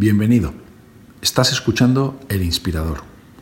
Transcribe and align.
Bienvenido. 0.00 0.52
Estás 1.22 1.50
escuchando 1.50 2.20
El 2.28 2.44
Inspirador, 2.44 2.98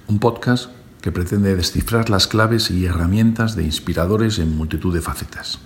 un 0.07 0.19
podcast 0.19 0.71
que 1.03 1.13
pretende 1.13 1.55
descifrar 1.55 2.09
las 2.09 2.27
claves 2.27 2.71
y 2.71 2.87
herramientas 2.87 3.57
de 3.57 3.65
inspiradores 3.65 4.39
en 4.39 4.57
multitud 4.57 4.95
de 4.95 5.03
facetas. 5.03 5.59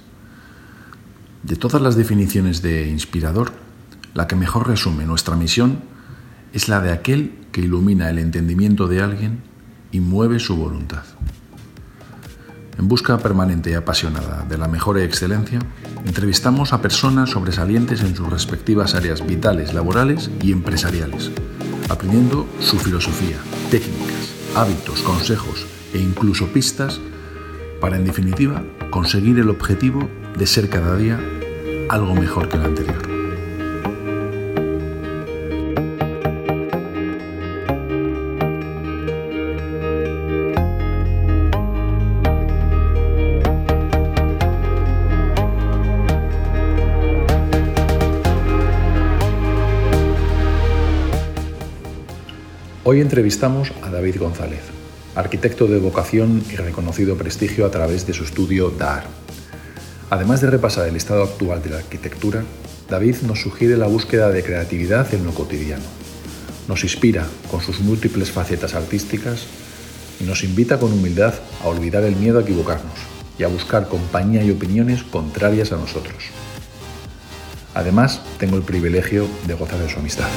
De 1.45 1.55
todas 1.55 1.81
las 1.81 1.95
definiciones 1.95 2.61
de 2.61 2.89
inspirador, 2.89 3.53
la 4.15 4.27
que 4.27 4.35
mejor 4.35 4.67
resume 4.67 5.05
nuestra 5.05 5.37
misión 5.37 5.79
es 6.53 6.69
la 6.69 6.81
de 6.81 6.91
aquel 6.91 7.37
que 7.53 7.61
ilumina 7.61 8.11
el 8.11 8.19
entendimiento 8.19 8.89
de 8.89 9.01
alguien 9.01 9.43
y 9.93 10.01
mueve 10.01 10.41
su 10.41 10.57
voluntad. 10.57 11.05
En 12.81 12.89
busca 12.89 13.19
permanente 13.19 13.71
y 13.71 13.75
apasionada 13.75 14.47
de 14.49 14.57
la 14.57 14.67
mejor 14.67 14.99
excelencia, 14.99 15.59
entrevistamos 16.07 16.73
a 16.73 16.81
personas 16.81 17.29
sobresalientes 17.29 18.01
en 18.01 18.17
sus 18.17 18.27
respectivas 18.31 18.95
áreas 18.95 19.27
vitales, 19.27 19.75
laborales 19.75 20.31
y 20.41 20.51
empresariales, 20.51 21.31
aprendiendo 21.91 22.49
su 22.59 22.79
filosofía, 22.79 23.37
técnicas, 23.71 24.35
hábitos, 24.57 25.03
consejos 25.03 25.67
e 25.93 25.99
incluso 25.99 26.47
pistas 26.55 27.03
para, 27.83 27.99
en 27.99 28.07
definitiva, 28.07 28.63
conseguir 28.89 29.39
el 29.39 29.51
objetivo 29.51 30.09
de 30.39 30.47
ser 30.47 30.71
cada 30.71 30.97
día 30.97 31.21
algo 31.91 32.15
mejor 32.15 32.49
que 32.49 32.57
el 32.57 32.65
anterior. 32.65 33.20
Entrevistamos 53.01 53.73
a 53.83 53.89
David 53.89 54.19
González, 54.19 54.61
arquitecto 55.15 55.67
de 55.67 55.79
vocación 55.79 56.45
y 56.51 56.57
reconocido 56.57 57.17
prestigio 57.17 57.65
a 57.65 57.71
través 57.71 58.07
de 58.07 58.13
su 58.13 58.25
estudio 58.25 58.69
DAR. 58.71 59.05
Además 60.11 60.43
de 60.43 60.51
repasar 60.51 60.87
el 60.87 60.97
estado 60.97 61.23
actual 61.23 61.63
de 61.63 61.71
la 61.71 61.79
arquitectura, 61.79 62.45
David 62.91 63.17
nos 63.27 63.41
sugiere 63.41 63.79
la 63.79 63.87
búsqueda 63.87 64.29
de 64.29 64.43
creatividad 64.43 65.15
en 65.15 65.25
lo 65.25 65.33
cotidiano. 65.33 65.85
Nos 66.69 66.85
inspira 66.85 67.27
con 67.51 67.63
sus 67.63 67.81
múltiples 67.81 68.31
facetas 68.33 68.75
artísticas 68.75 69.47
y 70.21 70.25
nos 70.25 70.45
invita 70.45 70.79
con 70.79 70.93
humildad 70.93 71.33
a 71.65 71.69
olvidar 71.69 72.05
el 72.05 72.17
miedo 72.17 72.39
a 72.39 72.43
equivocarnos 72.43 72.99
y 73.39 73.45
a 73.45 73.49
buscar 73.49 73.89
compañía 73.89 74.45
y 74.45 74.51
opiniones 74.51 75.05
contrarias 75.05 75.73
a 75.73 75.77
nosotros. 75.77 76.25
Además, 77.73 78.21
tengo 78.39 78.57
el 78.57 78.63
privilegio 78.63 79.27
de 79.47 79.55
gozar 79.55 79.79
de 79.79 79.89
su 79.89 79.99
amistad. 79.99 80.29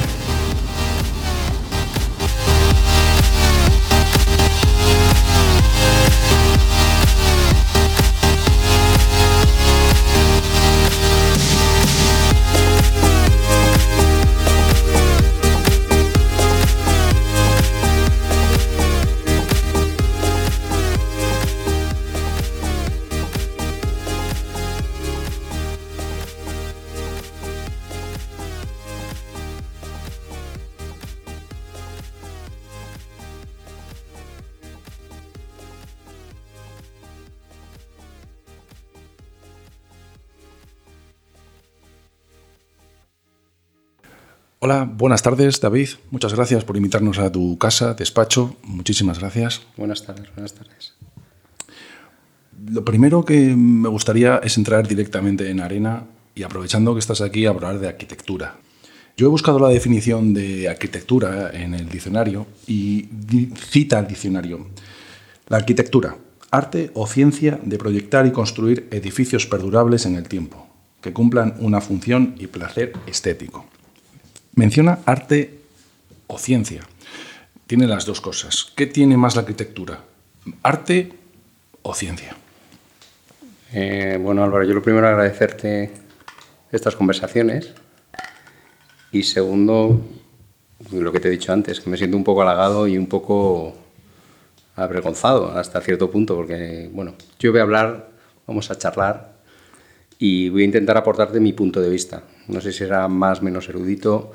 Hola, 44.65 44.89
buenas 44.89 45.21
tardes, 45.21 45.59
David. 45.59 45.89
Muchas 46.09 46.33
gracias 46.33 46.63
por 46.63 46.77
invitarnos 46.77 47.19
a 47.19 47.29
tu 47.29 47.57
casa, 47.57 47.95
despacho. 47.95 48.55
Muchísimas 48.63 49.19
gracias. 49.19 49.61
Buenas 49.75 50.05
tardes, 50.05 50.33
buenas 50.33 50.53
tardes. 50.53 50.93
Lo 52.71 52.85
primero 52.85 53.25
que 53.25 53.57
me 53.57 53.89
gustaría 53.89 54.37
es 54.37 54.57
entrar 54.57 54.87
directamente 54.87 55.49
en 55.49 55.59
arena 55.59 56.05
y 56.33 56.43
aprovechando 56.43 56.93
que 56.93 57.01
estás 57.01 57.19
aquí, 57.19 57.45
hablar 57.45 57.77
de 57.77 57.89
arquitectura. 57.89 58.55
Yo 59.17 59.27
he 59.27 59.29
buscado 59.29 59.59
la 59.59 59.67
definición 59.67 60.33
de 60.33 60.69
arquitectura 60.69 61.51
en 61.51 61.73
el 61.73 61.89
diccionario 61.89 62.47
y 62.65 63.09
cita 63.69 63.99
el 63.99 64.07
diccionario. 64.07 64.67
La 65.49 65.57
arquitectura, 65.57 66.15
arte 66.51 66.89
o 66.93 67.05
ciencia 67.05 67.59
de 67.61 67.77
proyectar 67.77 68.25
y 68.27 68.31
construir 68.31 68.87
edificios 68.91 69.45
perdurables 69.45 70.05
en 70.05 70.15
el 70.15 70.29
tiempo, 70.29 70.69
que 71.01 71.11
cumplan 71.11 71.55
una 71.59 71.81
función 71.81 72.35
y 72.39 72.47
placer 72.47 72.93
estético. 73.07 73.65
Menciona 74.55 74.99
arte 75.05 75.59
o 76.27 76.37
ciencia. 76.37 76.81
Tiene 77.65 77.87
las 77.87 78.05
dos 78.05 78.21
cosas. 78.21 78.71
¿Qué 78.75 78.85
tiene 78.85 79.17
más 79.17 79.35
la 79.35 79.41
arquitectura? 79.41 80.01
¿Arte 80.61 81.11
o 81.81 81.95
ciencia? 81.95 82.35
Eh, 83.73 84.19
bueno, 84.21 84.43
Álvaro, 84.43 84.63
yo 84.63 84.75
lo 84.75 84.83
primero 84.83 85.07
agradecerte 85.07 85.91
estas 86.71 86.95
conversaciones 86.95 87.73
y 89.11 89.23
segundo, 89.23 90.01
lo 90.91 91.11
que 91.11 91.19
te 91.19 91.29
he 91.29 91.31
dicho 91.31 91.51
antes, 91.51 91.79
que 91.79 91.89
me 91.89 91.97
siento 91.97 92.15
un 92.15 92.23
poco 92.23 92.43
halagado 92.43 92.87
y 92.87 92.97
un 92.97 93.07
poco 93.07 93.75
avergonzado 94.75 95.57
hasta 95.57 95.81
cierto 95.81 96.11
punto, 96.11 96.35
porque, 96.35 96.89
bueno, 96.93 97.15
yo 97.39 97.51
voy 97.51 97.59
a 97.59 97.63
hablar, 97.63 98.09
vamos 98.45 98.69
a 98.69 98.77
charlar 98.77 99.33
y 100.19 100.49
voy 100.49 100.61
a 100.61 100.65
intentar 100.65 100.97
aportarte 100.97 101.39
mi 101.39 101.53
punto 101.53 101.81
de 101.81 101.89
vista. 101.89 102.23
No 102.47 102.61
sé 102.61 102.71
si 102.71 102.79
será 102.79 103.07
más 103.07 103.39
o 103.39 103.43
menos 103.43 103.69
erudito, 103.69 104.31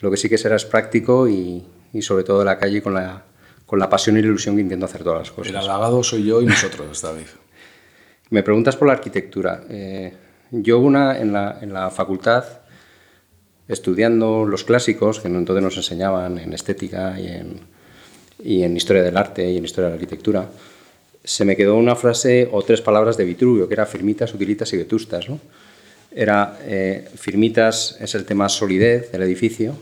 lo 0.00 0.10
que 0.10 0.16
sí 0.16 0.28
que 0.28 0.38
será 0.38 0.56
es 0.56 0.64
práctico 0.64 1.28
y, 1.28 1.64
y 1.92 2.02
sobre 2.02 2.24
todo 2.24 2.40
de 2.40 2.44
la 2.46 2.58
calle 2.58 2.82
con 2.82 2.94
la, 2.94 3.24
con 3.66 3.78
la 3.78 3.88
pasión 3.88 4.16
y 4.16 4.22
la 4.22 4.28
ilusión 4.28 4.56
que 4.56 4.62
intento 4.62 4.86
hacer 4.86 5.04
todas 5.04 5.20
las 5.20 5.30
cosas. 5.30 5.50
El 5.50 5.56
halagado 5.56 6.02
soy 6.02 6.24
yo 6.24 6.40
y 6.42 6.46
nosotros, 6.46 7.02
David. 7.02 7.26
Me 8.30 8.42
preguntas 8.42 8.76
por 8.76 8.88
la 8.88 8.94
arquitectura. 8.94 9.62
Eh, 9.68 10.12
yo 10.50 10.78
una 10.78 11.18
en 11.18 11.32
la, 11.32 11.58
en 11.60 11.72
la 11.72 11.90
facultad, 11.90 12.44
estudiando 13.68 14.44
los 14.44 14.64
clásicos, 14.64 15.20
que 15.20 15.28
entonces 15.28 15.62
nos 15.62 15.76
enseñaban 15.76 16.38
en 16.38 16.52
estética 16.52 17.20
y 17.20 17.28
en, 17.28 17.60
y 18.42 18.62
en 18.62 18.76
historia 18.76 19.02
del 19.02 19.16
arte 19.16 19.48
y 19.50 19.56
en 19.56 19.64
historia 19.64 19.86
de 19.86 19.90
la 19.90 20.00
arquitectura, 20.00 20.50
se 21.22 21.44
me 21.44 21.56
quedó 21.56 21.76
una 21.76 21.94
frase 21.94 22.48
o 22.50 22.62
tres 22.62 22.80
palabras 22.80 23.16
de 23.16 23.24
Vitruvio, 23.24 23.68
que 23.68 23.74
era 23.74 23.86
firmitas, 23.86 24.32
utilitas 24.32 24.72
y 24.72 24.78
vetustas. 24.78 25.28
¿no? 25.28 25.38
Era 26.12 26.58
eh, 26.62 27.08
firmitas 27.14 27.96
es 28.00 28.14
el 28.14 28.24
tema 28.24 28.48
solidez 28.48 29.12
del 29.12 29.22
edificio, 29.22 29.76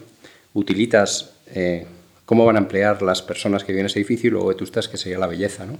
utilitas 0.54 1.30
eh, 1.54 1.86
cómo 2.26 2.44
van 2.44 2.56
a 2.56 2.58
emplear 2.58 3.00
las 3.00 3.22
personas 3.22 3.64
que 3.64 3.72
viven 3.72 3.84
en 3.84 3.86
ese 3.86 3.98
edificio 4.00 4.28
y 4.28 4.30
luego 4.32 4.48
vetustas 4.48 4.88
que 4.88 4.98
sería 4.98 5.18
la 5.18 5.26
belleza. 5.26 5.64
¿no? 5.64 5.78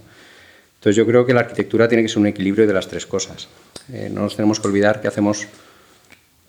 Entonces 0.75 0.95
yo 0.95 1.05
creo 1.05 1.25
que 1.25 1.33
la 1.33 1.41
arquitectura 1.41 1.87
tiene 1.87 2.01
que 2.03 2.09
ser 2.09 2.17
un 2.17 2.27
equilibrio 2.27 2.65
de 2.65 2.73
las 2.73 2.87
tres 2.87 3.05
cosas. 3.05 3.47
Eh, 3.93 4.09
no 4.11 4.21
nos 4.21 4.35
tenemos 4.35 4.59
que 4.59 4.67
olvidar 4.67 5.01
que 5.01 5.07
hacemos 5.07 5.47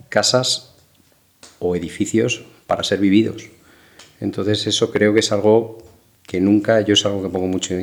casas 0.09 0.71
o 1.59 1.77
edificios 1.77 2.45
para 2.67 2.83
ser 2.83 3.01
vividos. 3.01 3.49
Entonces 4.21 4.67
eso 4.67 4.91
creo 4.91 5.13
que 5.13 5.21
es 5.21 5.31
algo 5.31 5.79
que 6.27 6.41
nunca, 6.41 6.81
yo 6.81 6.95
es 6.95 7.05
algo 7.05 7.23
que 7.23 7.29
pongo 7.29 7.49
mucho 7.49 7.75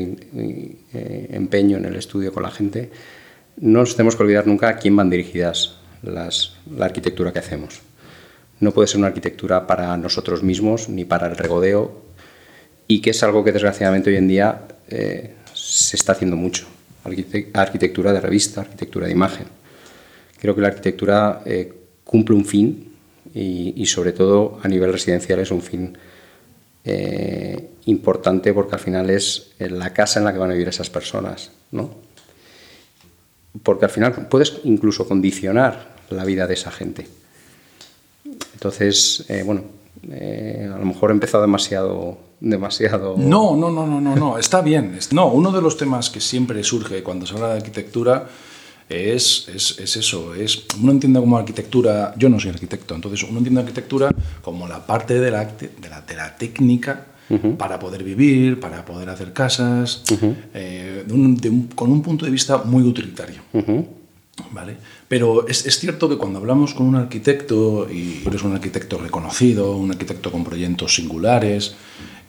empeño 0.93 1.77
en 1.77 1.85
el 1.85 1.95
estudio 1.95 2.33
con 2.33 2.43
la 2.43 2.51
gente, 2.51 2.89
no 3.57 3.79
nos 3.79 3.95
tenemos 3.95 4.15
que 4.15 4.23
olvidar 4.23 4.47
nunca 4.47 4.69
a 4.69 4.77
quién 4.77 4.95
van 4.95 5.09
dirigidas 5.09 5.76
las, 6.01 6.55
la 6.69 6.85
arquitectura 6.85 7.33
que 7.33 7.39
hacemos. 7.39 7.81
No 8.59 8.71
puede 8.71 8.87
ser 8.87 8.97
una 8.97 9.07
arquitectura 9.07 9.67
para 9.67 9.95
nosotros 9.97 10.43
mismos 10.43 10.89
ni 10.89 11.05
para 11.05 11.27
el 11.27 11.37
regodeo 11.37 12.01
y 12.87 13.01
que 13.01 13.11
es 13.11 13.21
algo 13.23 13.43
que 13.43 13.51
desgraciadamente 13.51 14.09
hoy 14.09 14.15
en 14.15 14.27
día 14.27 14.61
eh, 14.89 15.35
se 15.53 15.95
está 15.95 16.13
haciendo 16.13 16.35
mucho. 16.35 16.65
Arquitectura 17.53 18.11
de 18.11 18.19
revista, 18.19 18.61
arquitectura 18.61 19.05
de 19.05 19.13
imagen. 19.13 19.47
Creo 20.39 20.55
que 20.55 20.61
la 20.61 20.69
arquitectura 20.69 21.41
eh, 21.45 21.73
cumple 22.03 22.35
un 22.35 22.45
fin 22.45 22.93
y, 23.33 23.85
sobre 23.85 24.13
todo 24.13 24.59
a 24.63 24.67
nivel 24.67 24.91
residencial 24.91 25.39
es 25.39 25.51
un 25.51 25.61
fin 25.61 25.95
eh, 26.83 27.69
importante 27.85 28.53
porque 28.53 28.75
al 28.75 28.81
final 28.81 29.09
es 29.09 29.51
la 29.59 29.93
casa 29.93 30.19
en 30.19 30.25
la 30.25 30.33
que 30.33 30.39
van 30.39 30.49
a 30.49 30.53
vivir 30.53 30.69
esas 30.69 30.89
personas, 30.89 31.51
¿no? 31.71 32.06
Porque 33.63 33.85
al 33.85 33.91
final 33.91 34.27
puedes 34.29 34.59
incluso 34.63 35.07
condicionar 35.07 35.95
la 36.09 36.25
vida 36.25 36.47
de 36.47 36.53
esa 36.53 36.71
gente. 36.71 37.07
Entonces, 38.53 39.25
eh, 39.29 39.43
bueno, 39.45 39.63
eh, 40.09 40.69
a 40.73 40.77
lo 40.77 40.85
mejor 40.85 41.09
he 41.09 41.13
empezado 41.13 41.41
demasiado, 41.41 42.17
demasiado... 42.39 43.15
No, 43.17 43.55
no, 43.55 43.71
no, 43.71 43.87
no, 43.87 43.99
no, 43.99 44.15
no, 44.15 44.37
está 44.37 44.61
bien. 44.61 44.97
No, 45.11 45.27
uno 45.27 45.51
de 45.51 45.61
los 45.61 45.77
temas 45.77 46.09
que 46.09 46.21
siempre 46.21 46.63
surge 46.63 47.03
cuando 47.03 47.25
se 47.25 47.33
habla 47.33 47.49
de 47.49 47.57
arquitectura 47.57 48.27
es, 48.89 49.49
es, 49.53 49.79
es, 49.79 49.97
eso, 49.97 50.33
es, 50.33 50.65
uno 50.81 50.91
entiende 50.91 51.19
como 51.19 51.37
arquitectura, 51.37 52.13
yo 52.17 52.29
no 52.29 52.39
soy 52.39 52.51
arquitecto, 52.51 52.95
entonces 52.95 53.23
uno 53.23 53.39
entiende 53.39 53.61
arquitectura 53.61 54.11
como 54.41 54.67
la 54.67 54.85
parte 54.85 55.19
de 55.19 55.29
la, 55.29 55.43
de 55.45 55.89
la, 55.89 56.01
de 56.01 56.15
la 56.15 56.37
técnica 56.37 57.05
para 57.57 57.79
poder 57.79 58.03
vivir, 58.03 58.59
para 58.59 58.85
poder 58.85 59.09
hacer 59.09 59.33
casas, 59.33 60.03
eh, 60.53 61.05
con 61.75 61.91
un 61.91 62.01
punto 62.01 62.25
de 62.25 62.31
vista 62.31 62.59
muy 62.59 62.83
utilitario. 62.83 63.41
¿Vale? 64.51 64.77
Pero 65.07 65.47
es, 65.47 65.65
es, 65.65 65.79
cierto 65.79 66.07
que 66.07 66.15
cuando 66.15 66.37
hablamos 66.37 66.75
con 66.75 66.85
un 66.85 66.95
arquitecto, 66.95 67.87
y 67.91 68.21
eres 68.23 68.43
un 68.43 68.53
arquitecto 68.53 68.99
reconocido, 68.99 69.75
un 69.75 69.89
arquitecto 69.89 70.31
con 70.31 70.43
proyectos 70.43 70.93
singulares, 70.93 71.75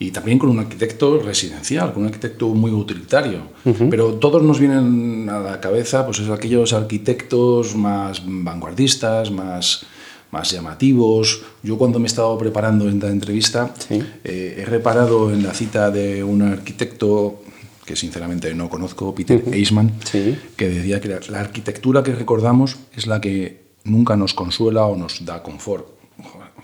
y 0.00 0.12
también 0.12 0.38
con 0.38 0.48
un 0.48 0.60
arquitecto 0.60 1.18
residencial, 1.20 1.92
con 1.92 2.02
un 2.02 2.08
arquitecto 2.08 2.48
muy 2.48 2.70
utilitario. 2.70 3.42
Pero 3.90 4.14
todos 4.14 4.42
nos 4.42 4.60
vienen 4.60 5.28
a 5.28 5.40
la 5.40 5.60
cabeza 5.60 6.06
pues, 6.06 6.20
es 6.20 6.30
aquellos 6.30 6.72
arquitectos 6.72 7.74
más 7.74 8.22
vanguardistas, 8.24 9.30
más, 9.30 9.84
más 10.30 10.50
llamativos. 10.50 11.42
Yo 11.62 11.78
cuando 11.78 11.98
me 11.98 12.06
he 12.06 12.08
estado 12.08 12.36
preparando 12.38 12.88
esta 12.88 13.08
entrevista, 13.08 13.74
eh, 13.90 14.56
he 14.58 14.64
reparado 14.64 15.32
en 15.32 15.42
la 15.42 15.54
cita 15.54 15.90
de 15.90 16.22
un 16.22 16.42
arquitecto 16.42 17.42
que 17.84 17.96
sinceramente 17.96 18.54
no 18.54 18.68
conozco, 18.68 19.14
Peter 19.14 19.42
Eisman, 19.50 19.92
que 20.56 20.68
decía 20.68 21.00
que 21.00 21.08
la, 21.30 21.40
arquitectura 21.40 22.02
que 22.02 22.14
recordamos 22.14 22.76
es 22.94 23.06
la 23.06 23.18
que 23.18 23.62
nunca 23.84 24.14
nos 24.14 24.34
consuela 24.34 24.84
o 24.84 24.94
nos 24.94 25.24
da 25.24 25.42
confort. 25.42 25.86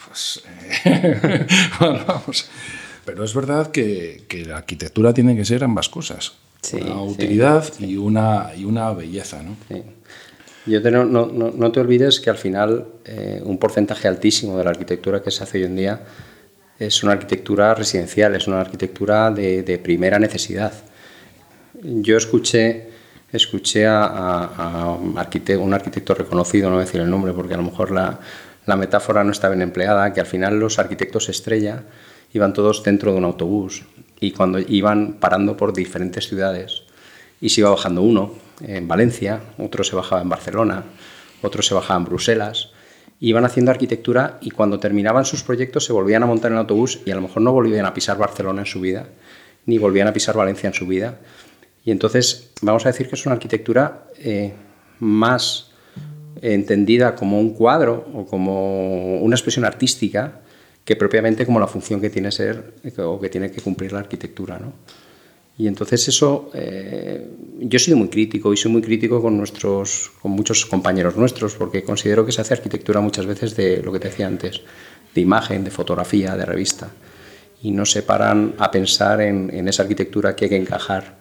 Pues, 0.06 0.43
eh, 0.84 1.46
vamos. 1.81 2.46
Pero 3.06 3.25
es 3.25 3.34
verdad 3.34 3.70
que, 3.70 4.25
que, 4.28 4.44
la 4.44 4.58
arquitectura 4.58 5.14
tiene 5.14 5.34
que 5.34 5.46
ser 5.46 5.64
ambas 5.64 5.88
cosas. 5.88 6.34
una 6.72 7.02
utilidad 7.02 7.64
Y, 7.78 7.96
una, 7.96 8.50
y 8.55 8.64
una 8.64 8.93
belleza. 8.93 9.43
¿no? 9.43 9.56
Yo 10.66 10.81
no, 10.90 11.05
no, 11.05 11.26
no, 11.26 11.72
te 11.72 11.81
olvides 11.81 12.20
que 12.20 12.31
al 12.31 12.38
final 12.38 12.87
eh, 13.05 13.43
un 13.44 13.58
porcentaje 13.58 14.08
altísimo 14.08 14.56
de 14.56 14.64
la 14.64 14.70
arquitectura 14.70 15.22
que 15.22 15.31
se 15.31 15.43
hace 15.43 15.58
hoy 15.58 15.64
en 15.64 15.76
día 15.76 16.00
es 16.78 17.02
una 17.02 17.12
arquitectura 17.12 17.75
residencial, 17.75 18.34
es 18.34 18.49
una 18.49 18.61
arquitectura 18.61 19.31
de, 19.31 19.62
de 19.62 19.78
primera 19.78 20.19
necesidad. 20.19 20.72
Yo 21.82 22.16
escuché, 22.16 22.88
escuché 23.31 23.87
a, 23.87 24.06
a, 24.06 24.93
un 24.94 25.19
arquitecto 25.19 26.14
reconocido, 26.14 26.70
no 26.70 26.76
voy 26.76 26.82
a 26.82 26.87
decir 26.87 27.00
el 27.02 27.10
nombre 27.10 27.34
porque 27.34 27.55
a 27.55 27.58
lo 27.58 27.62
mejor 27.62 27.90
la, 27.90 28.19
la 28.64 28.76
metáfora 28.76 29.22
no 29.22 29.32
está 29.32 29.50
bien 29.50 29.60
empleada, 29.60 30.12
que 30.14 30.20
al 30.20 30.26
final 30.26 30.58
los 30.58 30.78
arquitectos 30.78 31.28
estrella 31.28 31.82
iban 32.32 32.55
todos 32.55 32.82
dentro 32.82 33.12
de 33.12 33.19
un 33.19 33.25
autobús 33.25 33.84
y 34.19 34.31
cuando 34.31 34.58
iban 34.58 35.14
parando 35.20 35.56
por 35.56 35.75
diferentes 35.75 36.26
ciudades 36.26 36.82
y 37.40 37.50
se 37.50 37.60
iba 37.60 37.70
bajando 37.70 38.00
uno 38.00 38.44
en 38.61 38.89
Valencia, 38.89 39.41
otro 39.59 39.85
se 39.85 39.97
bajaba 39.97 40.23
en 40.23 40.29
Barcelona, 40.29 40.85
otro 41.43 41.62
se 41.62 41.75
bajaba 41.75 41.99
en 41.99 42.05
Bruselas, 42.06 42.71
iban 43.21 43.45
haciendo 43.45 43.71
arquitectura 43.71 44.39
y 44.41 44.51
cuando 44.51 44.79
terminaban 44.79 45.25
sus 45.25 45.43
proyectos 45.43 45.85
se 45.85 45.93
volvían 45.93 46.23
a 46.23 46.27
montar 46.27 46.53
en 46.53 46.59
autobús 46.59 47.01
y 47.05 47.11
a 47.11 47.15
lo 47.15 47.23
mejor 47.23 47.43
no 47.43 47.53
volvían 47.53 47.87
a 47.87 47.95
pisar 47.95 48.19
Barcelona 48.19 48.62
en 48.62 48.67
su 48.67 48.81
vida, 48.81 49.09
ni 49.67 49.79
volvían 49.79 50.09
a 50.09 50.12
pisar 50.12 50.37
Valencia 50.37 50.67
en 50.67 50.75
su 50.75 50.87
vida. 50.87 51.19
Y 51.85 51.91
entonces 51.91 52.51
vamos 52.62 52.87
a 52.87 52.91
decir 52.91 53.09
que 53.09 53.15
es 53.15 53.27
una 53.27 53.35
arquitectura 53.35 54.05
eh, 54.19 54.53
más 55.01 55.71
entendida 56.41 57.15
como 57.15 57.41
un 57.41 57.55
cuadro 57.55 58.06
o 58.12 58.27
como 58.27 59.19
una 59.19 59.37
expresión 59.37 59.65
artística 59.65 60.41
que 60.85 60.97
propiamente 60.97 61.47
como 61.47 61.61
la 61.61 61.67
función 61.67 62.01
que 62.01 62.11
tiene 62.11 62.31
ser 62.31 62.75
o 62.99 63.19
que 63.19 63.29
tiene 63.29 63.51
que 63.51 63.61
cumplir 63.62 63.93
la 63.93 64.01
arquitectura. 64.01 64.59
¿no? 64.59 64.73
Y 65.56 65.69
entonces 65.69 66.09
eso, 66.09 66.51
eh, 66.53 67.29
yo 67.61 67.77
he 67.77 67.81
sido 67.81 67.97
muy 67.97 68.09
crítico 68.09 68.53
y 68.53 68.56
soy 68.56 68.73
muy 68.73 68.83
crítico 68.83 69.23
con, 69.23 69.37
nuestros, 69.37 70.11
con 70.21 70.33
muchos 70.33 70.67
compañeros 70.67 71.17
nuestros 71.17 71.55
porque 71.55 71.85
considero 71.85 72.27
que 72.27 72.33
se 72.33 72.41
hace 72.41 72.55
arquitectura 72.55 73.01
muchas 73.01 73.27
veces 73.27 73.55
de 73.55 73.81
lo 73.83 73.93
que 73.93 74.01
te 74.01 74.09
decía 74.09 74.27
antes, 74.27 74.62
de 75.15 75.21
imagen, 75.21 75.62
de 75.62 75.71
fotografía, 75.71 76.37
de 76.37 76.45
revista. 76.45 76.91
Y 77.62 77.71
no 77.71 77.87
se 77.87 78.03
paran 78.03 78.55
a 78.59 78.71
pensar 78.71 79.21
en, 79.21 79.51
en 79.55 79.69
esa 79.69 79.83
arquitectura 79.83 80.35
que 80.35 80.47
hay 80.47 80.49
que 80.51 80.56
encajar 80.56 81.17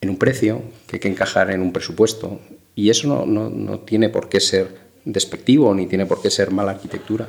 en 0.00 0.08
un 0.08 0.16
precio, 0.16 0.62
que 0.86 0.96
hay 0.96 1.00
que 1.00 1.08
encajar 1.08 1.50
en 1.50 1.60
un 1.60 1.72
presupuesto. 1.72 2.40
Y 2.74 2.88
eso 2.88 3.08
no, 3.08 3.26
no, 3.26 3.50
no 3.50 3.80
tiene 3.80 4.08
por 4.08 4.28
qué 4.28 4.40
ser 4.40 4.88
despectivo 5.04 5.74
ni 5.74 5.86
tiene 5.86 6.06
por 6.06 6.20
qué 6.22 6.30
ser 6.30 6.50
mala 6.50 6.72
arquitectura. 6.72 7.28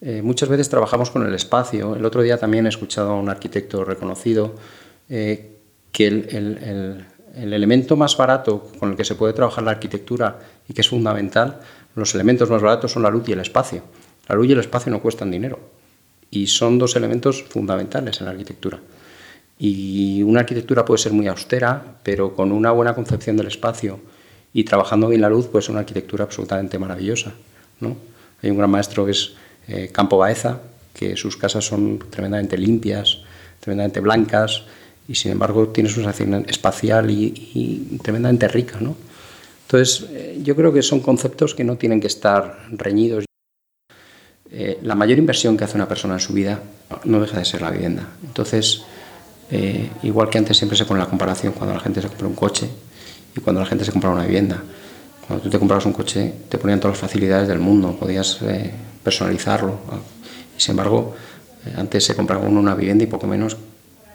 Eh, 0.00 0.22
muchas 0.22 0.48
veces 0.48 0.68
trabajamos 0.68 1.10
con 1.10 1.26
el 1.26 1.34
espacio. 1.34 1.96
El 1.96 2.04
otro 2.04 2.22
día 2.22 2.38
también 2.38 2.66
he 2.66 2.68
escuchado 2.68 3.10
a 3.10 3.20
un 3.20 3.28
arquitecto 3.28 3.84
reconocido 3.84 4.54
eh, 5.08 5.56
que 5.92 6.06
el, 6.06 7.06
elemento 7.34 7.96
más 7.96 8.16
barato 8.16 8.70
con 8.78 8.90
el 8.90 8.96
que 8.96 9.04
se 9.04 9.14
puede 9.14 9.32
trabajar 9.32 9.64
la 9.64 9.70
arquitectura 9.72 10.38
y 10.68 10.74
que 10.74 10.80
es 10.80 10.88
fundamental, 10.88 11.60
los 11.94 12.14
elementos 12.14 12.50
más 12.50 12.62
baratos 12.62 12.92
son 12.92 13.02
la 13.02 13.10
luz 13.10 13.28
y 13.28 13.32
el 13.32 13.40
espacio. 13.40 13.82
La 14.28 14.34
luz 14.34 14.48
y 14.48 14.52
el 14.52 14.60
espacio 14.60 14.90
no 14.92 15.00
cuestan 15.00 15.30
dinero 15.30 15.58
y 16.30 16.46
son 16.46 16.78
dos 16.78 16.94
elementos 16.96 17.42
fundamentales 17.42 18.20
en 18.20 18.26
la 18.26 18.32
arquitectura. 18.32 18.78
Y 19.58 20.22
una 20.22 20.40
arquitectura 20.40 20.84
puede 20.84 20.98
ser 20.98 21.12
muy 21.12 21.26
austera, 21.26 21.98
pero 22.02 22.34
con 22.34 22.52
una 22.52 22.70
buena 22.70 22.94
concepción 22.94 23.36
del 23.36 23.48
espacio 23.48 24.00
y 24.52 24.64
trabajando 24.64 25.08
bien 25.08 25.20
la 25.20 25.28
luz, 25.28 25.46
puede 25.46 25.62
ser 25.62 25.72
una 25.72 25.80
arquitectura 25.80 26.24
absolutamente 26.24 26.78
maravillosa. 26.78 27.32
¿no? 27.80 27.96
Hay 28.42 28.50
un 28.50 28.58
gran 28.58 28.70
maestro 28.70 29.04
que 29.04 29.12
es 29.12 29.32
eh, 29.66 29.90
Campo 29.92 30.18
Baeza, 30.18 30.60
que 30.94 31.16
sus 31.16 31.36
casas 31.36 31.64
son 31.64 31.98
tremendamente 32.10 32.56
limpias, 32.56 33.18
tremendamente 33.60 34.00
blancas, 34.00 34.64
y 35.08 35.14
sin 35.14 35.32
embargo 35.32 35.68
tiene 35.68 35.88
su 35.88 35.96
sensación 35.96 36.44
espacial 36.48 37.10
y, 37.10 37.98
tremendamente 38.02 38.46
rica. 38.46 38.78
¿no? 38.80 38.94
Entonces, 39.66 40.06
eh, 40.10 40.38
yo 40.42 40.54
creo 40.54 40.72
que 40.72 40.82
son 40.82 41.00
conceptos 41.00 41.54
que 41.54 41.64
no 41.64 41.76
tienen 41.76 42.00
que 42.00 42.06
estar 42.06 42.66
reñidos. 42.70 43.24
Eh, 44.50 44.78
la 44.82 44.94
mayor 44.94 45.18
inversión 45.18 45.56
que 45.56 45.64
hace 45.64 45.76
una 45.76 45.88
persona 45.88 46.14
en 46.14 46.20
su 46.20 46.32
vida 46.32 46.62
no 47.04 47.20
deja 47.20 47.38
de 47.38 47.44
ser 47.44 47.62
la 47.62 47.70
vivienda. 47.70 48.08
Entonces, 48.24 48.82
igual 50.02 50.28
que 50.28 50.36
antes 50.36 50.58
siempre 50.58 50.76
se 50.76 50.84
pone 50.84 51.00
la 51.00 51.06
comparación 51.06 51.54
cuando 51.54 51.74
la 51.74 51.80
gente 51.80 52.02
se 52.02 52.08
compra 52.08 52.26
un 52.28 52.34
coche 52.34 52.68
y 53.34 53.40
cuando 53.40 53.62
la 53.62 53.66
gente 53.66 53.82
se 53.84 53.92
compra 53.92 54.10
una 54.10 54.24
vivienda. 54.24 54.62
Cuando 55.26 55.42
tú 55.42 55.48
te 55.48 55.58
comprabas 55.58 55.86
un 55.86 55.94
coche 55.94 56.34
te 56.50 56.58
ponían 56.58 56.80
todas 56.80 56.96
las 56.96 57.00
facilidades 57.00 57.48
del 57.48 57.58
mundo, 57.58 57.96
podías 57.98 58.40
personalizarlo. 59.02 59.78
Y 60.56 60.60
sin 60.60 60.72
embargo, 60.72 61.14
eh, 61.66 61.74
antes 61.76 62.04
se 62.04 62.14
compraba 62.14 62.46
uno 62.46 62.60
una 62.60 62.74
vivienda 62.74 63.04
y 63.04 63.06
poco 63.06 63.26
menos 63.26 63.56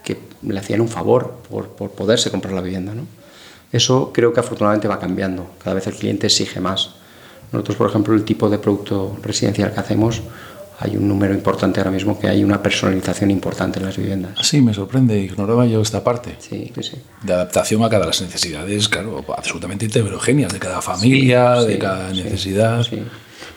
que 0.03 0.17
le 0.41 0.59
hacían 0.59 0.81
un 0.81 0.89
favor 0.89 1.38
por, 1.50 1.69
por 1.69 1.91
poderse 1.91 2.29
comprar 2.29 2.53
la 2.53 2.61
vivienda. 2.61 2.94
¿no? 2.94 3.05
Eso 3.71 4.11
creo 4.13 4.33
que 4.33 4.39
afortunadamente 4.39 4.88
va 4.88 5.00
cambiando. 5.00 5.50
Cada 5.63 5.73
vez 5.73 5.88
el 5.88 5.94
cliente 5.94 6.27
exige 6.27 6.59
más. 6.59 6.91
Nosotros, 7.51 7.77
por 7.77 7.89
ejemplo, 7.89 8.13
el 8.13 8.23
tipo 8.23 8.50
de 8.50 8.59
producto 8.59 9.17
residencial 9.21 9.73
que 9.73 9.79
hacemos, 9.79 10.21
hay 10.79 10.97
un 10.97 11.07
número 11.07 11.33
importante 11.33 11.79
ahora 11.79 11.91
mismo 11.91 12.19
que 12.19 12.27
hay 12.27 12.44
una 12.44 12.61
personalización 12.61 13.31
importante 13.31 13.79
en 13.79 13.85
las 13.85 13.97
viviendas. 13.97 14.39
Sí, 14.41 14.62
me 14.62 14.74
sorprende, 14.74 15.19
ignoraba 15.19 15.65
yo 15.65 15.81
esta 15.81 16.03
parte. 16.03 16.36
Sí, 16.39 16.72
sí. 16.81 16.98
De 17.22 17.33
adaptación 17.33 17.83
a 17.83 17.89
cada 17.89 18.05
las 18.05 18.22
necesidades, 18.22 18.89
claro, 18.89 19.24
absolutamente 19.38 19.86
heterogéneas, 19.86 20.51
de 20.51 20.60
cada 20.60 20.81
familia, 20.81 21.62
de 21.62 21.77
cada 21.77 22.12
necesidad. 22.12 22.86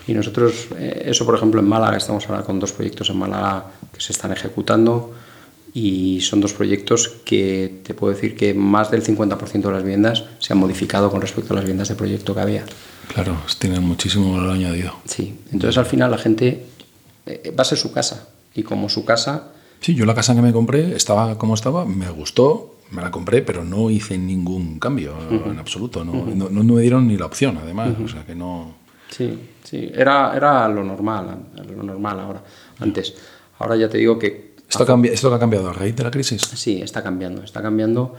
Y 0.07 0.13
nosotros, 0.13 0.67
eh, 0.77 1.03
eso 1.05 1.25
por 1.25 1.35
ejemplo 1.35 1.59
en 1.59 1.67
Málaga, 1.67 1.97
estamos 1.97 2.27
ahora 2.29 2.43
con 2.43 2.59
dos 2.59 2.71
proyectos 2.71 3.09
en 3.09 3.17
Málaga 3.17 3.65
que 3.91 3.99
se 3.99 4.13
están 4.13 4.31
ejecutando 4.31 5.13
y 5.79 6.21
son 6.21 6.41
dos 6.41 6.53
proyectos 6.53 7.07
que 7.23 7.81
te 7.83 7.93
puedo 7.93 8.11
decir 8.11 8.35
que 8.35 8.55
más 8.55 8.89
del 8.89 9.03
50% 9.03 9.61
de 9.61 9.71
las 9.71 9.83
viviendas 9.83 10.23
se 10.39 10.51
han 10.51 10.57
modificado 10.57 11.11
con 11.11 11.21
respecto 11.21 11.53
a 11.53 11.57
las 11.57 11.65
viviendas 11.65 11.87
de 11.89 11.93
proyecto 11.93 12.33
que 12.33 12.41
había. 12.41 12.65
Claro, 13.13 13.37
tienen 13.59 13.83
muchísimo 13.83 14.33
valor 14.33 14.55
añadido. 14.55 14.95
Sí, 15.05 15.39
entonces 15.51 15.77
al 15.77 15.85
final 15.85 16.09
la 16.09 16.17
gente 16.17 16.65
eh, 17.27 17.53
va 17.55 17.61
a 17.61 17.65
ser 17.65 17.77
su 17.77 17.91
casa 17.91 18.27
y 18.55 18.63
como 18.63 18.89
su 18.89 19.05
casa... 19.05 19.49
Sí, 19.79 19.93
yo 19.93 20.07
la 20.07 20.15
casa 20.15 20.33
que 20.33 20.41
me 20.41 20.51
compré 20.51 20.95
estaba 20.95 21.37
como 21.37 21.53
estaba, 21.53 21.85
me 21.85 22.09
gustó, 22.09 22.77
me 22.89 23.03
la 23.03 23.11
compré, 23.11 23.43
pero 23.43 23.63
no 23.63 23.91
hice 23.91 24.17
ningún 24.17 24.79
cambio 24.79 25.13
en 25.29 25.59
absoluto, 25.59 26.03
no, 26.03 26.25
no, 26.25 26.49
no, 26.49 26.73
me 26.73 26.81
dieron 26.81 27.07
ni 27.07 27.17
la 27.17 27.27
opción 27.27 27.59
además, 27.61 27.91
o 28.03 28.07
sea 28.07 28.25
que 28.25 28.33
no... 28.33 28.73
Sí, 29.11 29.37
sí, 29.63 29.91
era, 29.93 30.35
era 30.35 30.67
lo 30.69 30.83
normal, 30.83 31.37
lo 31.69 31.83
normal 31.83 32.19
ahora. 32.19 32.43
Antes, 32.79 33.13
ahora 33.59 33.75
ya 33.75 33.87
te 33.87 33.99
digo 33.99 34.17
que... 34.17 34.46
¿Esto, 34.69 34.85
cambia, 34.85 35.11
¿Esto 35.11 35.33
ha 35.33 35.39
cambiado 35.39 35.69
a 35.69 35.73
raíz 35.73 35.95
de 35.95 36.03
la 36.03 36.11
crisis? 36.11 36.41
Sí, 36.41 36.81
está 36.81 37.01
cambiando, 37.01 37.43
está 37.43 37.61
cambiando. 37.61 38.15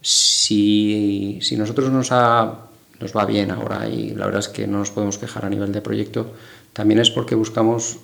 Si, 0.00 1.38
si 1.40 1.56
nosotros 1.56 1.90
nos, 1.90 2.10
ha, 2.10 2.52
nos 3.00 3.16
va 3.16 3.24
bien 3.24 3.50
ahora 3.50 3.88
y 3.88 4.10
la 4.10 4.26
verdad 4.26 4.40
es 4.40 4.48
que 4.48 4.66
no 4.66 4.78
nos 4.78 4.90
podemos 4.90 5.18
quejar 5.18 5.44
a 5.44 5.48
nivel 5.48 5.72
de 5.72 5.80
proyecto, 5.80 6.32
también 6.72 7.00
es 7.00 7.10
porque 7.10 7.34
buscamos 7.34 7.98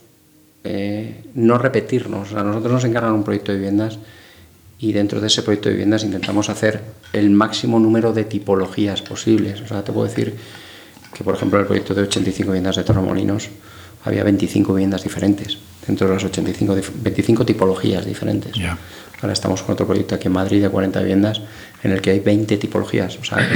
eh, 0.63 1.25
no 1.35 1.59
repetirnos. 1.59 2.33
A 2.35 2.45
nosotros 2.45 2.73
nos 2.73 2.85
encargan 2.85 3.13
un 3.13 3.25
proyecto 3.25 3.53
de 3.53 3.59
viviendas 3.59 3.99
y 4.79 4.93
dentro 4.93 5.21
de 5.21 5.27
ese 5.27 5.43
proyecto 5.43 5.69
de 5.69 5.75
viviendas 5.75 6.05
intentamos 6.05 6.49
hacer 6.49 6.83
el 7.13 7.31
máximo 7.31 7.79
número 7.79 8.13
de 8.13 8.25
tipologías 8.25 9.03
posibles. 9.03 9.61
O 9.61 9.67
sea, 9.67 9.85
te 9.85 9.93
puedo 9.93 10.07
decir 10.07 10.37
que 11.13 11.25
por 11.25 11.35
ejemplo 11.35 11.59
el 11.59 11.67
proyecto 11.67 11.95
de 11.95 12.03
85 12.03 12.51
viviendas 12.51 12.77
de 12.77 12.85
Torremolinos 12.85 13.49
había 14.05 14.25
25 14.25 14.75
viviendas 14.75 15.03
diferentes, 15.03 15.59
dentro 15.87 16.07
de 16.07 16.15
las 16.15 16.25
85, 16.25 16.77
25 17.03 17.45
tipologías 17.45 18.05
diferentes. 18.05 18.53
Ahora 19.21 19.33
estamos 19.33 19.63
con 19.63 19.75
otro 19.75 19.87
proyecto 19.87 20.15
aquí 20.15 20.29
en 20.29 20.33
Madrid 20.33 20.63
de 20.63 20.71
40 20.71 21.01
viviendas 21.01 21.41
en 21.83 21.93
el 21.93 22.01
que 22.01 22.11
hay 22.11 22.21
20 22.21 22.57
tipologías. 22.57 23.19
O 23.19 23.25
sea, 23.25 23.47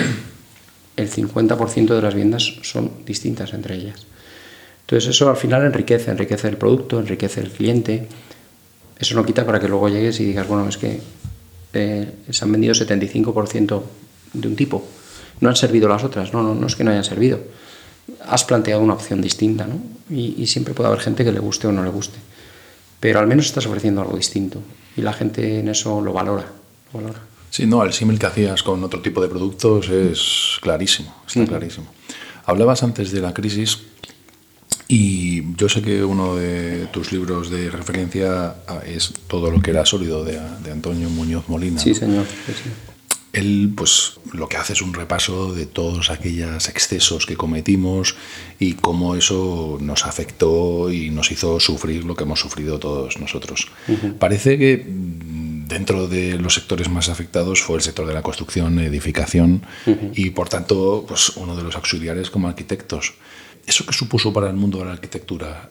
el 0.96 1.10
50% 1.10 1.94
de 1.94 2.02
las 2.02 2.14
viviendas 2.14 2.54
son 2.62 2.90
distintas 3.06 3.54
entre 3.54 3.76
ellas. 3.76 4.06
Entonces 4.82 5.10
eso 5.10 5.30
al 5.30 5.36
final 5.36 5.64
enriquece, 5.64 6.10
enriquece 6.10 6.48
el 6.48 6.58
producto, 6.58 7.00
enriquece 7.00 7.40
el 7.40 7.50
cliente. 7.50 8.06
Eso 8.98 9.14
no 9.14 9.24
quita 9.24 9.46
para 9.46 9.58
que 9.58 9.68
luego 9.68 9.88
llegues 9.88 10.20
y 10.20 10.24
digas, 10.24 10.46
bueno, 10.46 10.68
es 10.68 10.76
que 10.76 11.00
eh, 11.72 12.12
se 12.28 12.44
han 12.44 12.52
vendido 12.52 12.74
75% 12.74 13.82
de 14.34 14.48
un 14.48 14.56
tipo, 14.56 14.86
no 15.40 15.48
han 15.48 15.56
servido 15.56 15.88
las 15.88 16.04
otras, 16.04 16.32
no, 16.32 16.42
no, 16.42 16.54
no 16.54 16.66
es 16.66 16.76
que 16.76 16.84
no 16.84 16.90
hayan 16.90 17.04
servido. 17.04 17.40
Has 18.26 18.44
planteado 18.44 18.82
una 18.82 18.94
opción 18.94 19.20
distinta, 19.20 19.66
¿no? 19.66 19.80
Y, 20.10 20.34
y 20.42 20.46
siempre 20.46 20.74
puede 20.74 20.88
haber 20.88 21.00
gente 21.00 21.24
que 21.24 21.32
le 21.32 21.40
guste 21.40 21.66
o 21.66 21.72
no 21.72 21.82
le 21.82 21.90
guste. 21.90 22.18
Pero 23.00 23.20
al 23.20 23.26
menos 23.26 23.46
estás 23.46 23.66
ofreciendo 23.66 24.00
algo 24.00 24.16
distinto 24.16 24.60
y 24.96 25.02
la 25.02 25.12
gente 25.12 25.60
en 25.60 25.68
eso 25.68 26.00
lo 26.00 26.12
valora. 26.12 26.46
Lo 26.92 27.00
valora. 27.00 27.20
Sí, 27.50 27.66
no, 27.66 27.84
el 27.84 27.92
símil 27.92 28.18
que 28.18 28.26
hacías 28.26 28.62
con 28.62 28.82
otro 28.82 29.00
tipo 29.00 29.22
de 29.22 29.28
productos 29.28 29.88
es 29.88 30.58
clarísimo, 30.60 31.14
está 31.26 31.46
clarísimo. 31.46 31.86
Hablabas 32.46 32.82
antes 32.82 33.12
de 33.12 33.20
la 33.20 33.32
crisis 33.32 33.78
y 34.88 35.54
yo 35.56 35.68
sé 35.68 35.80
que 35.80 36.02
uno 36.02 36.34
de 36.34 36.88
tus 36.92 37.12
libros 37.12 37.50
de 37.50 37.70
referencia 37.70 38.56
ah, 38.66 38.80
es 38.84 39.12
todo 39.28 39.50
lo 39.50 39.62
que 39.62 39.70
era 39.70 39.86
sólido 39.86 40.24
de, 40.24 40.40
de 40.64 40.72
Antonio 40.72 41.08
Muñoz 41.10 41.48
Molina. 41.48 41.78
Sí, 41.78 41.94
señor. 41.94 42.26
Él, 43.34 43.72
pues, 43.76 44.20
lo 44.32 44.48
que 44.48 44.56
hace 44.56 44.72
es 44.72 44.80
un 44.80 44.94
repaso 44.94 45.52
de 45.52 45.66
todos 45.66 46.10
aquellos 46.10 46.68
excesos 46.68 47.26
que 47.26 47.36
cometimos 47.36 48.14
y 48.58 48.74
cómo 48.74 49.16
eso 49.16 49.78
nos 49.80 50.06
afectó 50.06 50.90
y 50.90 51.10
nos 51.10 51.30
hizo 51.32 51.58
sufrir 51.58 52.04
lo 52.04 52.14
que 52.14 52.22
hemos 52.22 52.40
sufrido 52.40 52.78
todos 52.78 53.18
nosotros. 53.18 53.68
Parece 54.20 54.56
que 54.56 54.86
dentro 54.86 56.06
de 56.06 56.38
los 56.38 56.54
sectores 56.54 56.88
más 56.88 57.08
afectados 57.08 57.62
fue 57.62 57.76
el 57.76 57.82
sector 57.82 58.06
de 58.06 58.14
la 58.14 58.22
construcción, 58.22 58.78
edificación 58.78 59.62
y 60.14 60.30
por 60.30 60.48
tanto 60.48 61.04
pues 61.06 61.36
uno 61.36 61.56
de 61.56 61.62
los 61.62 61.74
auxiliares 61.74 62.30
como 62.30 62.48
arquitectos. 62.48 63.14
¿Eso 63.66 63.84
qué 63.84 63.92
supuso 63.92 64.32
para 64.32 64.48
el 64.48 64.56
mundo 64.56 64.78
de 64.78 64.84
la 64.84 64.92
arquitectura? 64.92 65.68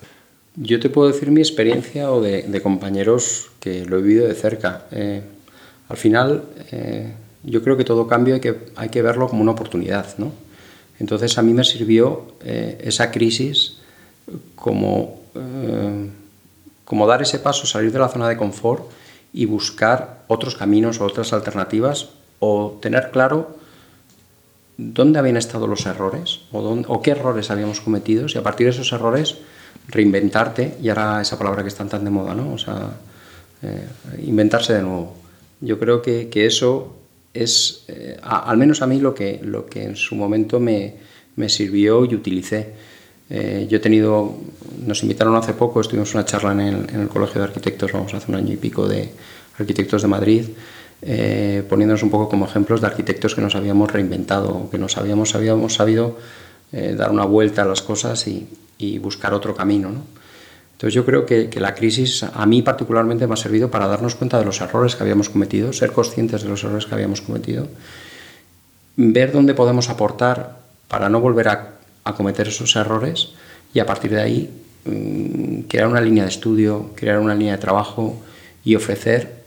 Yo 0.56 0.80
te 0.80 0.90
puedo 0.90 1.12
decir 1.12 1.32
mi 1.32 1.42
experiencia 1.42 2.12
o 2.12 2.22
de, 2.22 2.62
compañeros 2.62 3.52
que 3.60 3.86
lo 3.86 3.98
he 3.98 4.02
vivido 4.02 4.28
de 4.28 4.36
cerca. 4.36 4.86
Eh, 4.92 5.22
al 5.90 5.98
final, 5.98 6.44
eh, 6.72 7.14
yo 7.44 7.64
creo 7.64 7.78
que 7.78 7.84
todo 7.84 8.08
cambio 8.08 8.36
hay 8.36 8.42
que, 8.42 8.72
hay 8.76 8.90
que 8.90 9.02
verlo 9.02 9.28
como 9.28 9.42
una 9.42 9.52
oportunidad. 9.52 10.18
¿no? 10.18 10.32
Entonces 11.00 11.38
a 11.38 11.42
mí 11.42 11.54
me 11.54 11.64
sirvió 11.64 12.34
eh, 12.44 12.80
esa 12.84 13.12
crisis 13.12 13.78
como, 14.56 15.20
como 16.86 17.08
dar 17.08 17.22
ese 17.22 17.40
paso, 17.40 17.66
salir 17.68 17.92
de 17.92 18.00
la 18.00 18.08
zona 18.08 18.30
de 18.30 18.38
confort 18.38 18.90
y 19.34 19.46
buscar 19.46 20.24
otros 20.28 20.56
caminos 20.56 21.02
o 21.02 21.06
otras 21.06 21.34
alternativas 21.34 22.10
o 22.40 22.80
tener 22.82 23.12
claro 23.12 23.58
dónde 24.78 25.20
habían 25.20 25.38
estado 25.38 25.68
los 25.68 25.86
errores 25.86 26.42
o, 26.52 26.60
o 26.60 27.02
qué 27.02 27.12
errores 27.12 27.52
habíamos 27.52 27.82
cometido 27.82 28.28
y 28.28 28.38
a 28.38 28.44
partir 28.44 28.68
de 28.68 28.72
esos 28.72 28.92
errores 28.94 29.38
reinventarte, 29.88 30.78
y 30.82 30.90
ahora 30.90 31.22
esa 31.22 31.38
palabra 31.38 31.64
que 31.64 31.70
está 31.70 31.86
tan 31.86 32.04
de 32.04 32.10
moda, 32.10 32.34
¿no? 32.34 32.54
O 32.54 32.58
sea, 32.58 32.92
eh, 33.62 33.88
inventarse 34.26 34.74
de 34.74 34.82
nuevo. 34.82 35.16
Yo 35.62 35.80
creo 35.80 36.02
que, 36.02 36.30
que 36.30 36.46
eso 36.46 36.96
es, 37.34 37.86
eh, 37.88 38.18
al 38.22 38.58
menos 38.58 38.82
a 38.82 38.88
mí, 38.88 39.00
lo 39.00 39.14
que, 39.14 39.40
lo 39.42 39.66
que 39.66 39.84
en 39.84 39.96
su 39.96 40.16
momento 40.16 40.60
me, 40.60 40.96
me 41.36 41.50
sirvió 41.50 42.06
y 42.06 42.16
utilicé. 42.16 42.74
Eh, 43.30 43.68
yo 43.70 43.78
he 43.78 43.80
tenido, 43.80 44.36
nos 44.86 45.02
invitaron 45.02 45.36
hace 45.36 45.54
poco, 45.54 45.82
estuvimos 45.82 46.14
una 46.14 46.26
charla 46.26 46.52
en 46.52 46.60
el, 46.60 46.90
en 46.90 47.02
el, 47.02 47.08
Colegio 47.08 47.42
de 47.42 47.48
Arquitectos, 47.48 47.92
vamos, 47.92 48.14
hace 48.14 48.32
un 48.32 48.38
año 48.38 48.54
y 48.54 48.58
pico, 48.58 48.88
de 48.88 49.10
arquitectos 49.58 50.02
de 50.02 50.08
Madrid, 50.08 50.46
eh, 51.02 51.64
poniéndonos 51.68 52.04
un 52.04 52.12
poco 52.12 52.30
como 52.30 52.46
ejemplos 52.46 52.82
de 52.82 52.88
arquitectos 52.88 53.34
que 53.34 53.42
nos 53.42 53.56
habíamos 53.56 53.92
reinventado, 53.92 54.70
que 54.70 54.78
nos 54.78 54.98
habíamos, 54.98 55.34
habíamos 55.36 55.74
sabido 55.74 56.18
dar 56.72 57.12
una 57.12 57.24
vuelta 57.24 57.62
a 57.62 57.66
las 57.66 57.84
cosas 57.84 58.28
y, 58.28 58.48
y 58.80 58.98
buscar 58.98 59.32
otro 59.36 59.54
camino. 59.54 59.92
¿no? 59.92 60.23
Entonces 60.74 60.94
yo 60.94 61.06
creo 61.06 61.26
que, 61.26 61.50
la 61.60 61.76
crisis 61.76 62.24
a 62.24 62.46
mí 62.46 62.62
particularmente 62.62 63.26
me 63.26 63.34
ha 63.34 63.38
servido 63.38 63.72
para 63.72 63.88
darnos 63.88 64.16
cuenta 64.16 64.38
de 64.38 64.46
los 64.46 64.60
errores 64.62 64.96
que 64.96 65.04
habíamos 65.04 65.30
cometido, 65.30 65.72
ser 65.72 65.92
conscientes 65.94 66.44
de 66.44 66.50
los 66.50 66.64
errores 66.64 66.86
que 66.86 66.94
habíamos 66.94 67.22
cometido, 67.22 67.68
ver 68.98 69.32
dónde 69.32 69.54
podemos 69.54 69.90
aportar 69.90 70.60
para 70.88 71.10
no 71.10 71.22
volver 71.22 71.48
a 71.48 72.16
cometer 72.16 72.48
esos 72.48 72.76
errores 72.76 73.30
y 73.74 73.80
a 73.80 73.86
partir 73.86 74.12
de 74.12 74.22
ahí 74.22 74.64
mmm, 74.86 75.62
crear 75.68 75.88
una 75.88 76.02
línea 76.02 76.24
de 76.24 76.30
estudio, 76.30 76.92
crear 76.96 77.20
una 77.20 77.36
línea 77.36 77.54
de 77.54 77.62
trabajo 77.62 78.22
y 78.64 78.76
ofrecer 78.76 79.44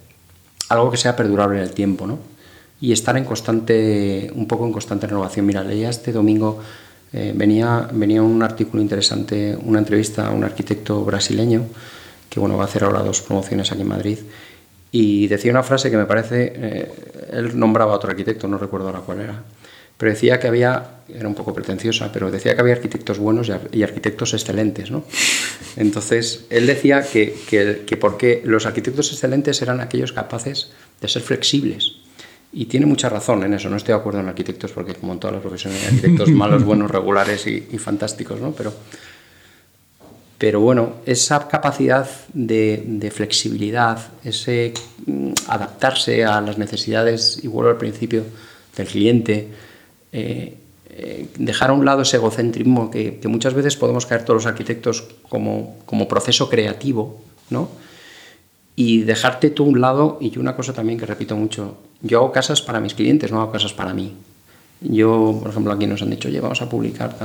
algo 0.68 0.90
que 0.90 0.96
sea 0.96 1.16
perdurable 1.16 1.58
en 1.58 1.64
el 1.64 1.72
tiempo, 1.72 2.06
¿no? 2.06 2.18
Y 2.80 2.92
estar 2.92 3.16
en 3.16 3.24
constante, 3.24 4.30
un 4.34 4.46
poco 4.46 4.66
en 4.66 4.72
constante 4.72 5.06
renovación. 5.06 5.46
Mira, 5.46 5.62
leía 5.62 5.88
este 5.88 6.12
domingo, 6.12 6.60
eh, 7.12 7.32
venía, 7.34 7.88
venía 7.92 8.22
un 8.22 8.42
artículo 8.42 8.82
interesante, 8.82 9.56
una 9.62 9.78
entrevista 9.78 10.28
a 10.28 10.30
un 10.30 10.44
arquitecto 10.44 11.04
brasileño, 11.04 11.66
que 12.28 12.40
bueno, 12.40 12.56
va 12.56 12.64
a 12.64 12.66
hacer 12.66 12.84
ahora 12.84 13.02
dos 13.02 13.22
promociones 13.22 13.72
aquí 13.72 13.82
en 13.82 13.88
Madrid, 13.88 14.18
y 14.92 15.26
decía 15.28 15.50
una 15.50 15.62
frase 15.62 15.90
que 15.90 15.96
me 15.96 16.06
parece, 16.06 16.52
eh, 16.54 16.92
él 17.32 17.58
nombraba 17.58 17.92
a 17.92 17.96
otro 17.96 18.10
arquitecto, 18.10 18.48
no 18.48 18.58
recuerdo 18.58 18.88
ahora 18.88 19.00
cuál 19.00 19.20
era, 19.20 19.42
pero 19.96 20.12
decía 20.12 20.38
que 20.38 20.46
había, 20.46 21.00
era 21.08 21.26
un 21.26 21.34
poco 21.34 21.54
pretenciosa, 21.54 22.12
pero 22.12 22.30
decía 22.30 22.54
que 22.54 22.60
había 22.60 22.74
arquitectos 22.74 23.18
buenos 23.18 23.50
y 23.72 23.82
arquitectos 23.82 24.34
excelentes, 24.34 24.90
¿no? 24.90 25.04
Entonces, 25.76 26.44
él 26.50 26.66
decía 26.66 27.02
que, 27.02 27.34
que, 27.48 27.84
que 27.86 27.96
porque 27.96 28.42
los 28.44 28.66
arquitectos 28.66 29.10
excelentes 29.12 29.62
eran 29.62 29.80
aquellos 29.80 30.12
capaces 30.12 30.70
de 31.00 31.08
ser 31.08 31.22
flexibles. 31.22 32.05
Y 32.52 32.66
tiene 32.66 32.86
mucha 32.86 33.08
razón 33.08 33.42
en 33.44 33.54
eso, 33.54 33.68
no 33.68 33.76
estoy 33.76 33.92
de 33.92 34.00
acuerdo 34.00 34.20
en 34.20 34.28
arquitectos, 34.28 34.72
porque 34.72 34.94
como 34.94 35.12
en 35.12 35.18
todas 35.18 35.34
las 35.34 35.42
profesiones 35.42 35.82
hay 35.82 35.88
arquitectos 35.88 36.30
malos, 36.32 36.64
buenos, 36.64 36.90
regulares 36.90 37.46
y, 37.46 37.60
fantásticos, 37.78 38.40
¿no? 38.40 38.52
Pero, 38.52 38.72
pero 40.38 40.60
bueno, 40.60 40.94
esa 41.04 41.48
capacidad 41.48 42.08
de, 42.32 43.12
flexibilidad, 43.14 43.98
ese 44.24 44.72
mm, 45.06 45.32
adaptarse 45.48 46.24
a 46.24 46.40
las 46.40 46.56
necesidades, 46.56 47.40
y 47.42 47.48
al 47.48 47.76
principio, 47.76 48.24
del 48.76 48.86
cliente, 48.86 49.48
eh, 50.12 50.56
eh, 50.98 51.28
dejar 51.38 51.70
a 51.70 51.72
un 51.74 51.84
lado 51.84 52.02
ese 52.02 52.16
egocentrismo 52.16 52.90
que, 52.90 53.18
que, 53.18 53.28
muchas 53.28 53.52
veces 53.52 53.76
podemos 53.76 54.06
caer 54.06 54.24
todos 54.24 54.44
los 54.44 54.46
arquitectos 54.46 55.04
como, 55.28 55.76
como 55.84 56.08
proceso 56.08 56.48
creativo, 56.48 57.20
¿no? 57.50 57.68
Y 58.76 59.02
dejarte 59.02 59.50
tú 59.50 59.64
a 59.64 59.68
un 59.68 59.80
lado, 59.82 60.16
y 60.22 60.38
una 60.38 60.56
cosa 60.56 60.72
también 60.72 60.98
que 60.98 61.04
repito 61.04 61.36
mucho, 61.36 61.76
yo 62.02 62.18
hago 62.18 62.32
casas 62.32 62.62
para 62.62 62.80
mis 62.80 62.94
clientes, 62.94 63.30
no 63.32 63.40
hago 63.40 63.52
casas 63.52 63.72
para 63.72 63.94
mí. 63.94 64.14
Yo, 64.80 65.38
por 65.40 65.50
ejemplo, 65.50 65.72
aquí 65.72 65.86
nos 65.86 66.02
han 66.02 66.10
dicho, 66.10 66.28
oye, 66.28 66.40
vamos 66.40 66.60
a 66.60 66.68
publicar. 66.68 67.16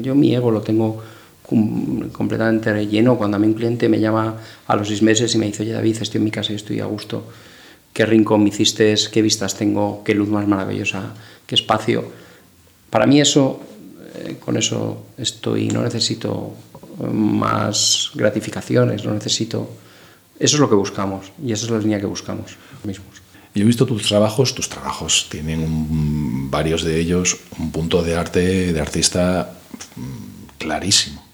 Yo 0.00 0.14
mi 0.14 0.34
ego 0.34 0.50
lo 0.50 0.62
tengo 0.62 1.02
completamente 2.12 2.86
lleno. 2.86 3.16
Cuando 3.16 3.36
a 3.36 3.40
mí 3.40 3.46
un 3.46 3.54
cliente 3.54 3.88
me 3.88 4.00
llama 4.00 4.36
a 4.66 4.76
los 4.76 4.88
seis 4.88 5.02
meses 5.02 5.34
y 5.34 5.38
me 5.38 5.46
dice, 5.46 5.62
oye, 5.62 5.72
David, 5.72 5.98
estoy 6.00 6.18
en 6.18 6.24
mi 6.24 6.30
casa 6.30 6.52
y 6.52 6.56
estoy 6.56 6.80
a 6.80 6.86
gusto. 6.86 7.24
¿Qué 7.92 8.06
rincón 8.06 8.42
me 8.42 8.48
hiciste? 8.48 8.94
¿Qué 9.12 9.22
vistas 9.22 9.54
tengo? 9.54 10.02
¿Qué 10.02 10.14
luz 10.14 10.28
más 10.28 10.48
maravillosa? 10.48 11.14
¿Qué 11.46 11.54
espacio? 11.54 12.04
Para 12.90 13.06
mí 13.06 13.20
eso, 13.20 13.60
eh, 14.16 14.36
con 14.40 14.56
eso 14.56 15.06
estoy, 15.18 15.68
no 15.68 15.82
necesito 15.82 16.54
más 17.12 18.10
gratificaciones, 18.14 19.04
no 19.04 19.12
necesito... 19.12 19.68
Eso 20.38 20.56
es 20.56 20.60
lo 20.60 20.68
que 20.68 20.74
buscamos 20.74 21.30
y 21.44 21.52
esa 21.52 21.66
es 21.66 21.70
la 21.70 21.78
línea 21.78 22.00
que 22.00 22.06
buscamos 22.06 22.56
mismos. 22.82 23.13
Yo 23.54 23.62
he 23.62 23.66
visto 23.66 23.86
tus 23.86 24.02
trabajos, 24.08 24.54
tus 24.54 24.68
trabajos 24.68 25.28
tienen 25.30 25.60
un, 25.60 26.50
varios 26.50 26.82
de 26.82 26.98
ellos 26.98 27.38
un 27.58 27.70
punto 27.70 28.02
de 28.02 28.16
arte, 28.16 28.72
de 28.72 28.80
artista 28.80 29.54
mm, 29.96 30.58
clarísimo. 30.58 31.24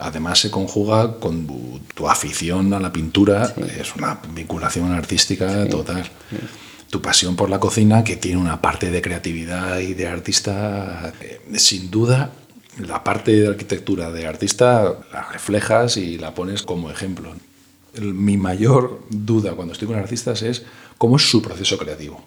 Además 0.00 0.38
se 0.38 0.50
conjuga 0.50 1.18
con 1.18 1.46
tu, 1.46 1.80
tu 1.94 2.08
afición 2.08 2.72
a 2.72 2.78
la 2.78 2.92
pintura, 2.92 3.48
sí. 3.48 3.62
es 3.80 3.96
una 3.96 4.20
vinculación 4.32 4.92
artística 4.92 5.64
sí. 5.64 5.70
total. 5.70 6.04
Sí 6.30 6.36
tu 6.90 7.02
pasión 7.02 7.36
por 7.36 7.50
la 7.50 7.60
cocina, 7.60 8.02
que 8.02 8.16
tiene 8.16 8.38
una 8.38 8.60
parte 8.60 8.90
de 8.90 9.02
creatividad 9.02 9.78
y 9.80 9.94
de 9.94 10.06
artista, 10.06 11.12
eh, 11.20 11.40
sin 11.56 11.90
duda, 11.90 12.32
la 12.78 13.04
parte 13.04 13.32
de 13.32 13.48
arquitectura 13.48 14.10
de 14.10 14.26
artista 14.26 14.94
la 15.12 15.28
reflejas 15.30 15.96
y 15.96 16.16
la 16.16 16.34
pones 16.34 16.62
como 16.62 16.90
ejemplo. 16.90 17.34
El, 17.94 18.14
mi 18.14 18.36
mayor 18.36 19.02
duda 19.10 19.52
cuando 19.54 19.72
estoy 19.72 19.88
con 19.88 19.98
artistas 19.98 20.42
es 20.42 20.64
cómo 20.98 21.16
es 21.16 21.22
su 21.22 21.40
proceso 21.40 21.78
creativo. 21.78 22.20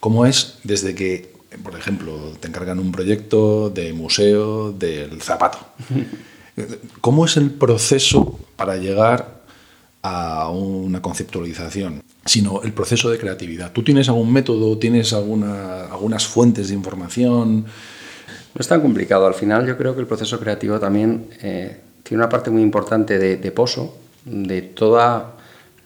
Cómo 0.00 0.26
es 0.26 0.58
desde 0.64 0.94
que, 0.94 1.32
por 1.62 1.76
ejemplo, 1.76 2.32
te 2.40 2.48
encargan 2.48 2.78
un 2.78 2.92
proyecto 2.92 3.70
de 3.70 3.92
museo 3.92 4.72
del 4.72 5.22
zapato. 5.22 5.58
¿Cómo 7.00 7.24
es 7.24 7.36
el 7.36 7.50
proceso 7.50 8.38
para 8.56 8.76
llegar 8.76 9.40
a 10.02 10.50
una 10.50 11.00
conceptualización? 11.00 12.02
sino 12.24 12.62
el 12.62 12.72
proceso 12.72 13.10
de 13.10 13.18
creatividad. 13.18 13.72
¿Tú 13.72 13.82
tienes 13.82 14.08
algún 14.08 14.32
método, 14.32 14.78
tienes 14.78 15.12
alguna, 15.12 15.86
algunas 15.86 16.26
fuentes 16.26 16.68
de 16.68 16.74
información? 16.74 17.62
No 17.62 18.58
es 18.58 18.68
tan 18.68 18.80
complicado. 18.82 19.26
Al 19.26 19.34
final 19.34 19.66
yo 19.66 19.76
creo 19.76 19.94
que 19.94 20.00
el 20.00 20.06
proceso 20.06 20.38
creativo 20.38 20.78
también 20.78 21.28
eh, 21.42 21.80
tiene 22.02 22.22
una 22.22 22.28
parte 22.28 22.50
muy 22.50 22.62
importante 22.62 23.18
de, 23.18 23.36
de, 23.36 23.50
pozo, 23.50 23.96
de 24.24 24.62
toda 24.62 25.36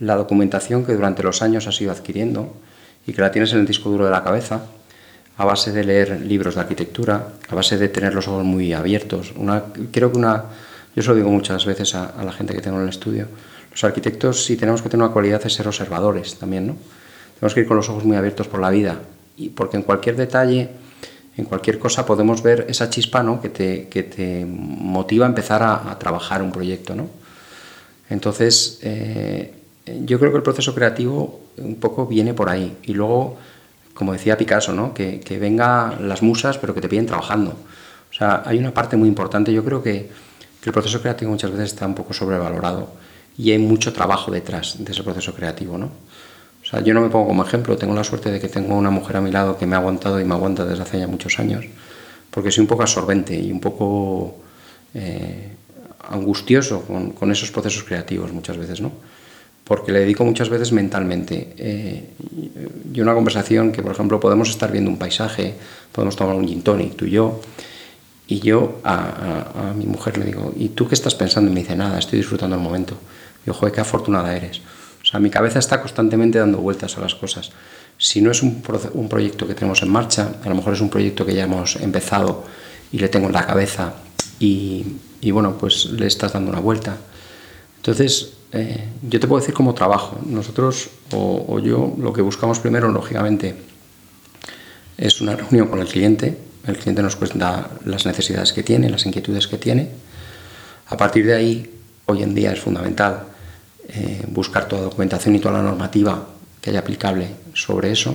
la 0.00 0.16
documentación 0.16 0.84
que 0.84 0.94
durante 0.94 1.22
los 1.22 1.42
años 1.42 1.66
has 1.66 1.80
ido 1.80 1.92
adquiriendo 1.92 2.54
y 3.06 3.12
que 3.12 3.20
la 3.20 3.30
tienes 3.30 3.52
en 3.52 3.60
el 3.60 3.66
disco 3.66 3.90
duro 3.90 4.04
de 4.04 4.10
la 4.10 4.24
cabeza. 4.24 4.62
a 5.36 5.44
base 5.44 5.72
de 5.72 5.82
leer 5.82 6.20
libros 6.20 6.54
de 6.54 6.60
arquitectura, 6.60 7.34
a 7.48 7.54
base 7.56 7.76
de 7.76 7.88
tener 7.88 8.14
los 8.14 8.28
ojos 8.28 8.44
muy 8.44 8.72
abiertos. 8.72 9.32
Una, 9.34 9.64
creo 9.90 10.12
que 10.12 10.18
una, 10.18 10.44
yo 10.94 11.02
se 11.02 11.08
lo 11.08 11.16
digo 11.16 11.28
muchas 11.28 11.66
veces 11.66 11.96
a, 11.96 12.22
la 12.22 12.30
gente 12.30 12.54
que 12.54 12.60
tengo 12.60 12.76
en 12.76 12.84
el 12.84 12.88
estudio, 12.88 13.26
los 13.72 13.82
arquitectos 13.82 14.44
si 14.44 14.56
tenemos 14.56 14.80
que 14.80 14.88
tener 14.88 15.04
una 15.04 15.12
cualidad 15.12 15.44
es 15.44 15.52
ser 15.52 15.66
observadores 15.66 16.38
también, 16.38 16.68
¿no? 16.68 16.76
Tenemos 17.34 17.52
que 17.52 17.60
ir 17.62 17.66
con 17.66 17.76
los 17.76 17.88
ojos 17.88 18.04
muy 18.04 18.16
abiertos 18.16 18.46
por 18.46 18.60
la 18.60 18.70
vida, 18.70 19.00
y 19.36 19.48
porque 19.48 19.76
en 19.76 19.82
cualquier 19.82 20.14
detalle, 20.14 20.70
en 21.36 21.44
cualquier 21.44 21.78
cosa 21.78 22.06
podemos 22.06 22.42
ver 22.42 22.66
esa 22.68 22.90
chispa 22.90 23.22
¿no? 23.22 23.40
que, 23.40 23.48
te, 23.48 23.88
que 23.88 24.04
te 24.04 24.46
motiva 24.46 25.26
a 25.26 25.28
empezar 25.28 25.62
a, 25.62 25.98
trabajar 25.98 26.42
un 26.42 26.52
proyecto. 26.52 26.94
¿no? 26.94 27.08
Entonces, 28.08 28.78
eh, 28.82 29.52
yo 29.86 30.18
creo 30.18 30.30
que 30.30 30.38
el 30.38 30.42
proceso 30.42 30.74
creativo 30.74 31.40
un 31.58 31.76
poco 31.76 32.06
viene 32.06 32.34
por 32.34 32.48
ahí. 32.48 32.76
Y 32.84 32.94
luego 32.94 33.36
como 33.94 34.12
decía 34.12 34.36
Picasso, 34.36 34.72
¿no? 34.72 34.92
que, 34.92 35.20
que 35.20 35.38
vengan 35.38 36.08
las 36.08 36.20
musas, 36.20 36.58
pero 36.58 36.74
que 36.74 36.80
te 36.80 36.88
piden 36.88 37.06
trabajando. 37.06 37.52
O 38.10 38.16
sea, 38.16 38.42
hay 38.44 38.58
una 38.58 38.74
parte 38.74 38.96
muy 38.96 39.08
importante. 39.08 39.52
Yo 39.52 39.64
creo 39.64 39.82
que, 39.82 40.10
que, 40.60 40.70
el 40.70 40.72
proceso 40.72 41.00
creativo 41.00 41.30
muchas 41.30 41.52
veces 41.52 41.72
está 41.72 41.86
un 41.86 41.94
poco 41.94 42.12
sobrevalorado 42.12 42.88
y 43.38 43.52
hay 43.52 43.58
mucho 43.58 43.92
trabajo 43.92 44.30
detrás 44.30 44.84
de 44.84 44.92
ese 44.92 45.02
proceso 45.02 45.32
creativo. 45.32 45.78
¿no? 45.78 45.86
O 45.86 46.66
sea, 46.66 46.80
yo 46.80 46.92
no 46.92 47.00
me 47.00 47.08
pongo 47.08 47.28
como 47.28 47.44
ejemplo, 47.44 47.76
tengo 47.76 47.94
la 47.94 48.04
suerte 48.04 48.30
de 48.30 48.40
que 48.40 48.48
tengo 48.48 48.74
una 48.76 48.90
mujer 48.90 49.16
a 49.16 49.20
mi 49.20 49.30
lado 49.30 49.56
que 49.56 49.66
me 49.66 49.76
ha 49.76 49.78
aguantado 49.78 50.20
y 50.20 50.24
me 50.24 50.34
aguanta 50.34 50.64
desde 50.64 50.82
hace 50.82 50.98
ya 50.98 51.06
muchos 51.06 51.38
años, 51.38 51.64
porque 52.30 52.50
soy 52.50 52.62
un 52.62 52.68
poco 52.68 52.82
absorbente 52.82 53.38
y 53.38 53.52
un 53.52 53.60
poco 53.60 54.36
eh, 54.94 55.52
angustioso 56.08 56.82
con, 56.82 57.12
con 57.12 57.30
esos 57.30 57.50
procesos 57.50 57.84
creativos 57.84 58.32
muchas 58.32 58.56
veces. 58.56 58.80
¿no? 58.80 58.92
Porque 59.64 59.92
le 59.92 60.00
dedico 60.00 60.24
muchas 60.24 60.50
veces 60.50 60.72
mentalmente. 60.72 61.54
Eh, 61.56 62.10
y 62.92 63.00
una 63.00 63.14
conversación 63.14 63.72
que, 63.72 63.82
por 63.82 63.92
ejemplo, 63.92 64.20
podemos 64.20 64.50
estar 64.50 64.70
viendo 64.70 64.90
un 64.90 64.98
paisaje, 64.98 65.54
podemos 65.90 66.16
tomar 66.16 66.36
un 66.36 66.46
gin 66.46 66.62
tonic, 66.62 66.96
tú 66.96 67.06
y 67.06 67.10
yo, 67.10 67.40
y 68.26 68.40
yo 68.40 68.80
a, 68.84 69.72
mi 69.76 69.86
mujer 69.86 70.18
le 70.18 70.26
digo, 70.26 70.52
¿y 70.56 70.70
tú 70.70 70.88
qué 70.88 70.94
estás 70.94 71.14
pensando? 71.14 71.50
Y 71.50 71.54
me 71.54 71.60
dice, 71.60 71.76
nada, 71.76 71.98
estoy 71.98 72.18
disfrutando 72.18 72.56
el 72.56 72.62
momento. 72.62 72.96
Y 73.42 73.48
yo, 73.48 73.54
joder, 73.54 73.74
qué 73.74 73.80
afortunada 73.80 74.34
eres. 74.34 74.60
O 75.02 75.06
sea, 75.06 75.20
mi 75.20 75.30
cabeza 75.30 75.58
está 75.58 75.80
constantemente 75.80 76.38
dando 76.38 76.58
vueltas 76.58 76.96
a 76.96 77.00
las 77.00 77.14
cosas. 77.14 77.50
Si 77.98 78.20
no 78.20 78.30
es 78.30 78.42
un, 78.42 78.62
proyecto 79.08 79.46
que 79.46 79.54
tenemos 79.54 79.82
en 79.82 79.90
marcha, 79.90 80.36
a 80.42 80.48
lo 80.48 80.54
mejor 80.54 80.72
es 80.72 80.80
un 80.80 80.88
proyecto 80.88 81.24
que 81.26 81.34
ya 81.34 81.44
hemos 81.44 81.76
empezado 81.76 82.44
y 82.90 82.98
le 82.98 83.08
tengo 83.08 83.26
en 83.26 83.32
la 83.32 83.46
cabeza 83.46 83.94
y, 84.40 84.84
y 85.20 85.30
bueno, 85.30 85.56
pues 85.58 85.86
le 85.86 86.06
estás 86.06 86.32
dando 86.32 86.50
una 86.50 86.60
vuelta. 86.60 86.96
Entonces, 87.76 88.32
eh, 88.56 88.84
yo 89.02 89.18
te 89.18 89.26
puedo 89.26 89.40
decir 89.40 89.52
cómo 89.52 89.74
trabajo. 89.74 90.16
Nosotros 90.24 90.88
o, 91.12 91.58
yo 91.58 91.92
lo 91.98 92.12
que 92.12 92.22
buscamos 92.22 92.60
primero, 92.60 92.88
lógicamente, 92.88 93.56
es 94.96 95.20
una 95.20 95.34
reunión 95.34 95.66
con 95.66 95.80
el 95.80 95.88
cliente. 95.88 96.38
El 96.64 96.78
cliente 96.78 97.02
nos 97.02 97.16
cuenta 97.16 97.68
las 97.84 98.06
necesidades 98.06 98.52
que 98.52 98.62
tiene, 98.62 98.88
las 98.88 99.04
inquietudes 99.06 99.48
que 99.48 99.58
tiene. 99.58 99.88
A 100.86 100.96
partir 100.96 101.26
de 101.26 101.34
ahí, 101.34 101.80
hoy 102.06 102.22
en 102.22 102.32
día 102.32 102.52
es 102.52 102.60
fundamental 102.60 103.24
eh, 103.88 104.22
buscar 104.28 104.68
toda 104.68 104.82
la 104.82 104.88
documentación 104.88 105.34
y 105.34 105.40
toda 105.40 105.54
la 105.54 105.62
normativa 105.62 106.24
que 106.60 106.70
haya 106.70 106.78
aplicable 106.78 107.28
sobre 107.54 107.90
eso. 107.90 108.14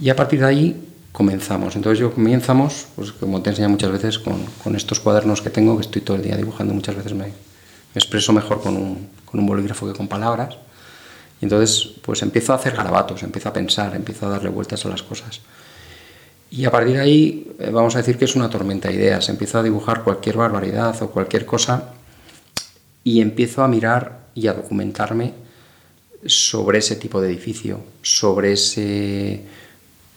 Y 0.00 0.08
a 0.08 0.16
partir 0.16 0.40
de 0.40 0.46
ahí 0.46 0.88
comenzamos. 1.12 1.76
Entonces 1.76 1.98
yo 1.98 2.10
comenzamos, 2.14 2.86
pues 2.96 3.12
como 3.12 3.42
te 3.42 3.50
enseño 3.50 3.68
muchas 3.68 3.92
veces, 3.92 4.18
con, 4.18 4.46
con 4.64 4.76
estos 4.76 4.98
cuadernos 4.98 5.42
que 5.42 5.50
tengo, 5.50 5.76
que 5.76 5.82
estoy 5.82 6.00
todo 6.00 6.16
el 6.16 6.22
día 6.22 6.38
dibujando, 6.38 6.72
muchas 6.72 6.96
veces 6.96 7.12
me, 7.12 7.49
me 7.94 7.98
expreso 7.98 8.32
mejor 8.32 8.60
con 8.60 8.76
un, 8.76 9.08
con 9.24 9.40
un 9.40 9.46
bolígrafo 9.46 9.86
que 9.86 9.96
con 9.96 10.08
palabras. 10.08 10.56
Y 11.40 11.44
entonces, 11.44 11.94
pues 12.02 12.22
empiezo 12.22 12.52
a 12.52 12.56
hacer 12.56 12.74
garabatos, 12.76 13.22
empiezo 13.22 13.48
a 13.48 13.52
pensar, 13.52 13.94
empiezo 13.96 14.26
a 14.26 14.30
darle 14.30 14.50
vueltas 14.50 14.84
a 14.84 14.88
las 14.88 15.02
cosas. 15.02 15.40
Y 16.50 16.64
a 16.64 16.70
partir 16.70 16.94
de 16.94 17.00
ahí, 17.00 17.52
eh, 17.58 17.70
vamos 17.70 17.94
a 17.94 17.98
decir 17.98 18.18
que 18.18 18.24
es 18.24 18.34
una 18.34 18.50
tormenta 18.50 18.88
de 18.88 18.94
ideas. 18.94 19.28
Empiezo 19.28 19.58
a 19.58 19.62
dibujar 19.62 20.02
cualquier 20.02 20.36
barbaridad 20.36 21.00
o 21.02 21.10
cualquier 21.10 21.46
cosa 21.46 21.94
y 23.04 23.20
empiezo 23.20 23.62
a 23.62 23.68
mirar 23.68 24.26
y 24.34 24.48
a 24.48 24.52
documentarme 24.52 25.32
sobre 26.26 26.78
ese 26.78 26.96
tipo 26.96 27.20
de 27.20 27.28
edificio, 27.28 27.80
sobre 28.02 28.52
esa 28.52 28.80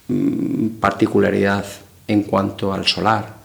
mm, 0.07 0.79
particularidad 0.79 1.65
en 2.07 2.23
cuanto 2.23 2.73
al 2.73 2.85
solar, 2.85 3.35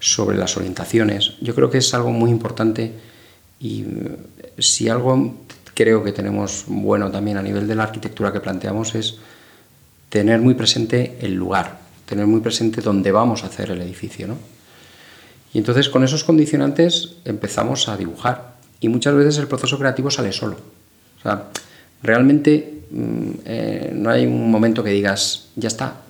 sobre 0.00 0.36
las 0.36 0.56
orientaciones. 0.56 1.34
Yo 1.40 1.54
creo 1.54 1.70
que 1.70 1.78
es 1.78 1.94
algo 1.94 2.10
muy 2.10 2.30
importante 2.30 2.92
y 3.62 3.82
eh, 3.82 4.52
si 4.58 4.88
algo 4.88 5.34
creo 5.72 6.02
que 6.02 6.12
tenemos 6.12 6.64
bueno 6.66 7.10
también 7.10 7.36
a 7.38 7.42
nivel 7.42 7.68
de 7.68 7.76
la 7.76 7.84
arquitectura 7.84 8.32
que 8.32 8.40
planteamos 8.40 8.94
es 8.94 9.18
tener 10.08 10.40
muy 10.40 10.54
presente 10.54 11.16
el 11.20 11.34
lugar, 11.34 11.78
tener 12.04 12.26
muy 12.26 12.40
presente 12.40 12.82
dónde 12.82 13.12
vamos 13.12 13.44
a 13.44 13.46
hacer 13.46 13.70
el 13.70 13.80
edificio. 13.80 14.26
¿no? 14.26 14.36
Y 15.54 15.58
entonces 15.58 15.88
con 15.88 16.02
esos 16.04 16.24
condicionantes 16.24 17.14
empezamos 17.24 17.88
a 17.88 17.96
dibujar 17.96 18.56
y 18.80 18.88
muchas 18.88 19.14
veces 19.14 19.38
el 19.38 19.46
proceso 19.46 19.78
creativo 19.78 20.10
sale 20.10 20.32
solo. 20.32 20.56
Realmente 22.02 22.82
mm, 22.90 23.30
eh, 23.44 23.90
no 23.94 24.10
hay 24.10 24.26
un 24.26 24.50
momento 24.50 24.82
que 24.82 24.90
digas, 24.90 25.46
ya 25.54 25.68
está. 25.68 26.02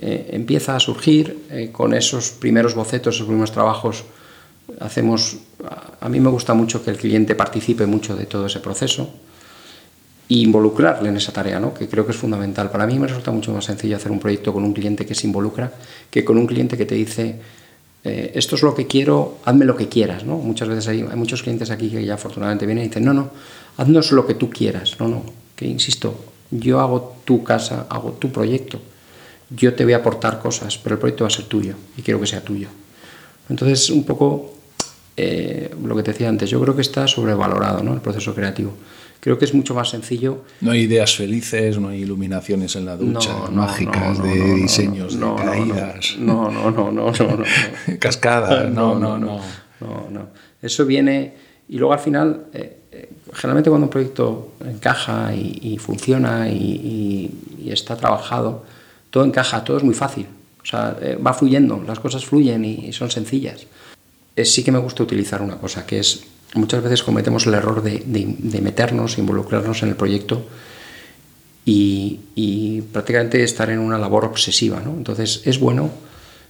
Eh, 0.00 0.30
empieza 0.32 0.74
a 0.74 0.80
surgir 0.80 1.70
con 1.72 1.92
esos 1.92 2.30
primeros 2.30 2.74
bocetos, 2.74 3.16
esos 3.16 3.26
primeros 3.26 3.52
trabajos 3.52 4.04
hacemos, 4.78 5.38
a 6.00 6.08
mí 6.08 6.20
me 6.20 6.30
gusta 6.30 6.54
mucho 6.54 6.82
que 6.84 6.90
el 6.90 6.96
cliente 6.96 7.34
participe 7.34 7.86
mucho 7.86 8.16
de 8.16 8.26
todo 8.26 8.46
ese 8.46 8.60
proceso 8.60 9.10
e 10.28 10.34
involucrarle 10.34 11.08
en 11.08 11.16
esa 11.16 11.32
tarea, 11.32 11.58
¿no? 11.58 11.74
que 11.74 11.88
creo 11.88 12.06
que 12.06 12.12
es 12.12 12.18
fundamental. 12.18 12.70
Para 12.70 12.86
mí 12.86 12.98
me 12.98 13.08
resulta 13.08 13.32
mucho 13.32 13.52
más 13.52 13.64
sencillo 13.64 13.96
hacer 13.96 14.12
un 14.12 14.20
proyecto 14.20 14.52
con 14.52 14.62
un 14.62 14.72
cliente 14.72 15.04
que 15.04 15.14
se 15.14 15.26
involucra 15.26 15.72
que 16.08 16.24
con 16.24 16.38
un 16.38 16.46
cliente 16.46 16.78
que 16.78 16.86
te 16.86 16.94
dice, 16.94 17.40
eh, 18.04 18.32
esto 18.34 18.54
es 18.54 18.62
lo 18.62 18.74
que 18.74 18.86
quiero, 18.86 19.38
hazme 19.44 19.64
lo 19.64 19.76
que 19.76 19.88
quieras. 19.88 20.24
¿no? 20.24 20.36
Muchas 20.36 20.68
veces 20.68 20.86
hay, 20.88 21.00
hay 21.00 21.16
muchos 21.16 21.42
clientes 21.42 21.70
aquí 21.70 21.90
que 21.90 22.04
ya 22.04 22.14
afortunadamente 22.14 22.64
vienen 22.64 22.84
y 22.84 22.88
dicen, 22.88 23.04
no, 23.04 23.12
no, 23.12 23.30
haznos 23.76 24.12
lo 24.12 24.26
que 24.26 24.34
tú 24.34 24.50
quieras. 24.50 24.96
No, 25.00 25.08
no, 25.08 25.24
que 25.56 25.66
insisto, 25.66 26.14
yo 26.50 26.80
hago 26.80 27.16
tu 27.24 27.42
casa, 27.42 27.86
hago 27.90 28.12
tu 28.12 28.30
proyecto. 28.30 28.80
Yo 29.50 29.74
te 29.74 29.82
voy 29.82 29.94
a 29.94 29.96
aportar 29.96 30.38
cosas, 30.38 30.78
pero 30.78 30.94
el 30.94 31.00
proyecto 31.00 31.24
va 31.24 31.28
a 31.28 31.30
ser 31.30 31.46
tuyo 31.46 31.74
y 31.96 32.02
quiero 32.02 32.20
que 32.20 32.26
sea 32.26 32.40
tuyo. 32.40 32.68
Entonces, 33.48 33.90
un 33.90 34.04
poco 34.04 34.54
eh, 35.22 35.70
lo 35.84 35.94
que 35.94 36.02
te 36.02 36.12
decía 36.12 36.30
antes, 36.30 36.48
yo 36.48 36.58
creo 36.60 36.74
que 36.74 36.80
está 36.80 37.06
sobrevalorado 37.06 37.82
¿no? 37.82 37.92
el 37.92 38.00
proceso 38.00 38.34
creativo. 38.34 38.72
Creo 39.20 39.38
que 39.38 39.44
es 39.44 39.52
mucho 39.52 39.74
más 39.74 39.90
sencillo. 39.90 40.44
No 40.62 40.70
hay 40.70 40.80
ideas 40.80 41.14
felices, 41.14 41.78
no 41.78 41.88
hay 41.88 42.00
iluminaciones 42.00 42.74
en 42.76 42.86
la 42.86 42.96
ducha, 42.96 43.30
mágicas 43.50 44.22
de 44.22 44.54
diseños, 44.54 45.20
de 45.20 45.34
caídas. 45.36 46.16
No, 46.18 46.50
no, 46.50 46.70
no, 46.70 46.90
no, 46.90 47.12
no, 47.12 47.44
Cascadas, 47.98 48.70
no, 48.70 48.98
no, 48.98 49.18
no. 49.18 49.40
No, 49.80 50.28
Eso 50.62 50.86
viene 50.86 51.34
y 51.68 51.76
luego 51.76 51.92
al 51.92 52.00
final, 52.00 52.46
eh, 52.54 52.78
eh, 52.92 53.10
generalmente 53.34 53.68
cuando 53.68 53.86
un 53.86 53.90
proyecto 53.90 54.54
encaja 54.64 55.34
y, 55.34 55.76
funciona 55.78 56.48
y, 56.48 57.30
está 57.66 57.94
trabajado, 57.94 58.64
todo 59.10 59.24
encaja, 59.24 59.62
todo 59.64 59.76
es 59.76 59.82
muy 59.82 59.94
fácil. 59.94 60.26
O 60.62 60.66
sea, 60.66 60.96
va 61.24 61.34
fluyendo, 61.34 61.82
las 61.86 62.00
cosas 62.00 62.24
fluyen 62.24 62.64
y 62.64 62.92
son 62.92 63.10
sencillas 63.10 63.66
sí 64.44 64.62
que 64.62 64.72
me 64.72 64.78
gusta 64.78 65.02
utilizar 65.02 65.42
una 65.42 65.58
cosa, 65.58 65.86
que 65.86 65.98
es 65.98 66.24
muchas 66.54 66.82
veces 66.82 67.02
cometemos 67.02 67.46
el 67.46 67.54
error 67.54 67.82
de, 67.82 68.60
meternos, 68.60 69.18
involucrarnos 69.18 69.82
en 69.82 69.90
el 69.90 69.96
proyecto 69.96 70.44
y, 71.64 72.82
prácticamente 72.92 73.44
estar 73.44 73.70
en 73.70 73.78
una 73.78 73.98
labor 73.98 74.24
obsesiva. 74.24 74.80
¿no? 74.80 74.92
Entonces 74.92 75.42
es 75.44 75.60
bueno 75.60 75.90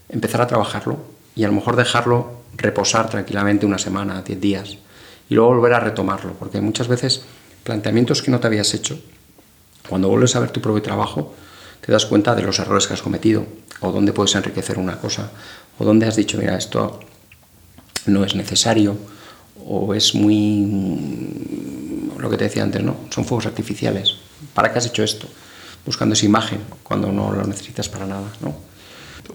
empezar 0.08 0.40
a 0.40 0.46
trabajarlo 0.46 0.98
y 1.36 1.44
a 1.44 1.48
lo 1.48 1.54
mejor 1.54 1.76
dejarlo 1.76 2.40
reposar 2.56 3.10
tranquilamente 3.10 3.66
una 3.66 3.78
semana, 3.78 4.22
diez 4.22 4.40
días 4.40 4.78
y 5.28 5.34
luego 5.34 5.54
volver 5.54 5.74
a 5.74 5.80
retomarlo, 5.80 6.32
porque 6.34 6.60
muchas 6.60 6.88
veces 6.88 7.22
planteamientos 7.62 8.22
que 8.22 8.30
no 8.30 8.40
te 8.40 8.46
habías 8.46 8.74
hecho, 8.74 8.98
cuando 9.88 10.08
vuelves 10.08 10.34
a 10.34 10.40
ver 10.40 10.50
tu 10.50 10.60
propio 10.60 10.82
trabajo, 10.82 11.34
te 11.80 11.92
das 11.92 12.06
cuenta 12.06 12.34
de 12.34 12.42
los 12.42 12.58
errores 12.58 12.86
que 12.86 12.94
has 12.94 13.02
cometido 13.02 13.44
o 13.80 13.92
dónde 13.92 14.12
puedes 14.12 14.34
enriquecer 14.34 14.78
una 14.78 14.98
cosa 14.98 15.30
o 15.78 15.84
dónde 15.84 16.06
has 16.06 16.16
dicho, 16.16 16.38
mira, 16.38 16.56
esto 16.56 17.00
no 18.06 18.24
es 18.24 18.34
necesario 18.34 18.96
o 19.66 19.94
es 19.94 20.14
muy 20.14 20.66
lo 22.18 22.28
que 22.30 22.36
te 22.36 22.44
decía 22.44 22.62
antes, 22.62 22.82
¿no? 22.82 22.96
Son 23.10 23.24
fuegos 23.24 23.46
artificiales. 23.46 24.16
¿Para 24.54 24.72
qué 24.72 24.78
has 24.78 24.86
hecho 24.86 25.02
esto? 25.02 25.26
Buscando 25.86 26.12
esa 26.12 26.26
imagen 26.26 26.60
cuando 26.82 27.10
no 27.10 27.32
lo 27.32 27.44
necesitas 27.44 27.88
para 27.88 28.06
nada, 28.06 28.30
¿no? 28.40 28.54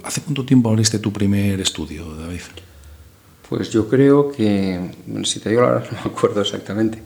¿Hace 0.03 0.21
cuánto 0.21 0.45
tiempo 0.45 0.69
abriste 0.69 0.99
tu 0.99 1.11
primer 1.11 1.59
estudio, 1.59 2.15
David? 2.15 2.41
Pues 3.49 3.69
yo 3.71 3.87
creo 3.87 4.31
que, 4.31 4.91
si 5.23 5.39
te 5.39 5.49
digo 5.49 5.61
la 5.61 5.69
verdad, 5.69 5.89
no 5.91 5.97
me 6.05 6.11
acuerdo 6.11 6.41
exactamente. 6.41 7.01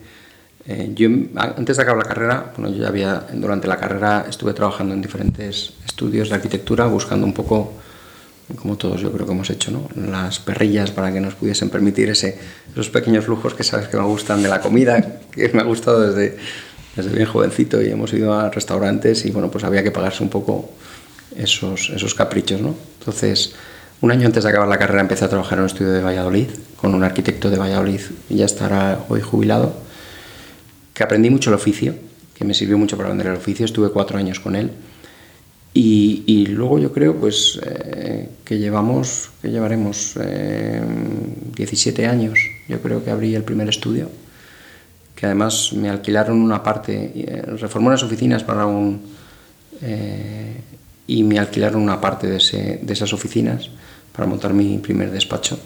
Eh, 0.66 0.92
yo, 0.94 1.10
antes 1.36 1.78
de 1.78 1.84
acabar 1.84 2.04
la 2.04 2.10
carrera, 2.10 2.54
bueno, 2.56 2.76
yo 2.76 2.84
ya 2.84 2.90
había, 2.90 3.28
durante 3.34 3.68
la 3.68 3.78
carrera 3.78 4.26
estuve 4.30 4.54
trabajando 4.54 4.94
en 4.94 5.02
diferentes 5.02 5.74
estudios 5.86 6.30
de 6.30 6.36
arquitectura, 6.36 6.86
buscando 6.88 7.26
un 7.26 7.34
poco 7.34 7.74
como 8.56 8.78
todos 8.78 9.02
yo 9.02 9.12
creo 9.12 9.26
que 9.26 9.32
hemos 9.32 9.50
hecho, 9.50 9.72
¿no? 9.72 9.88
las 9.96 10.40
perrillas 10.40 10.92
para 10.92 11.14
que 11.14 11.20
nos 11.20 11.36
pudiesen 11.36 11.70
permitir 11.70 12.10
ese, 12.10 12.38
esos 12.72 12.90
pequeños 12.90 13.28
lujos 13.28 13.54
que 13.54 13.64
sabes 13.64 13.88
que 13.88 13.98
me 13.98 14.04
gustan 14.04 14.42
de 14.42 14.50
la 14.50 14.62
comida, 14.62 15.20
que 15.32 15.50
me 15.54 15.62
ha 15.62 15.66
gustado 15.66 16.02
desde, 16.02 16.38
desde 16.96 17.16
bien 17.16 17.28
jovencito 17.28 17.82
y 17.82 17.90
hemos 17.90 18.12
ido 18.14 18.34
a 18.34 18.50
restaurantes 18.50 19.26
y 19.26 19.32
bueno, 19.32 19.52
pues 19.52 19.64
había 19.64 19.84
que 19.84 19.92
pagarse 19.92 20.24
un 20.24 20.30
poco 20.30 20.70
esos, 21.36 21.92
esos 21.92 22.16
caprichos, 22.16 22.60
¿no? 22.62 22.76
Entonces, 23.00 23.54
un 24.02 24.12
año 24.12 24.26
antes 24.26 24.44
de 24.44 24.50
acabar 24.50 24.68
la 24.68 24.78
carrera 24.78 25.02
empecé 25.02 25.26
a 25.26 25.30
trabajar 25.30 25.58
en 25.58 25.64
un 25.64 25.68
estudio 25.68 25.92
de 25.92 26.02
Valladolid 26.02 26.48
con 26.78 26.96
un 26.96 27.04
arquitecto 27.04 27.50
de 27.50 27.58
Valladolid, 27.58 28.00
y 28.30 28.38
ya 28.38 28.46
estará 28.46 29.04
hoy 29.10 29.22
jubilado, 29.22 29.74
que 30.94 31.04
aprendí 31.04 31.30
mucho 31.30 31.50
el 31.50 31.56
oficio, 31.56 31.96
que 32.34 32.46
me 32.46 32.54
sirvió 32.54 32.78
mucho 32.78 32.96
para 32.96 33.10
aprender 33.10 33.28
el 33.28 33.38
oficio, 33.38 33.66
estuve 33.66 33.90
cuatro 33.90 34.18
años 34.18 34.40
con 34.40 34.56
él. 34.56 34.72
Y, 35.74 36.48
luego 36.48 36.80
yo 36.80 36.92
creo 36.92 37.16
pues, 37.16 37.60
eh, 37.64 38.30
que 38.44 38.58
llevamos, 38.58 39.30
que 39.42 39.50
llevaremos 39.50 40.16
17 41.56 42.02
eh, 42.02 42.08
años, 42.08 42.40
yo 42.68 42.82
creo 42.82 43.04
que 43.04 43.12
abrí 43.12 43.36
el 43.36 43.44
primer 43.44 43.70
estudio, 43.70 44.10
que 45.16 45.28
además 45.28 45.72
me 45.74 45.90
alquilaron 45.90 46.42
una 46.42 46.64
parte, 46.64 47.12
eh, 47.16 47.42
reformé 47.60 47.88
unas 47.88 48.04
oficinas 48.04 48.44
para 48.44 48.66
un... 48.66 49.00
y 51.08 51.24
me 51.24 51.40
alquilaron 51.40 51.82
una 51.82 52.02
parte 52.02 52.28
de, 52.28 52.38
ese, 52.38 52.80
de 52.82 52.94
esas 52.94 53.14
oficinas 53.14 53.70
para 54.12 54.28
montar 54.28 54.54
mi 54.54 54.78
primer 54.80 55.12
despacho 55.12 55.58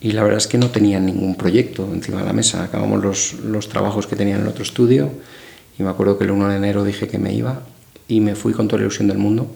y 0.00 0.12
la 0.12 0.22
verdad 0.22 0.38
es 0.38 0.46
que 0.46 0.56
no 0.56 0.70
tenía 0.70 0.98
ningún 0.98 1.34
proyecto 1.34 1.86
encima 1.92 2.20
de 2.20 2.26
la 2.26 2.32
mesa. 2.32 2.64
Acabamos 2.64 3.02
los, 3.02 3.34
los, 3.44 3.68
trabajos 3.68 4.06
que 4.06 4.16
tenía 4.16 4.36
en 4.36 4.40
el 4.42 4.48
otro 4.48 4.62
estudio 4.62 5.10
y 5.78 5.82
me 5.82 5.90
acuerdo 5.90 6.16
que 6.16 6.24
el 6.24 6.30
1 6.30 6.48
de 6.48 6.56
enero 6.56 6.84
dije 6.84 7.06
que 7.06 7.18
me 7.18 7.34
iba 7.34 7.60
y 8.10 8.20
me 8.20 8.34
fui 8.34 8.52
con 8.52 8.68
toda 8.68 8.78
la 8.78 8.86
ilusión 8.86 9.08
del 9.08 9.18
mundo, 9.18 9.46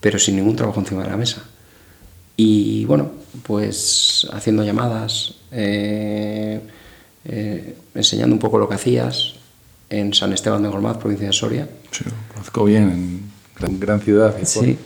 pero 0.00 0.18
sin 0.18 0.36
ningún 0.36 0.56
trabajo 0.56 0.80
encima 0.80 1.02
de 1.02 1.10
la 1.10 1.16
mesa. 1.16 1.44
Y 2.36 2.84
bueno, 2.86 3.12
pues 3.42 4.26
haciendo 4.32 4.64
llamadas, 4.64 5.34
eh, 5.52 6.60
eh, 7.24 7.76
enseñando 7.94 8.34
un 8.34 8.40
poco 8.40 8.58
lo 8.58 8.68
que 8.68 8.74
hacías 8.74 9.34
en 9.90 10.14
San 10.14 10.32
Esteban 10.32 10.62
de 10.62 10.68
Gormaz, 10.68 10.96
provincia 10.96 11.26
de 11.26 11.32
Soria. 11.32 11.68
Sí, 11.90 12.04
conozco 12.32 12.64
bien, 12.64 13.30
en 13.60 13.80
gran, 13.80 14.00
ciudad. 14.00 14.34
Sí, 14.42 14.76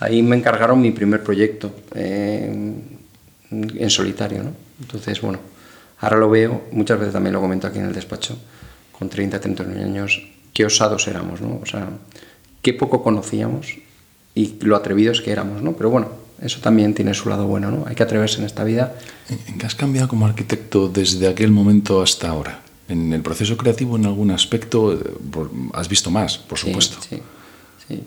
ahí 0.00 0.22
me 0.22 0.36
encargaron 0.36 0.80
mi 0.80 0.90
primer 0.90 1.22
proyecto. 1.22 1.72
Eh, 1.94 2.74
en 3.50 3.90
solitario, 3.90 4.42
¿no? 4.42 4.52
Entonces, 4.80 5.20
bueno, 5.20 5.38
ahora 6.00 6.18
lo 6.18 6.28
veo, 6.28 6.64
muchas 6.72 6.98
veces 6.98 7.12
también 7.12 7.32
lo 7.32 7.40
comento 7.40 7.66
aquí 7.66 7.78
en 7.78 7.86
el 7.86 7.94
despacho, 7.94 8.38
con 8.92 9.08
30, 9.08 9.40
39 9.40 9.82
años, 9.82 10.22
qué 10.52 10.64
osados 10.66 11.08
éramos, 11.08 11.40
¿no? 11.40 11.60
O 11.62 11.66
sea, 11.66 11.88
qué 12.62 12.72
poco 12.72 13.02
conocíamos 13.02 13.76
y 14.34 14.54
lo 14.60 14.76
atrevidos 14.76 15.20
que 15.20 15.32
éramos, 15.32 15.62
¿no? 15.62 15.72
Pero 15.72 15.90
bueno, 15.90 16.08
eso 16.40 16.60
también 16.60 16.94
tiene 16.94 17.14
su 17.14 17.28
lado 17.28 17.46
bueno, 17.46 17.70
¿no? 17.70 17.84
Hay 17.86 17.94
que 17.94 18.02
atreverse 18.02 18.38
en 18.38 18.46
esta 18.46 18.64
vida. 18.64 18.94
¿En 19.28 19.58
qué 19.58 19.66
has 19.66 19.74
cambiado 19.74 20.08
como 20.08 20.26
arquitecto 20.26 20.88
desde 20.88 21.26
aquel 21.26 21.50
momento 21.50 22.00
hasta 22.00 22.28
ahora? 22.28 22.60
¿En 22.88 23.12
el 23.12 23.22
proceso 23.22 23.56
creativo 23.56 23.96
en 23.96 24.06
algún 24.06 24.30
aspecto 24.30 24.94
eh, 24.94 24.98
has 25.74 25.88
visto 25.88 26.10
más, 26.10 26.38
por 26.38 26.58
supuesto? 26.58 26.98
Sí, 27.08 27.20
sí, 27.86 28.02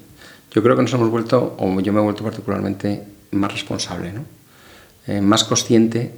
Yo 0.53 0.63
creo 0.63 0.75
que 0.75 0.81
nos 0.81 0.93
hemos 0.93 1.09
vuelto, 1.09 1.55
o 1.59 1.79
yo 1.81 1.93
me 1.93 1.99
he 1.99 2.03
vuelto 2.03 2.23
particularmente 2.23 3.03
más 3.31 3.51
responsable, 3.51 4.13
¿no? 4.13 4.25
Eh, 5.07 5.21
más 5.21 5.43
consciente 5.43 6.13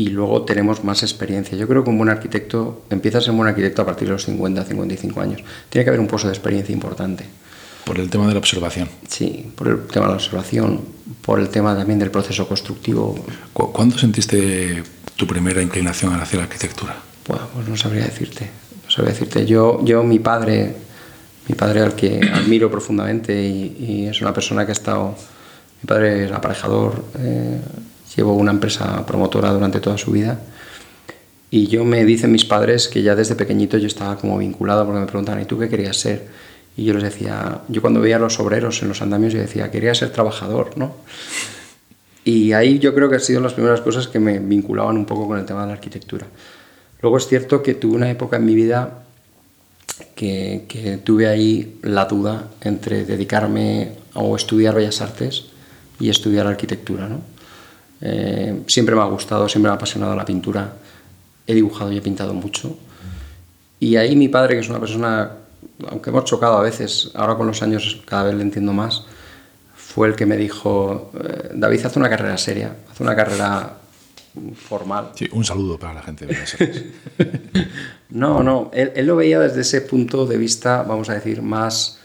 y 0.00 0.06
luego 0.08 0.46
tenemos 0.46 0.82
más 0.82 1.02
experiencia. 1.02 1.58
Yo 1.58 1.68
creo 1.68 1.84
que 1.84 1.90
un 1.90 1.98
buen 1.98 2.08
arquitecto 2.08 2.84
empieza 2.88 3.18
a 3.18 3.20
ser 3.20 3.32
un 3.32 3.36
buen 3.36 3.50
arquitecto 3.50 3.82
a 3.82 3.84
partir 3.84 4.08
de 4.08 4.14
los 4.14 4.24
50, 4.24 4.64
55 4.64 5.20
años. 5.20 5.42
Tiene 5.68 5.84
que 5.84 5.90
haber 5.90 6.00
un 6.00 6.06
pozo 6.06 6.26
de 6.28 6.32
experiencia 6.32 6.72
importante. 6.72 7.26
Por 7.84 8.00
el 8.00 8.08
tema 8.08 8.26
de 8.26 8.32
la 8.32 8.38
observación. 8.38 8.88
Sí, 9.06 9.52
por 9.54 9.68
el 9.68 9.86
tema 9.88 10.06
de 10.06 10.12
la 10.12 10.16
observación, 10.16 10.80
por 11.20 11.38
el 11.38 11.50
tema 11.50 11.76
también 11.76 11.98
del 11.98 12.10
proceso 12.10 12.48
constructivo. 12.48 13.14
¿Cuándo 13.52 13.98
sentiste 13.98 14.82
tu 15.16 15.26
primera 15.26 15.60
inclinación 15.60 16.14
hacia 16.14 16.38
la 16.38 16.44
arquitectura? 16.44 16.96
Bueno, 17.28 17.48
pues 17.54 17.68
no 17.68 17.76
sabría 17.76 18.04
decirte. 18.04 18.48
No 18.84 18.90
sabría 18.90 19.12
decirte. 19.12 19.44
Yo, 19.44 19.84
yo 19.84 20.02
mi 20.02 20.18
padre, 20.18 20.76
mi 21.46 21.54
padre 21.54 21.80
al 21.80 21.94
que 21.94 22.20
admiro 22.32 22.70
profundamente 22.70 23.38
y, 23.38 23.76
y 23.78 24.06
es 24.06 24.22
una 24.22 24.32
persona 24.32 24.64
que 24.64 24.72
ha 24.72 24.78
estado 24.80 25.14
mi 25.82 25.86
padre 25.86 26.26
es 26.26 26.32
aparejador, 26.32 27.02
eh, 27.18 27.60
llevó 28.16 28.34
una 28.34 28.50
empresa 28.50 29.04
promotora 29.06 29.52
durante 29.52 29.80
toda 29.80 29.98
su 29.98 30.12
vida. 30.12 30.40
Y 31.50 31.66
yo 31.66 31.84
me 31.84 32.04
dicen 32.04 32.30
mis 32.30 32.44
padres 32.44 32.88
que 32.88 33.02
ya 33.02 33.16
desde 33.16 33.34
pequeñito 33.34 33.76
yo 33.78 33.86
estaba 33.86 34.16
como 34.16 34.38
vinculado 34.38 34.84
porque 34.84 35.00
me 35.00 35.06
preguntaban, 35.06 35.42
¿y 35.42 35.46
tú 35.46 35.58
qué 35.58 35.68
querías 35.68 35.96
ser? 35.96 36.28
Y 36.76 36.84
yo 36.84 36.94
les 36.94 37.02
decía, 37.02 37.62
yo 37.68 37.80
cuando 37.80 38.00
veía 38.00 38.16
a 38.16 38.20
los 38.20 38.38
obreros 38.38 38.82
en 38.82 38.88
los 38.88 39.02
andamios, 39.02 39.32
yo 39.32 39.40
decía, 39.40 39.70
quería 39.70 39.94
ser 39.94 40.10
trabajador, 40.10 40.78
¿no? 40.78 40.94
Y 42.24 42.52
ahí 42.52 42.78
yo 42.78 42.94
creo 42.94 43.08
que 43.08 43.16
han 43.16 43.20
sido 43.20 43.40
las 43.40 43.54
primeras 43.54 43.80
cosas 43.80 44.06
que 44.06 44.20
me 44.20 44.38
vinculaban 44.38 44.96
un 44.96 45.06
poco 45.06 45.26
con 45.26 45.38
el 45.38 45.44
tema 45.44 45.62
de 45.62 45.68
la 45.68 45.72
arquitectura. 45.72 46.26
Luego 47.02 47.16
es 47.16 47.26
cierto 47.26 47.62
que 47.62 47.74
tuve 47.74 47.96
una 47.96 48.10
época 48.10 48.36
en 48.36 48.44
mi 48.44 48.54
vida 48.54 49.02
que, 50.14 50.66
que 50.68 50.98
tuve 50.98 51.26
ahí 51.26 51.78
la 51.82 52.04
duda 52.04 52.48
entre 52.60 53.04
dedicarme 53.04 53.92
o 54.14 54.36
estudiar 54.36 54.74
Bellas 54.74 55.00
Artes 55.00 55.46
y 55.98 56.10
estudiar 56.10 56.46
arquitectura. 56.46 57.08
¿no? 57.08 57.20
Eh, 58.00 58.62
siempre 58.66 58.94
me 58.94 59.02
ha 59.02 59.06
gustado, 59.06 59.48
siempre 59.48 59.68
me 59.68 59.74
ha 59.74 59.76
apasionado 59.76 60.14
la 60.14 60.24
pintura. 60.24 60.72
He 61.46 61.54
dibujado 61.54 61.92
y 61.92 61.98
he 61.98 62.00
pintado 62.00 62.34
mucho. 62.34 62.76
Y 63.78 63.96
ahí 63.96 64.16
mi 64.16 64.28
padre, 64.28 64.54
que 64.54 64.60
es 64.60 64.68
una 64.68 64.80
persona, 64.80 65.32
aunque 65.88 66.10
hemos 66.10 66.24
chocado 66.24 66.58
a 66.58 66.62
veces, 66.62 67.10
ahora 67.14 67.36
con 67.36 67.46
los 67.46 67.62
años 67.62 68.02
cada 68.06 68.24
vez 68.24 68.34
le 68.34 68.42
entiendo 68.42 68.72
más, 68.72 69.04
fue 69.74 70.08
el 70.08 70.16
que 70.16 70.26
me 70.26 70.36
dijo, 70.36 71.10
eh, 71.22 71.50
David, 71.54 71.86
haz 71.86 71.96
una 71.96 72.08
carrera 72.08 72.36
seria, 72.38 72.76
haz 72.90 73.00
una 73.00 73.16
carrera 73.16 73.76
formal. 74.54 75.10
Sí, 75.14 75.28
un 75.32 75.44
saludo 75.44 75.78
para 75.78 75.94
la 75.94 76.02
gente 76.02 76.26
de 76.26 76.92
No, 78.10 78.42
no, 78.42 78.70
él, 78.72 78.92
él, 78.94 79.06
lo 79.06 79.16
veía 79.16 79.40
desde 79.40 79.62
ese 79.62 79.80
punto 79.80 80.26
de 80.26 80.36
vista, 80.36 80.82
vamos 80.82 81.08
a 81.10 81.14
decir, 81.14 81.42
más 81.42 82.00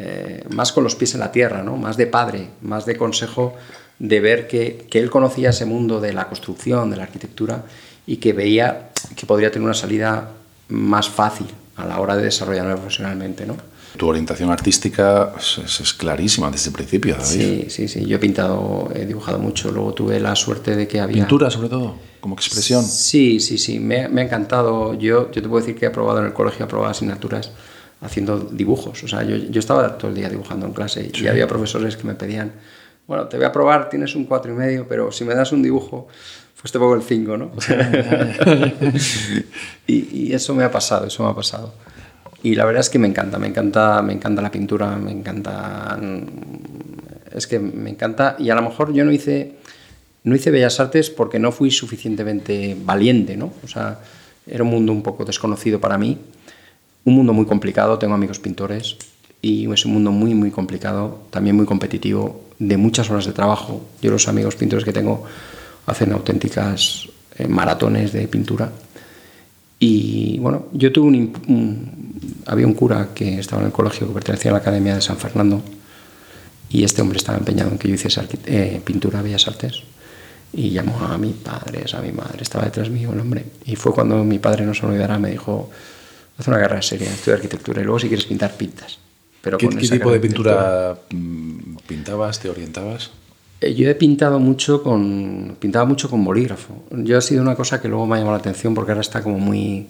eh, 0.00 0.44
más 0.50 0.70
con 0.70 0.84
los 0.84 0.94
pies 0.94 1.14
en 1.14 1.20
la 1.20 1.32
tierra, 1.32 1.64
¿no? 1.64 1.76
más 1.76 1.96
de 1.96 2.06
padre, 2.06 2.50
más 2.62 2.86
de 2.86 2.96
consejo, 2.96 3.56
de 3.98 4.20
ver 4.20 4.46
que, 4.46 4.86
que, 4.90 4.98
él 4.98 5.10
conocía 5.10 5.50
ese 5.50 5.64
mundo 5.64 6.00
de 6.00 6.12
la 6.12 6.28
construcción, 6.28 6.90
de 6.90 6.96
la 6.96 7.04
arquitectura, 7.04 7.64
y 8.06 8.18
que 8.18 8.32
veía 8.32 8.90
que 9.16 9.26
podría 9.26 9.50
tener 9.50 9.64
una 9.64 9.74
salida 9.74 10.30
más 10.68 11.08
fácil 11.08 11.46
a 11.76 11.86
la 11.86 12.00
hora 12.00 12.16
de 12.16 12.24
desarrollarme 12.24 12.74
profesionalmente. 12.74 13.46
¿no? 13.46 13.56
Tu 13.96 14.06
orientación 14.06 14.50
artística 14.50 15.34
es, 15.38 15.94
clarísima 15.94 16.50
desde 16.50 16.68
el 16.68 16.74
principio, 16.74 17.16
David. 17.16 17.26
Sí, 17.26 17.66
sí, 17.68 17.88
sí. 17.88 18.06
Yo 18.06 18.16
he 18.16 18.18
pintado, 18.18 18.90
he 18.94 19.06
dibujado 19.06 19.38
mucho. 19.38 19.70
Luego 19.72 19.94
tuve 19.94 20.20
la 20.20 20.36
suerte 20.36 20.76
de 20.76 20.86
que 20.86 21.00
había. 21.00 21.16
¿Pintura, 21.16 21.50
sobre 21.50 21.68
todo? 21.68 21.96
¿Como 22.20 22.34
expresión? 22.34 22.84
Sí, 22.84 23.40
sí, 23.40 23.58
sí. 23.58 23.80
Me, 23.80 24.08
me 24.08 24.20
ha 24.20 24.24
encantado. 24.24 24.94
Yo, 24.94 25.30
yo 25.30 25.42
te 25.42 25.48
puedo 25.48 25.60
decir 25.60 25.74
que 25.74 25.86
he 25.86 25.88
aprobado 25.88 26.20
en 26.20 26.26
el 26.26 26.32
colegio, 26.32 26.60
he 26.60 26.64
aprobado 26.64 26.90
asignaturas 26.90 27.50
haciendo 28.00 28.38
dibujos. 28.38 29.02
O 29.02 29.08
sea, 29.08 29.22
yo, 29.22 29.36
yo 29.36 29.58
estaba 29.58 29.98
todo 29.98 30.10
el 30.10 30.16
día 30.16 30.28
dibujando 30.28 30.66
en 30.66 30.72
clase 30.72 31.10
y 31.12 31.26
había 31.26 31.48
profesores 31.48 31.96
que 31.96 32.04
me 32.04 32.14
pedían, 32.14 32.52
bueno, 33.08 33.26
te 33.26 33.36
voy 33.36 33.46
a 33.46 33.52
probar, 33.52 33.88
tienes 33.88 34.14
un 34.14 34.24
cuatro 34.24 34.52
y 34.52 34.54
medio, 34.54 34.86
pero 34.86 35.10
si 35.10 35.24
me 35.24 35.34
das 35.34 35.50
un 35.50 35.62
dibujo, 35.62 36.06
pues 36.60 36.70
te 36.70 36.78
pongo 36.78 36.94
el 36.94 37.02
5, 37.02 37.36
¿no? 37.36 37.50
y, 39.86 40.26
y, 40.26 40.32
eso 40.32 40.54
me 40.54 40.62
ha 40.62 40.70
pasado, 40.70 41.06
eso 41.06 41.24
me 41.24 41.30
ha 41.30 41.34
pasado. 41.34 41.74
Y 42.44 42.54
la 42.54 42.64
verdad 42.64 42.80
es 42.80 42.90
que 42.90 43.00
me 43.00 43.08
encanta, 43.08 43.38
me 43.38 43.48
encanta, 43.48 44.00
me 44.02 44.12
encanta 44.12 44.40
la 44.40 44.52
pintura, 44.52 44.96
me 44.96 45.10
encanta... 45.10 45.98
Es 47.34 47.48
que 47.48 47.58
me 47.58 47.90
encanta 47.90 48.36
y 48.38 48.50
a 48.50 48.54
lo 48.54 48.62
mejor 48.62 48.92
yo 48.92 49.04
no 49.04 49.10
hice, 49.10 49.56
no 50.22 50.36
hice 50.36 50.52
Bellas 50.52 50.78
Artes 50.78 51.10
porque 51.10 51.38
no 51.38 51.50
fui 51.50 51.70
suficientemente 51.70 52.76
valiente, 52.80 53.36
¿no? 53.36 53.52
O 53.64 53.68
sea, 53.68 53.98
era 54.46 54.62
un 54.62 54.70
mundo 54.70 54.92
un 54.92 55.02
poco 55.02 55.24
desconocido 55.24 55.80
para 55.80 55.98
mí 55.98 56.18
un 57.08 57.14
mundo 57.14 57.32
muy 57.32 57.46
complicado, 57.46 57.98
tengo 57.98 58.14
amigos 58.14 58.38
pintores 58.38 58.96
y 59.40 59.70
es 59.72 59.84
un 59.86 59.92
mundo 59.92 60.12
muy, 60.12 60.34
muy 60.34 60.50
complicado, 60.50 61.22
también 61.30 61.56
muy 61.56 61.64
competitivo, 61.64 62.42
de 62.58 62.76
muchas 62.76 63.10
horas 63.10 63.26
de 63.26 63.32
trabajo. 63.32 63.84
Yo 64.02 64.10
los 64.10 64.28
amigos 64.28 64.56
pintores 64.56 64.84
que 64.84 64.92
tengo 64.92 65.24
hacen 65.86 66.12
auténticas 66.12 67.08
eh, 67.36 67.46
maratones 67.46 68.12
de 68.12 68.28
pintura. 68.28 68.70
Y 69.78 70.38
bueno, 70.40 70.66
yo 70.72 70.90
tuve 70.92 71.06
un, 71.06 72.42
había 72.46 72.66
un 72.66 72.74
cura 72.74 73.10
que 73.14 73.38
estaba 73.38 73.62
en 73.62 73.66
el 73.66 73.72
colegio 73.72 74.08
que 74.08 74.14
pertenecía 74.14 74.50
a 74.50 74.54
la 74.54 74.58
Academia 74.58 74.94
de 74.94 75.00
San 75.00 75.16
Fernando 75.16 75.62
y 76.68 76.84
este 76.84 77.00
hombre 77.00 77.18
estaba 77.18 77.38
empeñado 77.38 77.70
en 77.70 77.78
que 77.78 77.88
yo 77.88 77.94
hiciese 77.94 78.20
eh, 78.46 78.80
pintura, 78.84 79.22
bellas 79.22 79.46
artes. 79.48 79.82
Y 80.52 80.70
llamó 80.70 80.98
a 81.00 81.18
mi 81.18 81.32
padre, 81.32 81.84
a 81.92 82.00
mi 82.00 82.10
madre, 82.10 82.42
estaba 82.42 82.64
detrás 82.64 82.88
mío 82.88 83.12
el 83.12 83.20
hombre. 83.20 83.44
Y 83.66 83.76
fue 83.76 83.92
cuando 83.92 84.24
mi 84.24 84.38
padre, 84.38 84.64
no 84.64 84.72
se 84.72 84.86
olvidará, 84.86 85.18
me 85.18 85.30
dijo, 85.30 85.70
Haz 86.38 86.46
una 86.46 86.58
carrera 86.58 86.80
seria, 86.82 87.10
estudia 87.10 87.34
arquitectura 87.34 87.80
y 87.80 87.84
luego 87.84 87.98
si 87.98 88.06
quieres 88.06 88.24
pintar, 88.24 88.56
pintas. 88.56 88.98
Pero 89.42 89.58
¿Qué, 89.58 89.68
tipo 89.68 90.10
de 90.10 90.20
pintura 90.20 90.98
pintabas, 91.86 92.40
te 92.40 92.50
orientabas? 92.50 93.10
Eh, 93.60 93.74
yo 93.74 93.88
he 93.88 93.94
pintado 93.94 94.38
mucho 94.38 94.82
con 94.82 95.56
pintaba 95.58 95.84
mucho 95.84 96.10
con 96.10 96.24
bolígrafo. 96.24 96.84
Yo 96.90 97.18
ha 97.18 97.20
sido 97.20 97.42
una 97.42 97.54
cosa 97.54 97.80
que 97.80 97.88
luego 97.88 98.06
me 98.06 98.16
ha 98.16 98.18
llamado 98.18 98.36
la 98.36 98.40
atención 98.40 98.74
porque 98.74 98.92
ahora 98.92 99.00
está 99.00 99.22
como 99.22 99.38
muy 99.38 99.86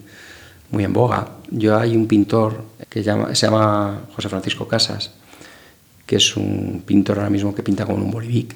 muy 0.71 0.83
en 0.83 0.93
boga. 0.93 1.29
Yo 1.49 1.77
hay 1.77 1.95
un 1.95 2.07
pintor 2.07 2.63
que 2.89 3.01
llama, 3.01 3.33
se 3.33 3.47
llama 3.47 4.01
José 4.15 4.29
Francisco 4.29 4.67
Casas, 4.67 5.11
que 6.05 6.17
es 6.17 6.37
un 6.37 6.83
pintor 6.85 7.17
ahora 7.17 7.29
mismo 7.29 7.55
que 7.55 7.63
pinta 7.63 7.85
con 7.85 8.01
un 8.01 8.11
bolivic. 8.11 8.55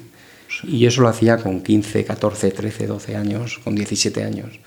Y 0.62 0.78
yo 0.78 0.88
eso 0.88 1.02
lo 1.02 1.08
hacía 1.08 1.38
con 1.38 1.62
15, 1.62 2.04
14, 2.04 2.52
13, 2.52 2.86
12 2.86 3.16
años, 3.16 3.58
con 3.64 3.74
17 3.74 4.22
años 4.22 4.60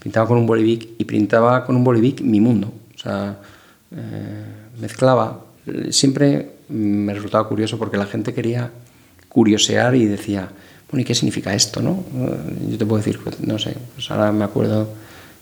pintaba 0.00 0.26
con 0.26 0.38
un 0.38 0.46
bolivic 0.46 0.88
y 0.98 1.04
pintaba 1.04 1.64
con 1.64 1.76
un 1.76 1.84
bolivic 1.84 2.22
mi 2.22 2.40
mundo. 2.40 2.72
O 2.94 2.98
sea, 2.98 3.38
eh, 3.94 4.44
mezclaba. 4.80 5.44
Siempre 5.90 6.50
me 6.68 7.14
resultaba 7.14 7.48
curioso 7.48 7.78
porque 7.78 7.96
la 7.96 8.06
gente 8.06 8.32
quería 8.32 8.70
curiosear 9.28 9.94
y 9.94 10.06
decía, 10.06 10.48
bueno, 10.90 11.02
¿y 11.02 11.04
qué 11.04 11.14
significa 11.14 11.54
esto? 11.54 11.80
¿no? 11.80 12.04
Yo 12.68 12.78
te 12.78 12.86
puedo 12.86 12.98
decir, 13.02 13.20
pues, 13.22 13.40
no 13.40 13.58
sé, 13.58 13.76
pues 13.94 14.10
ahora 14.10 14.32
me 14.32 14.44
acuerdo 14.44 14.88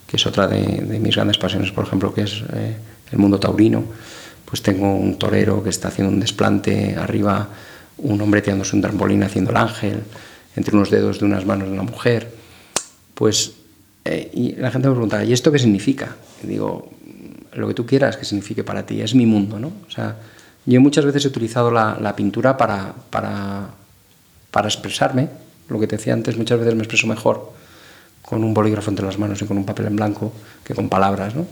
que 0.07 0.17
es 0.17 0.25
otra 0.25 0.47
de, 0.47 0.99
mis 0.99 1.15
grandes 1.15 1.37
pasiones, 1.37 1.71
por 1.71 1.85
ejemplo, 1.85 2.13
que 2.13 2.21
es 2.21 2.43
eh, 2.53 2.75
el 3.11 3.17
mundo 3.17 3.39
taurino. 3.39 3.83
Pues 4.45 4.63
tengo 4.63 4.95
un 4.95 5.19
torero 5.19 5.63
que 5.63 5.69
está 5.69 5.89
haciendo 5.89 6.11
un 6.11 6.19
desplante 6.19 6.95
arriba, 6.97 7.47
un 7.99 8.19
hombre 8.19 8.41
tirándose 8.41 8.75
un 8.75 8.81
trampolín 8.81 9.21
haciendo 9.21 9.51
el 9.51 9.57
ángel, 9.57 10.01
entre 10.55 10.75
unos 10.75 10.89
dedos 10.89 11.19
de 11.19 11.25
unas 11.25 11.45
manos 11.45 11.67
de 11.67 11.73
una 11.73 11.83
mujer. 11.83 12.31
Pues, 13.13 13.53
eh, 14.05 14.31
y 14.33 14.55
la 14.55 14.71
gente 14.71 14.87
me 14.87 14.95
pregunta, 14.95 15.23
¿y 15.23 15.33
esto 15.33 15.51
qué 15.51 15.59
significa? 15.59 16.15
Digo, 16.41 16.89
lo 17.59 17.67
que 17.67 17.73
tú 17.73 17.85
quieras 17.85 18.17
que 18.17 18.25
signifique 18.25 18.63
para 18.63 18.85
ti, 18.85 19.01
es 19.01 19.13
mi 19.13 19.25
mundo, 19.25 19.59
¿no? 19.59 19.71
O 19.87 19.91
sea, 19.91 20.15
yo 20.65 20.81
muchas 20.81 21.05
veces 21.05 21.25
he 21.25 21.27
utilizado 21.27 21.71
la, 21.71 22.15
pintura 22.15 22.57
para, 22.57 22.93
para, 23.09 23.69
para, 24.51 24.67
expresarme, 24.67 25.29
lo 25.67 25.79
que 25.79 25.87
te 25.87 25.97
decía 25.97 26.13
antes, 26.13 26.37
muchas 26.37 26.59
veces 26.59 26.75
me 26.75 26.81
expreso 26.81 27.07
mejor 27.07 27.51
con 28.21 28.43
un 28.43 28.53
bolígrafo 28.53 28.89
entre 28.89 29.05
las 29.05 29.17
manos 29.17 29.41
y 29.41 29.45
con 29.45 29.57
un 29.57 29.65
papel 29.65 29.87
en 29.87 29.95
blanco 29.95 30.31
que 30.63 30.73
con 30.73 30.89
palabras, 30.89 31.35
¿no? 31.35 31.45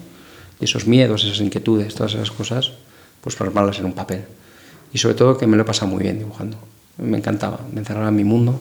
Y 0.59 0.65
esos 0.65 0.87
miedos, 0.87 1.23
esas 1.23 1.39
inquietudes, 1.41 1.93
todas 1.93 2.13
esas 2.13 2.31
cosas, 2.31 2.71
pues 3.21 3.35
plasmarlas 3.35 3.79
en 3.79 3.85
un 3.85 3.93
papel. 3.93 4.25
Y 4.93 4.97
sobre 4.97 5.15
todo 5.15 5.37
que 5.37 5.45
me 5.45 5.57
lo 5.57 5.63
he 5.63 5.65
pasado 5.65 5.87
muy 5.87 6.01
bien 6.01 6.17
dibujando. 6.17 6.57
Me 6.97 7.17
encantaba, 7.17 7.59
me 7.71 7.79
encerraba 7.79 8.09
en 8.09 8.15
mi 8.15 8.23
mundo 8.23 8.59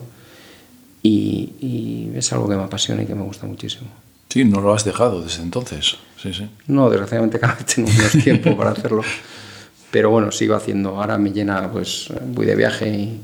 y, 1.02 1.52
y 1.60 2.12
es 2.16 2.32
algo 2.32 2.48
que 2.48 2.56
me 2.56 2.64
apasiona 2.64 3.02
y 3.02 3.06
que 3.06 3.14
me 3.14 3.22
gusta 3.22 3.46
muchísimo. 3.46 3.88
Sí, 4.28 4.44
no 4.44 4.60
lo 4.60 4.74
has 4.74 4.84
dejado 4.84 5.22
desde 5.22 5.42
entonces. 5.42 5.96
Sí, 6.26 6.34
sí. 6.34 6.48
No, 6.66 6.90
desgraciadamente 6.90 7.38
cada 7.40 7.54
vez 7.54 7.66
tengo 7.66 7.88
menos 7.88 8.12
tiempo 8.12 8.56
para 8.56 8.70
hacerlo. 8.70 9.02
Pero 9.90 10.10
bueno, 10.10 10.32
sigo 10.32 10.54
haciendo. 10.54 11.00
Ahora 11.00 11.18
me 11.18 11.30
llena, 11.30 11.70
pues 11.70 12.08
voy 12.28 12.46
de 12.46 12.56
viaje 12.56 12.88
y, 12.88 13.20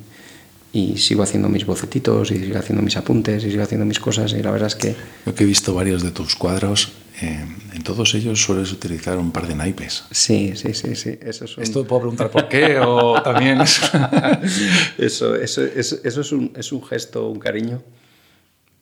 y 0.72 0.96
sigo 0.98 1.22
haciendo 1.22 1.48
mis 1.48 1.66
bocetitos 1.66 2.30
y 2.30 2.38
sigo 2.38 2.58
haciendo 2.58 2.82
mis 2.82 2.96
apuntes 2.96 3.44
y 3.44 3.50
sigo 3.50 3.62
haciendo 3.62 3.84
mis 3.84 3.98
cosas 3.98 4.32
y 4.32 4.42
la 4.42 4.50
verdad 4.52 4.68
es 4.68 4.76
que... 4.76 4.94
Yo 5.26 5.34
que 5.34 5.44
he 5.44 5.46
visto 5.46 5.74
varios 5.74 6.02
de 6.02 6.12
tus 6.12 6.36
cuadros, 6.36 6.92
eh, 7.20 7.44
en 7.74 7.82
todos 7.82 8.14
ellos 8.14 8.40
sueles 8.40 8.72
utilizar 8.72 9.18
un 9.18 9.32
par 9.32 9.48
de 9.48 9.56
naipes. 9.56 10.04
Sí, 10.12 10.52
sí, 10.54 10.72
sí, 10.72 10.94
sí. 10.94 11.18
Eso 11.20 11.44
es 11.44 11.58
Esto 11.58 11.84
puedo 11.84 12.02
preguntar 12.02 12.30
por 12.30 12.48
qué 12.48 12.78
o 12.78 13.20
también... 13.20 13.60
eso, 14.98 15.36
eso, 15.36 15.36
eso, 15.36 15.96
eso 16.04 16.20
es, 16.20 16.32
un, 16.32 16.52
es 16.56 16.72
un 16.72 16.84
gesto, 16.84 17.28
un 17.28 17.38
cariño 17.38 17.82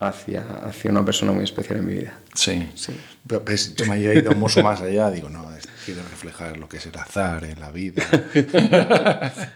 hacia, 0.00 0.42
hacia 0.64 0.90
una 0.90 1.04
persona 1.04 1.32
muy 1.32 1.44
especial 1.44 1.78
en 1.78 1.86
mi 1.86 1.94
vida. 1.94 2.18
Sí, 2.34 2.68
sí. 2.74 2.92
Pero 3.26 3.44
pues, 3.44 3.74
yo 3.76 3.86
me 3.86 3.96
he 3.96 4.14
ido 4.18 4.32
mucho 4.32 4.62
más 4.62 4.80
allá, 4.80 5.10
digo, 5.10 5.28
no, 5.28 5.46
quiero 5.84 6.00
reflejar 6.10 6.56
lo 6.56 6.68
que 6.68 6.78
es 6.78 6.86
el 6.86 6.98
azar 6.98 7.44
en 7.44 7.60
la 7.60 7.70
vida. 7.70 8.02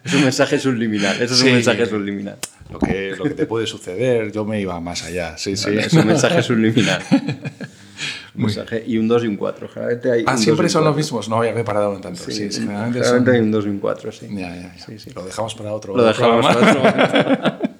es 0.04 0.14
un 0.14 0.22
mensaje 0.22 0.58
subliminal, 0.58 1.20
eso 1.20 1.34
es 1.34 1.42
un 1.42 1.52
mensaje 1.52 1.86
subliminal. 1.86 2.36
Lo 2.70 2.78
que, 2.78 3.14
lo 3.16 3.24
que 3.24 3.34
te 3.34 3.46
puede 3.46 3.66
suceder, 3.66 4.32
yo 4.32 4.44
me 4.44 4.60
iba 4.60 4.78
más 4.80 5.04
allá, 5.04 5.36
sí, 5.38 5.56
sí. 5.56 5.70
es 5.76 5.92
un 5.94 6.06
mensaje 6.06 6.42
subliminal. 6.42 7.02
mensaje, 8.34 8.82
y 8.86 8.98
un 8.98 9.06
2 9.06 9.24
y 9.24 9.26
un 9.28 9.36
4. 9.36 9.68
Generalmente 9.68 10.10
hay 10.10 10.24
ah, 10.26 10.36
siempre 10.36 10.68
son 10.68 10.84
los 10.84 10.96
mismos. 10.96 11.28
No, 11.28 11.44
ya 11.44 11.52
me 11.52 11.60
he 11.60 11.64
parado 11.64 11.94
en 11.94 12.00
tanto. 12.00 12.24
Sí, 12.24 12.50
generalmente, 12.50 12.98
generalmente 12.98 13.30
hay 13.30 13.40
un 13.40 13.52
2 13.52 13.66
y 13.66 13.68
un 13.68 13.78
4, 13.78 14.12
sí. 14.12 14.26
Ya, 14.30 14.54
ya, 14.56 14.74
ya. 14.76 15.12
Lo 15.14 15.24
dejamos 15.24 15.54
para 15.54 15.72
otro. 15.72 15.96
Lo 15.96 16.04
dejamos 16.04 16.44
para 16.44 17.38
otro. 17.60 17.73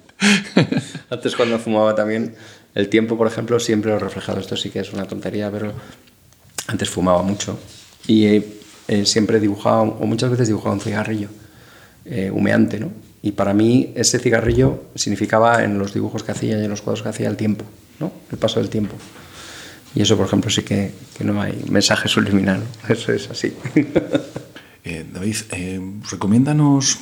Antes 1.15 1.33
cuando 1.33 1.57
fumaba 1.59 1.95
también, 1.95 2.35
el 2.73 2.89
tiempo, 2.89 3.17
por 3.17 3.25
ejemplo, 3.25 3.57
siempre 3.57 3.89
lo 3.91 3.99
reflejado. 3.99 4.41
Esto 4.41 4.57
sí 4.57 4.69
que 4.69 4.79
es 4.79 4.91
una 4.91 5.05
tontería, 5.05 5.49
pero 5.49 5.71
antes 6.67 6.89
fumaba 6.89 7.21
mucho. 7.21 7.57
Y 8.05 8.25
eh, 8.25 9.05
siempre 9.05 9.39
dibujaba, 9.39 9.81
o 9.81 10.05
muchas 10.05 10.29
veces 10.29 10.49
dibujaba 10.49 10.75
un 10.75 10.81
cigarrillo 10.81 11.29
eh, 12.03 12.29
humeante, 12.31 12.81
¿no? 12.81 12.91
Y 13.21 13.31
para 13.31 13.53
mí 13.53 13.93
ese 13.95 14.19
cigarrillo 14.19 14.83
significaba 14.93 15.63
en 15.63 15.79
los 15.79 15.93
dibujos 15.93 16.21
que 16.21 16.33
hacía 16.33 16.59
y 16.59 16.65
en 16.65 16.69
los 16.69 16.81
cuadros 16.81 17.01
que 17.01 17.09
hacía 17.09 17.29
el 17.29 17.37
tiempo, 17.37 17.63
¿no? 18.01 18.11
El 18.29 18.37
paso 18.37 18.59
del 18.59 18.69
tiempo. 18.69 18.95
Y 19.95 20.01
eso, 20.01 20.17
por 20.17 20.27
ejemplo, 20.27 20.51
sí 20.51 20.63
que, 20.63 20.91
que 21.17 21.23
no 21.23 21.41
hay 21.41 21.63
mensaje 21.69 22.07
subliminal. 22.09 22.61
Eso 22.89 23.13
es 23.13 23.29
así. 23.31 23.53
Eh, 24.83 25.05
David, 25.11 25.37
recomiéndanos 26.11 26.99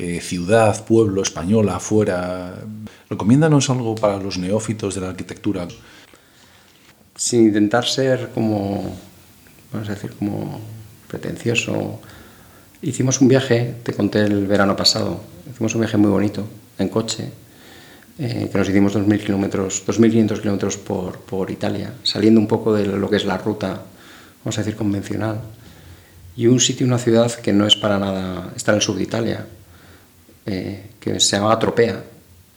eh, 0.00 0.20
ciudad, 0.22 0.82
pueblo, 0.86 1.20
española, 1.20 1.76
afuera. 1.76 2.54
Recomiéndanos 3.10 3.68
algo 3.68 3.94
para 3.94 4.16
los 4.16 4.38
neófitos 4.38 4.94
de 4.94 5.02
la 5.02 5.10
arquitectura. 5.10 5.68
Sin 7.14 7.48
intentar 7.48 7.84
ser 7.84 8.30
como, 8.32 8.96
vamos 9.70 9.88
a 9.90 9.94
decir, 9.94 10.12
como 10.18 10.58
pretencioso. 11.06 12.00
Hicimos 12.80 13.20
un 13.20 13.28
viaje, 13.28 13.74
te 13.82 13.92
conté 13.92 14.20
el 14.20 14.46
verano 14.46 14.74
pasado, 14.74 15.20
hicimos 15.50 15.74
un 15.74 15.82
viaje 15.82 15.98
muy 15.98 16.10
bonito, 16.10 16.48
en 16.78 16.88
coche, 16.88 17.30
eh, 18.18 18.48
que 18.50 18.56
nos 18.56 18.70
hicimos 18.70 18.96
2.000 18.96 19.20
kilómetros, 19.20 19.86
2.500 19.86 20.40
kilómetros 20.40 20.76
por, 20.78 21.18
por 21.20 21.50
Italia, 21.50 21.92
saliendo 22.04 22.40
un 22.40 22.46
poco 22.46 22.72
de 22.72 22.86
lo 22.86 23.10
que 23.10 23.16
es 23.16 23.26
la 23.26 23.36
ruta, 23.36 23.82
vamos 24.42 24.56
a 24.56 24.62
decir, 24.62 24.76
convencional. 24.76 25.42
Y 26.36 26.46
un 26.46 26.58
sitio, 26.58 26.86
una 26.86 26.96
ciudad 26.96 27.30
que 27.34 27.52
no 27.52 27.66
es 27.66 27.76
para 27.76 27.98
nada, 27.98 28.50
está 28.56 28.72
en 28.72 28.76
el 28.76 28.82
sur 28.82 28.96
de 28.96 29.02
Italia, 29.02 29.46
eh, 30.46 30.90
que 30.98 31.20
se 31.20 31.36
llama 31.36 31.58
Tropea 31.58 32.02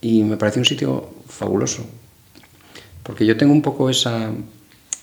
y 0.02 0.24
me 0.24 0.38
parece 0.38 0.60
un 0.60 0.66
sitio 0.66 1.10
fabuloso, 1.28 1.86
porque 3.04 3.26
yo 3.26 3.36
tengo 3.38 3.54
un 3.54 3.62
poco 3.62 3.90
esa, 3.90 4.32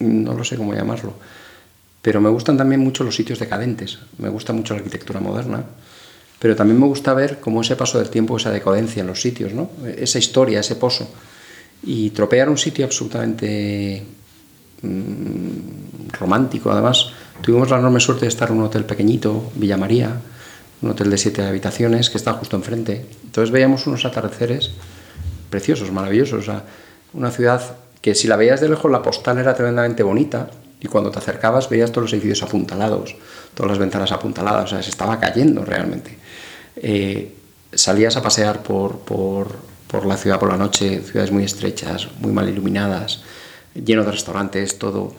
no 0.00 0.34
lo 0.34 0.44
sé 0.44 0.56
cómo 0.56 0.74
llamarlo, 0.74 1.14
pero 2.02 2.20
me 2.20 2.30
gustan 2.30 2.56
también 2.56 2.80
mucho 2.80 3.04
los 3.04 3.14
sitios 3.14 3.38
decadentes, 3.38 3.98
me 4.18 4.28
gusta 4.28 4.52
mucho 4.52 4.74
la 4.74 4.78
arquitectura 4.80 5.20
moderna, 5.20 5.64
pero 6.38 6.56
también 6.56 6.80
me 6.80 6.86
gusta 6.86 7.12
ver 7.12 7.38
cómo 7.38 7.60
ese 7.60 7.76
paso 7.76 7.98
del 7.98 8.08
tiempo, 8.08 8.36
esa 8.36 8.50
decadencia 8.50 9.00
en 9.00 9.06
los 9.06 9.20
sitios, 9.20 9.52
¿no? 9.52 9.70
esa 9.84 10.18
historia, 10.18 10.60
ese 10.60 10.76
pozo. 10.76 11.06
Y 11.82 12.10
Tropea 12.10 12.42
era 12.42 12.50
un 12.50 12.58
sitio 12.58 12.84
absolutamente 12.86 14.02
mm, 14.82 16.08
romántico, 16.18 16.70
además 16.70 17.12
tuvimos 17.42 17.70
la 17.70 17.78
enorme 17.78 18.00
suerte 18.00 18.22
de 18.22 18.28
estar 18.28 18.50
en 18.50 18.56
un 18.58 18.64
hotel 18.64 18.84
pequeñito, 18.84 19.50
Villa 19.54 19.76
María, 19.76 20.20
un 20.82 20.90
hotel 20.90 21.10
de 21.10 21.18
siete 21.18 21.42
habitaciones 21.42 22.10
que 22.10 22.18
está 22.18 22.32
justo 22.34 22.56
enfrente. 22.56 23.04
Entonces 23.24 23.50
veíamos 23.50 23.86
unos 23.86 24.04
atardeceres 24.04 24.70
preciosos, 25.50 25.90
maravillosos. 25.92 26.46
una 27.12 27.30
ciudad 27.30 27.76
que 28.00 28.14
si 28.14 28.28
la 28.28 28.36
veías 28.36 28.60
de 28.60 28.68
lejos 28.68 28.90
la 28.90 29.02
postal 29.02 29.38
era 29.38 29.54
tremendamente 29.54 30.02
bonita 30.02 30.50
y 30.80 30.88
cuando 30.88 31.10
te 31.10 31.18
acercabas 31.18 31.68
veías 31.68 31.90
todos 31.90 32.04
los 32.04 32.12
edificios 32.12 32.42
apuntalados, 32.42 33.16
todas 33.54 33.70
las 33.70 33.78
ventanas 33.78 34.12
apuntaladas, 34.12 34.64
o 34.64 34.68
sea, 34.68 34.82
se 34.82 34.90
estaba 34.90 35.20
cayendo 35.20 35.64
realmente. 35.64 36.16
Eh, 36.76 37.34
salías 37.74 38.16
a 38.16 38.22
pasear 38.22 38.62
por, 38.62 39.00
por, 39.00 39.48
por 39.86 40.06
la 40.06 40.16
ciudad 40.16 40.38
por 40.38 40.50
la 40.50 40.56
noche, 40.56 41.02
ciudades 41.02 41.30
muy 41.30 41.44
estrechas, 41.44 42.08
muy 42.20 42.32
mal 42.32 42.48
iluminadas, 42.48 43.22
lleno 43.74 44.04
de 44.04 44.12
restaurantes, 44.12 44.78
todo 44.78 45.12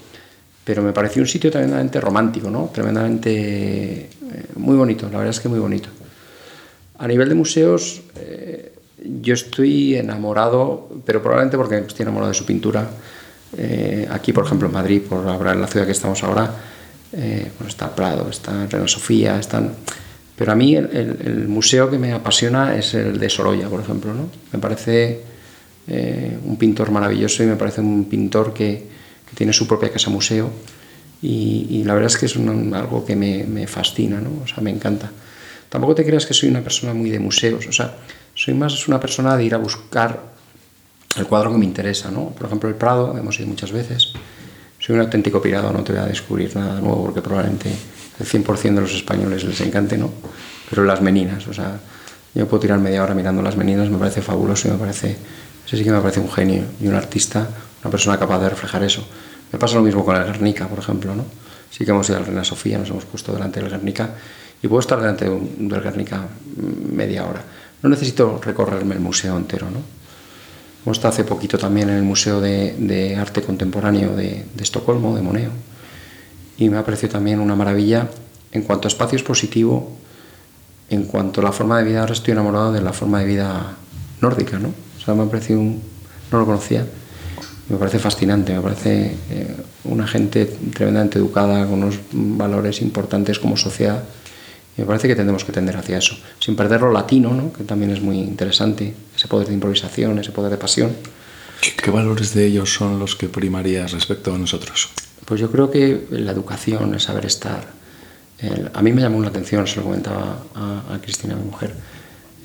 pero 0.72 0.84
me 0.84 0.94
pareció 0.94 1.22
un 1.22 1.28
sitio 1.28 1.52
tremendamente 1.52 2.00
romántico, 2.00 2.50
¿no? 2.50 2.72
tremendamente 2.74 3.30
eh, 3.34 4.08
muy 4.56 4.78
bonito, 4.78 5.10
la 5.12 5.18
verdad 5.18 5.32
es 5.32 5.42
que 5.42 5.50
muy 5.50 5.60
bonito. 5.60 5.90
A 6.98 7.10
nivel 7.10 7.28
de 7.28 7.36
museos, 7.36 8.02
eh, 8.16 8.72
yo 9.20 9.34
estoy 9.34 9.98
enamorado, 9.98 10.88
pero 11.06 11.22
probablemente 11.22 11.58
porque 11.58 11.80
estoy 11.80 12.04
enamorado 12.04 12.32
de 12.32 12.38
su 12.38 12.46
pintura. 12.46 12.88
Eh, 13.58 14.08
aquí, 14.10 14.32
por 14.32 14.46
ejemplo, 14.46 14.70
en 14.70 14.74
Madrid, 14.74 15.02
por 15.02 15.28
en 15.28 15.60
la 15.60 15.68
ciudad 15.68 15.86
que 15.86 15.92
estamos 15.92 16.24
ahora, 16.24 16.50
está 17.68 17.94
Prado, 17.94 18.30
está 18.30 18.66
Reina 18.68 18.88
Sofía, 18.88 19.38
están... 19.38 19.74
Pero 20.38 20.54
a 20.54 20.56
mí 20.56 20.78
el, 20.78 20.90
el, 20.90 21.48
museo 21.50 21.90
que 21.90 21.98
me 21.98 22.14
apasiona 22.14 22.78
es 22.78 22.94
el 22.94 23.20
de 23.20 23.30
Sorolla, 23.30 23.68
por 23.68 23.82
ejemplo. 23.82 24.14
¿no? 24.14 24.30
Me 24.54 24.60
parece 24.60 25.20
un 26.46 26.56
pintor 26.56 26.92
maravilloso 26.92 27.44
y 27.44 27.48
me 27.48 27.58
parece 27.58 27.82
un 27.82 28.06
pintor 28.06 28.54
que, 28.54 29.01
tiene 29.36 29.54
su 29.54 29.67
propia 29.67 29.91
casa 29.91 30.10
museo 30.10 30.52
y, 31.22 31.84
la 31.86 31.94
verdad 31.94 32.12
es 32.12 32.17
que 32.17 32.26
es 32.26 32.36
algo 32.36 33.06
que 33.06 33.15
me, 33.15 33.44
me, 33.44 33.67
fascina, 33.67 34.20
¿no? 34.20 34.44
o 34.44 34.48
sea, 34.48 34.63
me 34.63 34.72
encanta. 34.72 35.12
Tampoco 35.70 35.96
te 35.96 36.06
creas 36.06 36.26
que 36.26 36.34
soy 36.34 36.50
una 36.50 36.62
persona 36.62 36.94
muy 36.94 37.10
de 37.10 37.20
museos, 37.20 37.67
o 37.67 37.72
sea, 37.72 37.96
soy 38.34 38.54
más 38.54 38.88
una 38.88 39.00
persona 39.00 39.38
de 39.38 39.46
ir 39.46 39.54
a 39.54 39.58
buscar 39.58 40.20
el 41.15 41.28
cuadro 41.28 41.52
que 41.52 41.58
me 41.58 41.65
interesa, 41.65 42.10
¿no? 42.10 42.30
Por 42.30 42.48
ejemplo, 42.48 42.70
el 42.70 42.76
Prado, 42.76 43.17
hemos 43.17 43.38
ido 43.39 43.48
muchas 43.48 43.72
veces. 43.72 44.13
Soy 44.80 44.96
un 44.96 45.02
auténtico 45.02 45.41
pirado, 45.41 45.72
no 45.72 45.84
te 45.84 45.94
voy 45.94 46.02
a 46.02 46.06
descubrir 46.06 46.56
nada 46.56 46.80
nuevo 46.80 47.04
porque 47.04 47.22
probablemente 47.22 47.70
el 48.20 48.26
100% 48.26 48.76
de 48.76 48.82
los 48.82 48.94
españoles 48.96 49.44
les 49.44 49.62
encante, 49.62 49.98
¿no? 49.98 50.10
Pero 50.70 50.86
las 50.86 51.02
meninas, 51.02 51.48
o 51.48 51.54
sea, 51.54 51.80
yo 52.34 52.48
puedo 52.48 52.62
tirar 52.62 52.80
media 52.80 53.04
hora 53.04 53.13
mirando 53.13 53.41
las 53.41 53.58
meninas, 53.58 53.89
me 53.89 53.98
parece 53.98 54.22
fabuloso 54.22 54.70
y 54.70 54.72
me 54.72 54.78
parece, 54.78 55.17
ese 55.67 55.78
sí 55.78 55.84
que 55.84 55.91
me 55.91 56.00
parece 56.00 56.20
un 56.20 56.32
genio 56.32 56.63
y 56.80 56.88
un 56.88 56.96
artista 56.96 57.48
una 57.82 57.91
persona 57.91 58.17
capaz 58.17 58.39
de 58.39 58.50
reflejar 58.50 58.84
eso. 58.84 59.04
Me 59.52 59.60
pasa 59.60 59.76
lo 59.76 59.82
mismo 59.82 60.06
con 60.06 60.15
el 60.15 60.24
Guernica, 60.24 60.67
por 60.67 60.80
ejemplo, 60.80 61.15
¿no? 61.15 61.26
Sí 61.70 61.86
que 61.86 61.91
hemos 61.91 62.08
ido 62.10 62.17
a 62.17 62.22
la 62.22 62.26
Reina 62.26 62.44
Sofía, 62.44 62.78
nos 62.78 62.89
hemos 62.89 63.06
puesto 63.06 63.34
delante 63.34 63.60
del 63.60 63.70
Guernica 63.70 64.10
y 64.62 64.67
puedo 64.67 64.80
estar 64.80 65.00
delante 65.00 65.26
del 65.26 65.82
Guernica 65.82 66.28
media 66.91 67.26
hora. 67.26 67.41
No 67.82 67.89
necesito 67.89 68.39
recorrerme 68.44 68.96
el 68.96 69.02
museo 69.02 69.36
entero, 69.38 69.70
¿no? 69.72 69.80
Hemos 70.84 70.98
estado 70.98 71.13
hace 71.13 71.24
poquito 71.24 71.58
también 71.58 71.89
en 71.89 71.98
el 71.98 72.04
Museo 72.04 72.41
de, 72.41 73.15
Arte 73.15 73.44
Contemporáneo 73.44 74.15
de, 74.15 74.46
de, 74.54 74.63
Estocolmo, 74.63 75.15
de 75.15 75.22
Moneo, 75.22 75.52
y 76.58 76.70
me 76.70 76.78
ha 76.78 76.86
parecido 76.86 77.13
también 77.13 77.39
una 77.39 77.56
maravilla 77.56 78.08
en 78.52 78.63
cuanto 78.63 78.88
a 78.88 78.89
espacio 78.89 79.15
expositivo, 79.15 79.96
en 80.89 81.04
cuanto 81.04 81.41
a 81.41 81.44
la 81.44 81.52
forma 81.52 81.78
de 81.78 81.86
vida, 81.86 82.02
ahora 82.02 82.13
estoy 82.13 82.32
enamorado 82.32 82.72
de 82.72 82.82
la 82.82 82.94
forma 82.94 83.20
de 83.20 83.26
vida 83.26 83.76
nórdica, 84.22 84.58
¿no? 84.58 84.70
O 84.70 85.04
sea, 85.04 85.13
me 85.13 85.24
ha 85.24 85.26
parecido 85.26 85.60
un... 85.60 85.82
no 86.32 86.39
lo 86.39 86.46
conocía, 86.46 86.86
me 87.72 87.78
parece 87.78 88.00
fascinante, 88.00 88.54
me 88.54 88.62
parece 88.62 89.16
eh, 89.30 89.56
una 89.86 90.06
gente 90.06 90.46
tremendamente 90.46 91.20
educada, 91.20 91.66
con 91.66 91.84
unos 91.84 92.00
valores 92.12 92.82
importantes 92.82 93.40
como 93.40 93.56
sociedad, 93.56 94.04
y 94.78 94.82
me 94.82 94.88
parece 94.88 95.08
que 95.08 95.16
tendremos 95.16 95.46
que 95.46 95.54
tender 95.54 95.78
hacia 95.78 95.98
eso, 95.98 96.18
sin 96.40 96.56
perder 96.58 96.82
lo 96.82 96.92
latino, 96.92 97.34
¿no? 97.34 97.54
que 97.54 97.64
también 97.64 97.92
es 97.92 98.02
muy 98.02 98.20
interesante, 98.20 98.94
ese 99.16 99.28
poder 99.30 99.48
de 99.48 99.54
improvisación, 99.54 100.20
ese 100.20 100.32
poder 100.32 100.52
de 100.52 100.58
pasión. 100.58 100.92
¿Qué, 101.62 101.92
valores 101.92 102.34
de 102.34 102.46
ellos 102.46 102.74
son 102.74 103.00
los 103.00 103.16
que 103.16 103.30
primarías 103.30 103.94
respecto 103.94 104.34
a 104.34 104.38
nosotros? 104.38 104.90
Pues 105.24 105.40
yo 105.40 105.50
creo 105.50 105.72
que 105.72 106.08
la 106.10 106.32
educación, 106.32 106.94
el 106.94 107.00
saber 107.00 107.26
estar. 107.26 107.68
a 108.74 108.82
mí 108.82 108.92
me 108.92 109.02
llamó 109.02 109.22
la 109.22 109.30
atención, 109.30 109.66
se 109.66 109.78
lo 109.78 109.84
comentaba 109.84 110.44
a, 110.56 110.98
Cristina, 111.02 111.36
mi 111.36 111.46
mujer. 111.46 111.74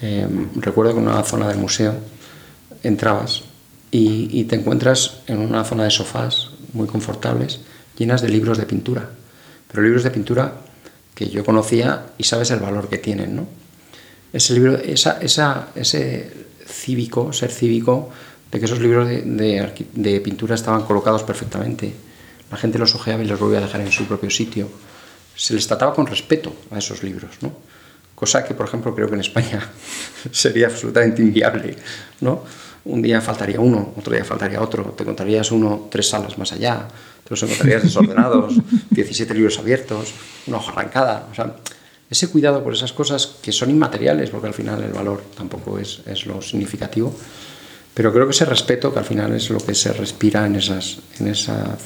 Em, 0.02 0.48
recuerdo 0.56 0.92
que 0.92 1.00
en 1.00 1.08
una 1.08 1.22
zona 1.22 1.48
del 1.48 1.56
museo 1.56 1.94
entrabas 2.82 3.42
y, 3.90 4.44
te 4.44 4.56
encuentras 4.56 5.18
en 5.26 5.38
una 5.38 5.64
zona 5.64 5.84
de 5.84 5.90
sofás 5.90 6.50
muy 6.72 6.86
confortables, 6.86 7.60
llenas 7.96 8.20
de 8.20 8.28
libros 8.28 8.58
de 8.58 8.66
pintura. 8.66 9.10
Pero 9.70 9.82
libros 9.82 10.02
de 10.02 10.10
pintura 10.10 10.54
que 11.14 11.28
yo 11.28 11.44
conocía 11.44 12.06
y 12.18 12.24
sabes 12.24 12.50
el 12.50 12.60
valor 12.60 12.88
que 12.88 12.98
tienen, 12.98 13.36
¿no? 13.36 13.46
Ese 14.32 14.54
libro, 14.54 14.76
esa, 14.76 15.18
esa, 15.20 15.68
ese 15.74 16.30
cívico, 16.66 17.32
ser 17.32 17.50
cívico, 17.50 18.10
de 18.50 18.58
que 18.58 18.66
esos 18.66 18.80
libros 18.80 19.08
de, 19.08 19.86
de, 19.94 20.20
pintura 20.20 20.54
estaban 20.54 20.82
colocados 20.82 21.22
perfectamente. 21.22 21.94
La 22.50 22.56
gente 22.56 22.78
los 22.78 22.94
ojeaba 22.94 23.22
y 23.22 23.26
los 23.26 23.40
volvía 23.40 23.58
a 23.58 23.62
dejar 23.62 23.80
en 23.80 23.90
su 23.90 24.04
propio 24.04 24.30
sitio. 24.30 24.68
Se 25.34 25.54
les 25.54 25.66
trataba 25.66 25.94
con 25.94 26.06
respeto 26.06 26.54
a 26.70 26.78
esos 26.78 27.02
libros, 27.02 27.30
¿no? 27.40 27.52
Cosa 28.14 28.44
que, 28.44 28.54
por 28.54 28.66
ejemplo, 28.66 28.94
creo 28.94 29.08
que 29.08 29.14
en 29.14 29.20
España 29.20 29.68
sería 30.32 30.66
absolutamente 30.66 31.22
inviable, 31.22 31.76
¿no? 32.20 32.44
Un 32.86 33.02
día 33.02 33.20
faltaría 33.20 33.60
uno, 33.60 33.94
otro 33.96 34.14
día 34.14 34.24
faltaría 34.24 34.60
otro, 34.62 34.94
te 34.96 35.04
contarías 35.04 35.50
uno 35.50 35.88
tres 35.90 36.08
salas 36.08 36.38
más 36.38 36.52
allá, 36.52 36.86
te 37.24 37.30
los 37.30 37.42
encontrarías 37.42 37.82
desordenados, 37.82 38.54
17 38.90 39.34
libros 39.34 39.58
abiertos, 39.58 40.14
una 40.46 40.58
hoja 40.58 40.72
arrancada. 40.72 41.26
O 41.30 41.34
sea, 41.34 41.56
ese 42.08 42.28
cuidado 42.28 42.62
por 42.62 42.72
esas 42.72 42.92
cosas 42.92 43.26
que 43.42 43.50
son 43.50 43.70
inmateriales, 43.70 44.30
porque 44.30 44.46
al 44.46 44.54
final 44.54 44.82
el 44.82 44.92
valor 44.92 45.22
tampoco 45.36 45.78
es, 45.78 46.02
es 46.06 46.26
lo 46.26 46.40
significativo, 46.40 47.12
pero 47.92 48.12
creo 48.12 48.26
que 48.26 48.32
ese 48.32 48.44
respeto, 48.44 48.92
que 48.92 48.98
al 48.98 49.04
final 49.04 49.32
es 49.32 49.50
lo 49.50 49.58
que 49.58 49.74
se 49.74 49.92
respira 49.92 50.46
en, 50.46 50.56
esas, 50.56 50.98
en 51.18 51.28
esa, 51.28 51.76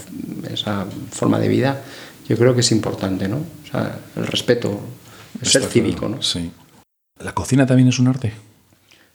esa 0.53 0.85
forma 1.11 1.39
de 1.39 1.49
vida, 1.49 1.81
yo 2.29 2.37
creo 2.37 2.55
que 2.55 2.61
es 2.61 2.73
importante, 2.73 3.29
¿no? 3.29 3.37
O 3.37 3.71
sea, 3.71 3.97
el 4.17 4.27
respeto, 4.27 4.81
el 5.41 5.47
ser 5.47 5.63
cívico, 5.65 6.09
¿no? 6.09 6.21
Sí. 6.21 6.51
¿La 7.21 7.33
cocina 7.33 7.67
también 7.67 7.89
es 7.89 7.99
un 7.99 8.09
arte? 8.09 8.33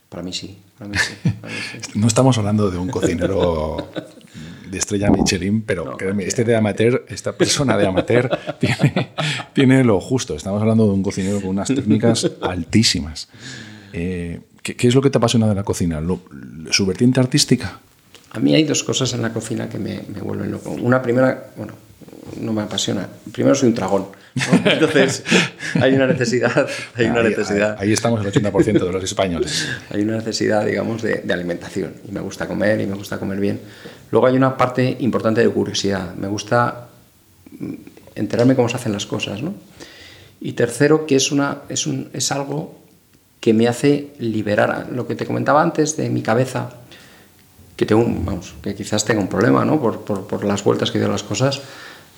Para 0.08 0.22
mí 0.22 0.32
sí, 0.32 0.58
para 0.78 0.90
mí 0.90 0.96
sí, 0.96 1.98
no 1.98 2.06
estamos 2.06 2.38
hablando 2.38 2.70
de 2.70 2.78
un 2.78 2.88
cocinero 2.88 3.88
de 4.70 4.78
estrella 4.78 5.10
Michelin, 5.10 5.62
pero 5.62 5.96
créeme, 5.96 6.24
este 6.24 6.44
de 6.44 6.56
amateur, 6.56 7.04
esta 7.08 7.32
persona 7.32 7.76
de 7.76 7.86
amateur 7.86 8.30
tiene, 8.58 9.12
tiene, 9.52 9.84
lo 9.84 10.00
justo. 10.00 10.34
Estamos 10.34 10.60
hablando 10.60 10.86
de 10.86 10.92
un 10.92 11.02
cocinero 11.02 11.40
con 11.40 11.50
unas 11.50 11.68
técnicas 11.68 12.30
altísimas. 12.40 13.28
Eh, 13.92 14.40
¿qué, 14.62 14.88
es 14.88 14.94
lo 14.94 15.02
que 15.02 15.10
te 15.10 15.18
apasiona 15.18 15.48
de 15.48 15.54
la 15.54 15.62
cocina? 15.62 16.02
¿Su 16.70 16.86
vertiente 16.86 17.20
artística? 17.20 17.80
A 18.32 18.40
mí 18.40 18.54
hay 18.54 18.64
dos 18.64 18.84
cosas 18.84 19.12
en 19.14 19.22
la 19.22 19.32
cocina 19.32 19.68
que 19.68 19.78
me, 19.78 20.02
me 20.12 20.20
vuelven 20.20 20.50
loco. 20.50 20.70
Una 20.70 21.00
primera, 21.00 21.52
bueno, 21.56 21.72
no 22.40 22.52
me 22.52 22.62
apasiona. 22.62 23.08
Primero 23.32 23.54
soy 23.54 23.70
un 23.70 23.74
dragón. 23.74 24.06
Entonces, 24.64 25.24
hay 25.80 25.94
una 25.94 26.06
necesidad. 26.06 26.68
Hay 26.94 27.06
una 27.06 27.20
ahí, 27.20 27.30
necesidad. 27.30 27.76
Ahí, 27.78 27.92
estamos 27.92 28.24
el 28.24 28.32
80% 28.32 28.64
de 28.64 28.92
los 28.92 29.04
españoles. 29.04 29.66
hay 29.90 30.02
una 30.02 30.16
necesidad, 30.16 30.64
digamos, 30.64 31.02
de, 31.02 31.22
de, 31.24 31.32
alimentación. 31.32 31.94
Y 32.06 32.12
me 32.12 32.20
gusta 32.20 32.46
comer 32.46 32.80
y 32.80 32.86
me 32.86 32.94
gusta 32.94 33.18
comer 33.18 33.40
bien. 33.40 33.60
Luego 34.10 34.26
hay 34.26 34.36
una 34.36 34.56
parte 34.56 34.96
importante 35.00 35.40
de 35.40 35.48
curiosidad. 35.48 36.14
Me 36.14 36.28
gusta 36.28 36.88
mm, 37.58 37.74
enterarme 38.14 38.54
cómo 38.54 38.68
se 38.68 38.76
hacen 38.76 38.92
las 38.92 39.06
cosas. 39.06 39.42
¿no? 39.42 39.54
Y 40.40 40.52
tercero, 40.52 41.06
que 41.06 41.16
es, 41.16 41.32
una, 41.32 41.62
es, 41.68 41.86
un, 41.86 42.10
es 42.12 42.30
algo 42.30 42.78
que 43.40 43.54
me 43.54 43.68
hace 43.68 44.12
liberar 44.18 44.88
lo 44.92 45.06
que 45.06 45.14
te 45.14 45.24
comentaba 45.24 45.62
antes 45.62 45.96
de 45.96 46.10
mi 46.10 46.22
cabeza, 46.22 46.70
que, 47.76 47.86
tengo 47.86 48.04
vamos, 48.04 48.54
que 48.62 48.74
quizás 48.74 49.04
tenga 49.04 49.20
un 49.20 49.28
problema 49.28 49.64
¿no? 49.64 49.80
por, 49.80 50.00
por, 50.00 50.26
por 50.26 50.44
las 50.44 50.64
vueltas 50.64 50.90
que 50.90 50.98
dio 50.98 51.08
las 51.08 51.22
cosas. 51.22 51.62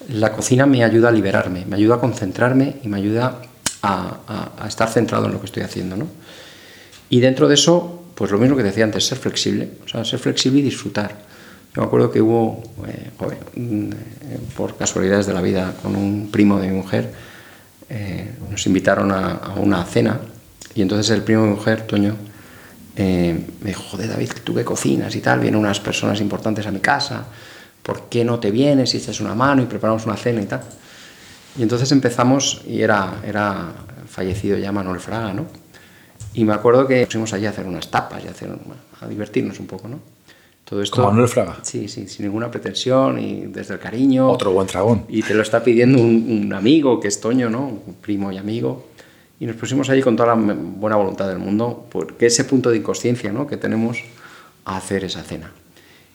La 0.09 0.33
cocina 0.33 0.67
me 0.67 0.85
ayuda 0.85 1.09
a 1.09 1.13
liberarme, 1.13 1.65
me 1.67 1.77
ayuda 1.77 1.97
a 1.97 2.01
concentrarme 2.01 2.77
y 2.83 2.89
me 2.89 2.97
ayuda 2.97 3.41
a, 3.83 4.65
estar 4.67 4.89
centrado 4.89 5.27
en 5.27 5.33
lo 5.33 5.41
que 5.41 5.47
estoy 5.47 5.63
haciendo. 5.63 5.97
¿no? 5.97 6.07
Y 7.11 7.21
dentro 7.21 7.49
de 7.49 7.55
eso, 7.55 8.05
pues 8.15 8.31
lo 8.31 8.39
mismo 8.39 8.57
que 8.57 8.63
decía 8.63 8.85
antes, 8.85 9.07
ser 9.07 9.19
flexible, 9.19 9.71
o 9.85 9.89
sea, 9.89 10.05
ser 10.05 10.19
flexible 10.19 10.61
y 10.61 10.63
disfrutar. 10.63 11.27
Yo 11.75 11.83
me 11.83 11.87
acuerdo 11.87 12.11
que 12.11 12.21
hubo, 12.21 12.63
eh, 12.87 13.11
eh, 13.57 13.91
por 14.57 14.77
casualidades 14.77 15.27
de 15.27 15.35
la 15.35 15.43
vida, 15.43 15.75
con 15.83 15.95
un 15.95 16.31
primo 16.31 16.59
de 16.59 16.69
mi 16.69 16.77
mujer, 16.77 17.13
eh, 17.91 18.33
nos 18.51 18.67
invitaron 18.67 19.13
a, 19.13 19.55
una 19.57 19.85
cena 19.85 20.21
y 20.75 20.83
entonces 20.83 21.11
el 21.11 21.23
primo 21.23 21.43
de 21.43 21.49
mi 21.49 21.55
mujer, 21.55 21.87
Toño, 21.87 22.17
me 22.97 23.45
dijo, 23.63 23.85
joder 23.85 24.09
David, 24.09 24.31
tú 24.43 24.53
que 24.53 24.65
cocinas 24.65 25.15
y 25.15 25.21
tal, 25.21 25.39
vienen 25.39 25.61
unas 25.61 25.79
personas 25.79 26.21
importantes 26.21 26.67
a 26.67 26.73
mi 26.73 26.81
casa, 26.81 27.27
¿por 27.89 28.03
qué 28.11 28.23
no 28.23 28.39
te 28.39 28.51
vienes 28.51 28.93
y 28.93 28.99
echas 28.99 29.19
una 29.19 29.35
mano 29.35 29.63
y 29.63 29.65
preparamos 29.65 30.05
una 30.05 30.15
cena 30.15 30.43
y 30.43 30.45
tal? 30.45 30.61
Y 31.59 31.63
entonces 31.63 31.91
empezamos, 31.91 32.61
y 32.67 32.83
era, 32.83 33.15
era 33.27 33.73
fallecido 34.07 34.59
ya 34.59 34.71
Manuel 34.73 35.01
Fraga, 35.01 35.33
¿no? 35.33 35.47
Y 36.35 36.45
me 36.45 36.53
acuerdo 36.53 36.87
que 36.87 37.07
pusimos 37.07 37.33
allí 37.33 37.47
a 37.47 37.51
hacer 37.51 37.67
unas 37.67 37.91
tapas 37.91 38.23
y 38.23 38.29
a, 38.29 38.33
hacer, 38.33 38.51
a 39.01 39.09
divertirnos 39.09 39.59
un 39.59 39.67
poco, 39.67 39.89
¿no? 39.89 40.01
Todo 40.67 40.83
esto, 40.83 40.97
Como 40.97 41.09
Manuel 41.09 41.31
Fraga. 41.31 41.61
Sí, 41.63 41.89
sí, 41.89 42.07
sin 42.09 42.27
ninguna 42.27 42.51
pretensión 42.51 43.19
y 43.19 43.47
desde 43.47 43.73
el 43.73 43.81
cariño. 43.81 44.31
Otro 44.31 44.53
buen 44.53 44.67
dragón. 44.67 45.07
Y 45.09 45.23
te 45.23 45.33
lo 45.33 45.41
está 45.41 45.65
pidiendo 45.65 45.99
un, 45.99 46.43
un, 46.45 46.53
amigo 46.53 47.01
que 47.01 47.09
es 47.09 47.23
Toño, 47.23 47.49
¿no? 47.49 47.69
Un 47.69 47.95
primo 48.03 48.31
y 48.31 48.37
amigo. 48.37 48.85
Y 49.41 49.47
nos 49.47 49.57
pusimos 49.57 49.89
allí 49.89 50.03
con 50.03 50.15
toda 50.15 50.37
la 50.37 50.55
buena 50.55 50.97
voluntad 50.97 51.27
del 51.27 51.39
mundo, 51.39 51.87
porque 51.91 52.27
ese 52.27 52.45
punto 52.45 52.69
de 52.69 52.77
inconsciencia 52.77 53.33
¿no? 53.33 53.47
que 53.47 53.57
tenemos 53.57 53.97
a 54.67 54.77
hacer 54.77 55.05
esa 55.05 55.23
cena. 55.23 55.53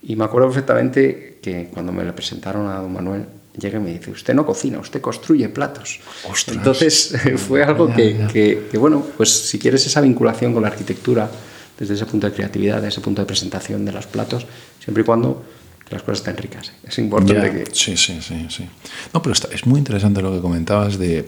Y 0.03 0.15
me 0.15 0.25
acuerdo 0.25 0.49
perfectamente 0.49 1.39
que 1.41 1.69
cuando 1.73 1.91
me 1.91 2.03
le 2.03 2.13
presentaron 2.13 2.67
a 2.67 2.75
don 2.79 2.91
Manuel, 2.91 3.25
llega 3.57 3.79
y 3.79 3.81
me 3.81 3.93
dice, 3.93 4.11
usted 4.11 4.33
no 4.33 4.45
cocina, 4.45 4.79
usted 4.79 5.01
construye 5.01 5.47
platos. 5.49 5.99
Ostras. 6.29 6.57
Entonces 6.57 7.15
fue 7.47 7.63
algo 7.63 7.93
que, 7.93 8.27
que, 8.31 8.67
que, 8.71 8.77
bueno, 8.77 9.05
pues 9.15 9.31
si 9.31 9.59
quieres 9.59 9.85
esa 9.85 10.01
vinculación 10.01 10.53
con 10.53 10.63
la 10.63 10.69
arquitectura, 10.69 11.29
desde 11.77 11.95
ese 11.95 12.05
punto 12.05 12.27
de 12.27 12.33
creatividad, 12.33 12.75
desde 12.75 12.89
ese 12.89 13.01
punto 13.01 13.21
de 13.21 13.25
presentación 13.25 13.85
de 13.85 13.91
los 13.91 14.05
platos, 14.07 14.45
siempre 14.79 15.03
y 15.03 15.05
cuando 15.05 15.43
las 15.89 16.01
cosas 16.01 16.19
estén 16.19 16.37
ricas. 16.37 16.71
Es 16.83 16.97
importante 16.97 17.33
yeah. 17.41 17.63
que... 17.63 17.65
Sí, 17.71 17.95
sí, 17.97 18.19
sí, 18.21 18.47
sí. 18.49 18.67
No, 19.13 19.21
pero 19.21 19.33
está, 19.33 19.47
es 19.53 19.65
muy 19.65 19.79
interesante 19.79 20.21
lo 20.21 20.31
que 20.33 20.39
comentabas 20.39 20.97
de 20.97 21.25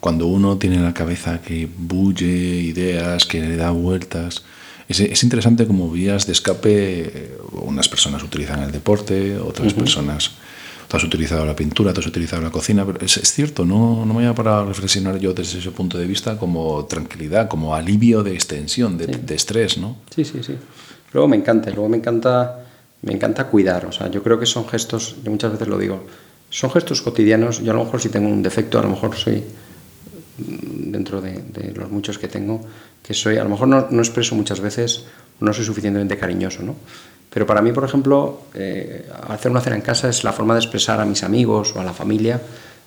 cuando 0.00 0.26
uno 0.26 0.56
tiene 0.56 0.76
en 0.76 0.84
la 0.84 0.94
cabeza 0.94 1.40
que 1.40 1.68
bulle 1.76 2.26
ideas, 2.26 3.26
que 3.26 3.40
le 3.40 3.56
da 3.56 3.70
vueltas 3.70 4.44
es, 4.90 5.00
es, 5.00 5.22
interesante 5.22 5.66
como 5.66 5.90
vías 5.90 6.26
de 6.26 6.32
escape. 6.32 7.38
Unas 7.52 7.88
personas 7.88 8.22
utilizan 8.22 8.62
el 8.62 8.72
deporte, 8.72 9.38
otras 9.38 9.72
uh 9.72 9.76
-huh. 9.76 9.78
personas. 9.78 10.32
Tú 10.88 10.96
has 10.96 11.04
utilizado 11.04 11.46
la 11.46 11.54
pintura, 11.54 11.92
tú 11.92 12.00
has 12.00 12.06
utilizado 12.06 12.42
la 12.42 12.50
cocina, 12.50 12.84
pero 12.84 12.98
es, 13.04 13.16
es 13.16 13.32
cierto, 13.32 13.64
no, 13.64 14.04
no 14.04 14.06
me 14.06 14.14
voy 14.14 14.26
a 14.26 14.34
parar 14.34 14.64
a 14.64 14.66
reflexionar 14.66 15.18
yo 15.20 15.32
desde 15.32 15.60
ese 15.60 15.70
punto 15.70 15.96
de 15.96 16.06
vista 16.06 16.36
como 16.36 16.84
tranquilidad, 16.86 17.48
como 17.48 17.76
alivio 17.76 18.24
de 18.24 18.34
extensión, 18.34 18.98
de, 18.98 19.04
sí. 19.04 19.12
de 19.24 19.34
estrés, 19.36 19.78
¿no? 19.78 19.96
Sí, 20.12 20.24
sí, 20.24 20.42
sí. 20.42 20.54
Luego 21.12 21.28
me 21.28 21.36
encanta, 21.36 21.70
luego 21.70 21.88
me 21.88 21.96
encanta, 21.96 22.64
me 23.02 23.12
encanta 23.12 23.46
cuidar, 23.46 23.86
o 23.86 23.92
sea, 23.92 24.10
yo 24.10 24.20
creo 24.24 24.40
que 24.40 24.46
son 24.46 24.68
gestos, 24.68 25.16
yo 25.22 25.30
muchas 25.30 25.52
veces 25.52 25.68
lo 25.68 25.78
digo, 25.78 26.04
son 26.50 26.70
gestos 26.72 27.02
cotidianos, 27.02 27.62
yo 27.62 27.70
a 27.70 27.76
lo 27.76 27.84
mejor 27.84 28.00
si 28.00 28.08
tengo 28.08 28.28
un 28.28 28.42
defecto, 28.42 28.80
a 28.80 28.82
lo 28.82 28.88
mejor 28.88 29.14
soy 29.14 29.44
dentro 30.92 31.20
de, 31.20 31.32
de, 31.32 31.72
los 31.72 31.90
muchos 31.90 32.18
que 32.18 32.28
tengo, 32.28 32.60
que 33.02 33.14
soy, 33.14 33.38
a 33.38 33.44
lo 33.44 33.50
mejor 33.50 33.68
no, 33.68 33.86
no, 33.90 34.00
expreso 34.00 34.34
muchas 34.34 34.60
veces, 34.60 35.04
no 35.40 35.52
soy 35.52 35.64
suficientemente 35.64 36.16
cariñoso, 36.16 36.62
¿no? 36.62 36.76
Pero 37.32 37.46
para 37.46 37.62
mí, 37.62 37.72
por 37.72 37.84
ejemplo, 37.84 38.42
eh, 38.54 39.08
hacer 39.28 39.50
una 39.50 39.60
cena 39.60 39.76
en 39.76 39.82
casa 39.82 40.08
es 40.08 40.24
la 40.24 40.32
forma 40.32 40.54
de 40.54 40.60
expresar 40.60 41.00
a 41.00 41.04
mis 41.04 41.22
amigos 41.22 41.74
o 41.76 41.80
a 41.80 41.84
la 41.84 41.92
familia 41.92 42.40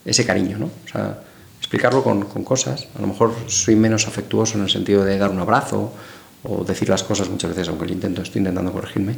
ese 0.04 0.26
cariño, 0.26 0.58
¿no? 0.58 0.66
O 0.66 0.88
sea, 0.92 1.18
explicarlo 1.60 2.04
con, 2.04 2.26
con 2.26 2.44
cosas. 2.44 2.88
A 2.98 3.02
lo 3.02 3.08
mejor 3.08 3.34
soy 3.48 3.76
menos 3.76 4.06
afectuoso 4.08 4.58
en 4.58 4.66
el 4.66 4.70
sentido 4.70 5.06
de 5.06 5.18
dar 5.18 5.30
un 5.30 5.40
abrazo 5.40 5.94
o 6.44 6.64
decir 6.66 6.90
las 6.90 7.04
cosas 7.04 7.30
muchas 7.30 7.52
veces, 7.52 7.70
aunque 7.70 7.86
lo 7.86 7.94
intento, 7.94 8.22
estoy 8.22 8.40
intentando 8.40 8.72
corregirme. 8.72 9.16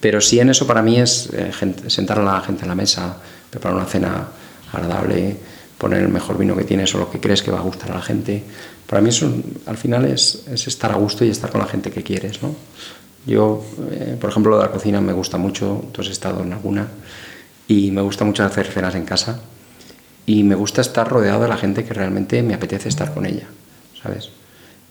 Pero 0.00 0.20
sí 0.20 0.38
en 0.38 0.50
eso 0.50 0.66
para 0.66 0.82
mí 0.82 0.98
es 0.98 1.28
eh, 1.32 1.52
gente, 1.52 1.90
sentar 1.90 2.20
a 2.20 2.22
la 2.22 2.40
gente 2.40 2.62
en 2.62 2.68
la 2.68 2.74
mesa, 2.74 3.16
preparar 3.50 3.76
una 3.76 3.86
cena 3.86 4.28
agradable, 4.72 5.36
poner 5.82 6.00
el 6.00 6.08
mejor 6.08 6.38
vino 6.38 6.54
que 6.56 6.62
tienes 6.62 6.94
o 6.94 6.98
lo 6.98 7.10
que 7.10 7.18
crees 7.18 7.42
que 7.42 7.50
va 7.50 7.58
a 7.58 7.62
gustar 7.62 7.90
a 7.90 7.96
la 7.96 8.02
gente. 8.02 8.44
Para 8.86 9.02
mí 9.02 9.08
eso 9.08 9.28
al 9.66 9.76
final 9.76 10.04
es, 10.04 10.44
es 10.46 10.68
estar 10.68 10.92
a 10.92 10.94
gusto 10.94 11.24
y 11.24 11.28
estar 11.28 11.50
con 11.50 11.60
la 11.60 11.66
gente 11.66 11.90
que 11.90 12.04
quieres. 12.04 12.40
¿no? 12.40 12.54
Yo, 13.26 13.64
eh, 13.90 14.16
por 14.20 14.30
ejemplo, 14.30 14.56
la 14.60 14.70
cocina 14.70 15.00
me 15.00 15.12
gusta 15.12 15.38
mucho, 15.38 15.84
tú 15.90 16.00
has 16.00 16.06
estado 16.06 16.44
en 16.44 16.52
alguna, 16.52 16.86
y 17.66 17.90
me 17.90 18.00
gusta 18.00 18.24
mucho 18.24 18.44
hacer 18.44 18.66
cenas 18.66 18.94
en 18.94 19.04
casa 19.04 19.40
y 20.24 20.44
me 20.44 20.54
gusta 20.54 20.82
estar 20.82 21.08
rodeado 21.08 21.42
de 21.42 21.48
la 21.48 21.56
gente 21.56 21.84
que 21.84 21.94
realmente 21.94 22.44
me 22.44 22.54
apetece 22.54 22.88
estar 22.88 23.12
con 23.12 23.26
ella, 23.26 23.48
¿sabes? 24.00 24.30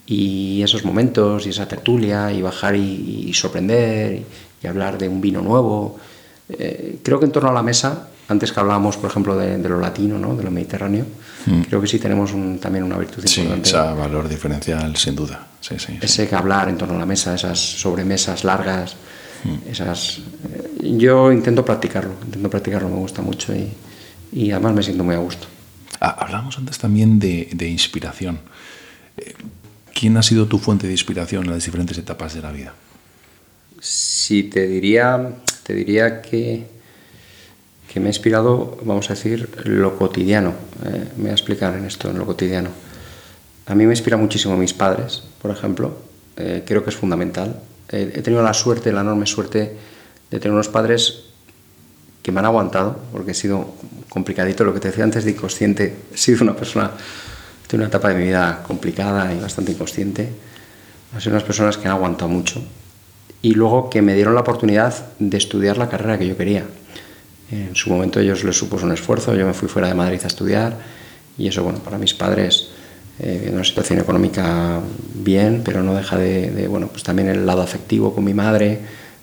Y 0.06 0.62
esos 0.62 0.84
momentos 0.84 1.46
y 1.46 1.52
esa 1.52 1.70
tertulia 1.70 2.34
y 2.34 2.42
bajar 2.42 2.76
y, 2.76 3.32
sorprender 3.34 4.24
y, 4.62 4.68
hablar 4.68 4.98
de 4.98 5.08
un 5.08 5.22
vino 5.22 5.42
nuevo. 5.42 5.98
Eh, 6.50 7.00
creo 7.02 7.18
que 7.18 7.26
en 7.26 7.32
torno 7.32 7.50
a 7.50 7.54
la 7.54 7.64
mesa, 7.64 8.10
antes 8.32 8.52
que 8.52 8.60
hablábamos, 8.60 8.98
por 8.98 9.10
ejemplo, 9.10 9.38
de, 9.38 9.58
lo 9.58 9.80
latino, 9.80 10.18
¿no? 10.18 10.36
de 10.36 10.44
lo 10.44 10.52
mediterráneo, 10.52 11.06
mm. 11.46 11.62
creo 11.64 11.82
que 11.82 11.88
sí 11.88 12.00
tenemos 12.00 12.32
también 12.60 12.84
una 12.84 12.98
virtud 12.98 13.24
sí, 13.26 13.42
importante. 13.42 13.70
Sí, 13.70 13.76
ese 13.76 13.94
valor 13.94 14.28
diferencial, 14.28 14.96
sin 14.96 15.16
duda. 15.16 15.48
Sí, 15.60 15.76
sí, 15.78 15.98
ese 16.02 16.28
que 16.28 16.36
hablar 16.36 16.70
en 16.70 16.78
torno 16.78 16.96
a 16.96 17.00
la 17.00 17.06
mesa, 17.06 17.36
esas 17.36 17.60
sobremesas 17.60 18.44
largas, 18.44 18.96
mm. 19.44 19.70
esas... 19.70 20.20
Eh, 20.20 20.98
yo 20.98 21.32
intento 21.32 21.64
practicarlo, 21.64 22.14
intento 22.26 22.50
practicarlo, 22.50 22.90
me 22.90 22.96
gusta 22.96 23.22
mucho 23.22 23.54
y, 23.54 23.70
y 24.32 24.52
además 24.52 24.74
me 24.74 24.84
siento 24.84 25.04
muy 25.04 25.16
a 25.16 25.20
gusto. 25.20 25.48
Ah, 26.00 26.16
hablamos 26.20 26.58
antes 26.58 26.80
también 26.80 27.20
de, 27.20 27.50
de 27.54 27.70
inspiración. 27.70 28.40
Eh, 29.18 29.34
¿Quién 29.94 30.18
ha 30.18 30.24
sido 30.24 30.48
tu 30.48 30.58
fuente 30.58 30.88
de 30.88 30.94
inspiración 30.94 31.46
en 31.46 31.52
las 31.52 31.66
diferentes 31.66 31.98
etapas 31.98 32.34
de 32.34 32.42
la 32.42 32.52
vida? 32.52 32.74
Sí, 33.80 34.44
te 34.44 34.68
diría, 34.68 35.36
te 35.64 35.74
diría 35.74 36.22
que, 36.22 36.66
que 37.92 38.00
me 38.00 38.06
ha 38.06 38.10
inspirado, 38.10 38.78
vamos 38.84 39.10
a 39.10 39.16
decir, 39.16 39.50
lo 39.66 39.98
cotidiano. 39.98 40.54
Eh, 40.86 41.10
me 41.18 41.24
voy 41.24 41.32
a 41.32 41.34
explicar 41.34 41.76
en 41.76 41.84
esto, 41.84 42.10
en 42.10 42.20
lo 42.20 42.26
cotidiano. 42.26 42.70
A 43.66 43.76
mí 43.76 43.86
me 43.86 43.92
inspira 43.92 44.16
muchísimo 44.16 44.56
mis 44.56 44.74
padres, 44.74 45.24
por 45.42 45.52
ejemplo. 45.52 45.98
Eh, 46.38 46.64
creo 46.66 46.86
que 46.86 46.90
es 46.92 46.96
fundamental. 46.96 47.60
he 47.90 48.22
tenido 48.22 48.42
la 48.42 48.54
suerte, 48.54 48.94
la 48.94 49.02
enorme 49.02 49.26
suerte 49.26 49.76
de 50.32 50.40
tener 50.40 50.54
unos 50.54 50.70
padres 50.70 51.24
que 52.24 52.32
me 52.32 52.40
han 52.40 52.46
aguantado, 52.46 52.98
porque 53.12 53.32
he 53.32 53.34
sido 53.34 53.74
complicadito, 54.08 54.64
lo 54.64 54.74
que 54.74 54.80
te 54.80 54.88
decía 54.88 55.04
antes 55.04 55.26
de 55.26 55.32
inconsciente, 55.32 55.94
he 56.14 56.18
sido 56.18 56.44
una 56.44 56.56
persona, 56.56 56.92
de 57.70 57.76
una 57.76 57.88
etapa 57.88 58.08
de 58.08 58.16
mi 58.16 58.24
vida 58.24 58.64
complicada 58.66 59.34
y 59.34 59.40
bastante 59.42 59.74
inconsciente, 59.74 60.30
han 61.14 61.20
sido 61.20 61.34
unas 61.34 61.44
personas 61.44 61.78
que 61.78 61.90
han 61.90 61.96
aguantado 61.96 62.30
mucho 62.30 62.64
y 63.42 63.54
luego 63.54 63.90
que 63.90 64.02
me 64.02 64.14
dieron 64.14 64.36
la 64.36 64.42
oportunidad 64.42 64.94
de 65.20 65.38
estudiar 65.38 65.78
la 65.78 65.90
carrera 65.90 66.18
que 66.18 66.28
yo 66.28 66.38
quería. 66.38 66.66
En 67.52 67.76
su 67.76 67.90
momento 67.90 68.20
ellos 68.20 68.44
les 68.44 68.58
supuso 68.58 68.86
un 68.86 68.94
esfuerzo, 68.94 69.36
yo 69.36 69.46
me 69.46 69.54
fui 69.54 69.68
fuera 69.68 69.88
de 69.88 69.94
Madrid 69.94 70.20
a 70.24 70.28
estudiar 70.28 70.78
y 71.38 71.48
eso, 71.48 71.64
bueno, 71.64 71.80
para 71.80 71.98
mis 71.98 72.14
padres, 72.14 72.70
eh, 73.20 73.50
una 73.54 73.64
situación 73.64 74.00
económica 74.00 74.80
bien, 75.16 75.62
pero 75.64 75.84
no 75.84 75.94
deja 75.94 76.18
de, 76.18 76.52
de, 76.52 76.68
bueno, 76.68 76.88
pues 76.88 77.04
también 77.04 77.28
el 77.30 77.46
lado 77.46 77.62
afectivo 77.62 78.16
con 78.16 78.24
mi 78.24 78.34
madre, 78.34 78.80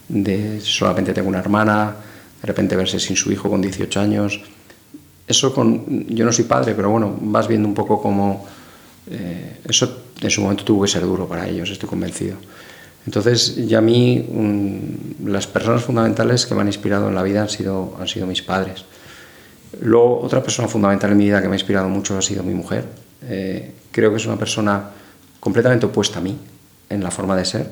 de 0.09 0.61
solamente 0.61 1.13
tengo 1.15 1.29
una 1.29 1.39
hermana, 1.39 1.97
de 2.41 2.47
repente 2.47 2.77
verse 2.77 3.01
sin 3.01 3.17
su 3.17 3.33
hijo 3.33 3.49
con 3.49 3.61
18 3.61 4.01
años. 4.01 4.41
Eso 5.27 5.53
con, 5.53 6.07
yo 6.09 6.25
no 6.25 6.33
soy 6.33 6.45
padre, 6.45 6.75
pero 6.75 6.91
bueno, 6.91 7.17
vas 7.21 7.49
viendo 7.49 7.69
un 7.69 7.75
poco 7.75 8.01
cómo 8.01 8.47
eh, 9.11 9.59
eso 9.65 10.03
en 10.21 10.31
su 10.31 10.43
momento 10.43 10.65
tuvo 10.65 10.83
que 10.83 10.89
ser 10.89 11.03
duro 11.03 11.27
para 11.27 11.49
ellos, 11.49 11.71
estoy 11.71 11.89
convencido. 11.89 12.37
Entonces, 13.09 13.67
ya 13.67 13.79
a 13.79 13.81
mí, 13.81 14.27
las 15.25 15.47
personas 15.47 15.83
fundamentales 15.83 16.45
que 16.45 16.55
me 16.55 16.61
han 16.61 16.67
inspirado 16.67 17.09
en 17.09 17.15
la 17.15 17.23
vida 17.23 17.41
han 17.41 17.49
sido, 17.49 17.97
han 17.99 18.07
sido 18.07 18.27
mis 18.27 18.43
padres. 18.43 18.85
Luego, 19.81 20.21
otra 20.21 20.43
persona 20.43 20.69
fundamental 20.69 21.13
en 21.13 21.17
mi 21.17 21.25
vida 21.25 21.41
que 21.41 21.49
me 21.49 21.55
ha 21.55 21.59
inspirado 21.59 21.89
mucho 21.89 22.19
ha 22.19 22.21
sido 22.21 22.43
mi 22.43 22.53
mujer. 22.53 22.85
Eh, 23.23 23.73
creo 23.93 24.11
que 24.11 24.19
es 24.19 24.27
una 24.27 24.37
persona 24.37 24.91
completamente 25.41 25.87
opuesta 25.87 26.19
a 26.19 26.23
mí 26.23 26.37
en 26.91 27.03
la 27.03 27.11
forma 27.11 27.35
de 27.35 27.47
ser 27.47 27.71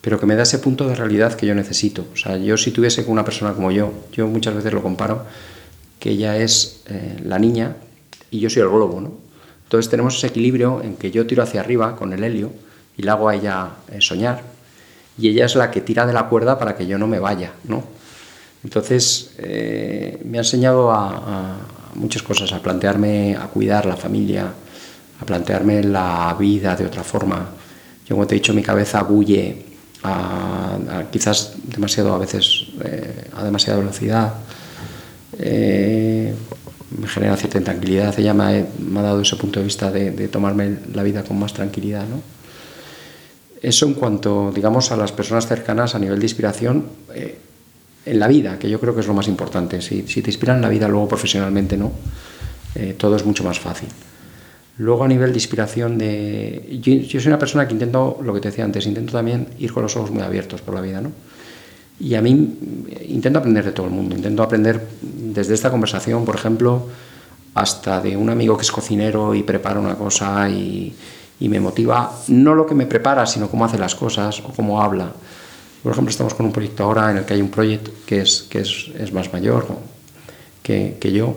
pero 0.00 0.18
que 0.18 0.24
me 0.24 0.34
da 0.34 0.44
ese 0.44 0.58
punto 0.58 0.88
de 0.88 0.94
realidad 0.94 1.34
que 1.34 1.46
yo 1.46 1.54
necesito. 1.54 2.06
O 2.14 2.16
sea, 2.16 2.38
yo 2.38 2.56
si 2.56 2.70
tuviese 2.70 3.04
una 3.06 3.22
persona 3.22 3.52
como 3.52 3.70
yo, 3.70 3.92
yo 4.12 4.26
muchas 4.26 4.54
veces 4.54 4.72
lo 4.72 4.82
comparo, 4.82 5.26
que 5.98 6.12
ella 6.12 6.38
es 6.38 6.82
eh, 6.88 7.18
la 7.22 7.38
niña 7.38 7.76
y 8.30 8.40
yo 8.40 8.48
soy 8.48 8.62
el 8.62 8.70
globo, 8.70 8.98
¿no? 8.98 9.12
Entonces 9.64 9.90
tenemos 9.90 10.16
ese 10.16 10.28
equilibrio 10.28 10.80
en 10.82 10.96
que 10.96 11.10
yo 11.10 11.26
tiro 11.26 11.42
hacia 11.42 11.60
arriba 11.60 11.96
con 11.96 12.14
el 12.14 12.24
helio 12.24 12.50
y 13.00 13.02
la 13.02 13.12
hago 13.12 13.30
a 13.30 13.34
ella 13.34 13.70
eh, 13.90 14.00
soñar 14.00 14.42
y 15.18 15.28
ella 15.28 15.46
es 15.46 15.54
la 15.56 15.70
que 15.70 15.80
tira 15.80 16.04
de 16.06 16.12
la 16.12 16.28
cuerda 16.28 16.58
para 16.58 16.76
que 16.76 16.86
yo 16.86 16.98
no 16.98 17.06
me 17.06 17.18
vaya, 17.18 17.52
¿no? 17.64 17.82
Entonces 18.62 19.32
eh, 19.38 20.20
me 20.24 20.36
ha 20.36 20.42
enseñado 20.42 20.90
a, 20.90 21.08
a, 21.08 21.56
muchas 21.94 22.22
cosas, 22.22 22.52
a 22.52 22.60
plantearme, 22.60 23.36
a 23.36 23.46
cuidar 23.48 23.86
la 23.86 23.96
familia, 23.96 24.52
a 25.18 25.24
plantearme 25.24 25.82
la 25.82 26.36
vida 26.38 26.76
de 26.76 26.84
otra 26.84 27.02
forma. 27.02 27.48
Yo 28.06 28.16
como 28.16 28.26
te 28.26 28.34
he 28.34 28.38
dicho, 28.38 28.52
mi 28.52 28.62
cabeza 28.62 29.02
bulle 29.02 29.64
a, 30.02 31.04
quizás 31.10 31.54
demasiado 31.64 32.14
a 32.14 32.18
veces 32.18 32.66
eh, 32.84 33.30
a 33.34 33.44
demasiada 33.44 33.78
velocidad. 33.78 34.34
Eh, 35.38 36.34
me 36.98 37.08
genera 37.08 37.36
cierta 37.36 37.56
intranquilidad. 37.56 38.18
Ella 38.18 38.34
me 38.34 38.44
ha, 38.44 38.66
me 38.78 39.00
ha, 39.00 39.02
dado 39.02 39.22
ese 39.22 39.36
punto 39.36 39.60
de 39.60 39.64
vista 39.64 39.90
de, 39.90 40.10
de, 40.10 40.28
tomarme 40.28 40.76
la 40.92 41.02
vida 41.02 41.22
con 41.22 41.38
más 41.38 41.54
tranquilidad. 41.54 42.04
¿no? 42.06 42.39
Eso 43.62 43.86
en 43.86 43.94
cuanto, 43.94 44.52
digamos, 44.54 44.90
a 44.90 44.96
las 44.96 45.12
personas 45.12 45.46
cercanas 45.46 45.94
a 45.94 45.98
nivel 45.98 46.18
de 46.18 46.24
inspiración 46.24 46.86
eh, 47.14 47.38
en 48.06 48.18
la 48.18 48.26
vida, 48.26 48.58
que 48.58 48.70
yo 48.70 48.80
creo 48.80 48.94
que 48.94 49.00
es 49.00 49.06
lo 49.06 49.14
más 49.14 49.28
importante. 49.28 49.82
Si, 49.82 50.06
si 50.08 50.22
te 50.22 50.30
inspiran 50.30 50.56
en 50.56 50.62
la 50.62 50.68
vida, 50.68 50.88
luego 50.88 51.08
profesionalmente 51.08 51.76
no, 51.76 51.92
eh, 52.74 52.94
todo 52.96 53.16
es 53.16 53.24
mucho 53.24 53.44
más 53.44 53.58
fácil. 53.60 53.88
Luego 54.78 55.04
a 55.04 55.08
nivel 55.08 55.32
de 55.32 55.36
inspiración, 55.36 55.98
de... 55.98 56.78
Yo, 56.80 57.20
soy 57.20 57.28
una 57.28 57.38
persona 57.38 57.68
que 57.68 57.74
intento, 57.74 58.18
lo 58.22 58.32
que 58.32 58.40
te 58.40 58.48
decía 58.48 58.64
antes, 58.64 58.86
intento 58.86 59.12
también 59.12 59.48
ir 59.58 59.72
con 59.72 59.82
los 59.82 59.94
ojos 59.96 60.10
muy 60.10 60.22
abiertos 60.22 60.62
por 60.62 60.74
la 60.74 60.80
vida, 60.80 61.00
¿no? 61.02 61.12
Y 61.98 62.14
a 62.14 62.22
mí 62.22 62.30
intento 63.08 63.40
aprender 63.40 63.62
de 63.62 63.72
todo 63.72 63.84
el 63.84 63.92
mundo, 63.92 64.16
intento 64.16 64.42
aprender 64.42 64.80
desde 65.02 65.52
esta 65.52 65.70
conversación, 65.70 66.24
por 66.24 66.34
ejemplo, 66.34 66.88
hasta 67.52 68.00
de 68.00 68.16
un 68.16 68.30
amigo 68.30 68.56
que 68.56 68.62
es 68.62 68.72
cocinero 68.72 69.34
y 69.34 69.42
prepara 69.42 69.78
una 69.78 69.96
cosa 69.96 70.48
y, 70.48 70.94
y 71.40 71.48
me 71.48 71.58
motiva, 71.58 72.12
no 72.28 72.54
lo 72.54 72.66
que 72.66 72.74
me 72.74 72.86
prepara, 72.86 73.26
sino 73.26 73.50
cómo 73.50 73.64
hace 73.64 73.78
las 73.78 73.94
cosas 73.94 74.40
o 74.40 74.52
cómo 74.52 74.82
habla. 74.82 75.12
Por 75.82 75.92
ejemplo, 75.92 76.10
estamos 76.10 76.34
con 76.34 76.46
un 76.46 76.52
proyecto 76.52 76.84
ahora 76.84 77.10
en 77.10 77.16
el 77.16 77.24
que 77.24 77.34
hay 77.34 77.40
un 77.40 77.50
proyecto 77.50 77.90
que 78.06 78.20
es, 78.20 78.46
que 78.50 78.60
es, 78.60 78.90
es 78.98 79.12
más 79.12 79.32
mayor 79.32 79.66
que, 80.62 80.98
que 81.00 81.10
yo, 81.12 81.36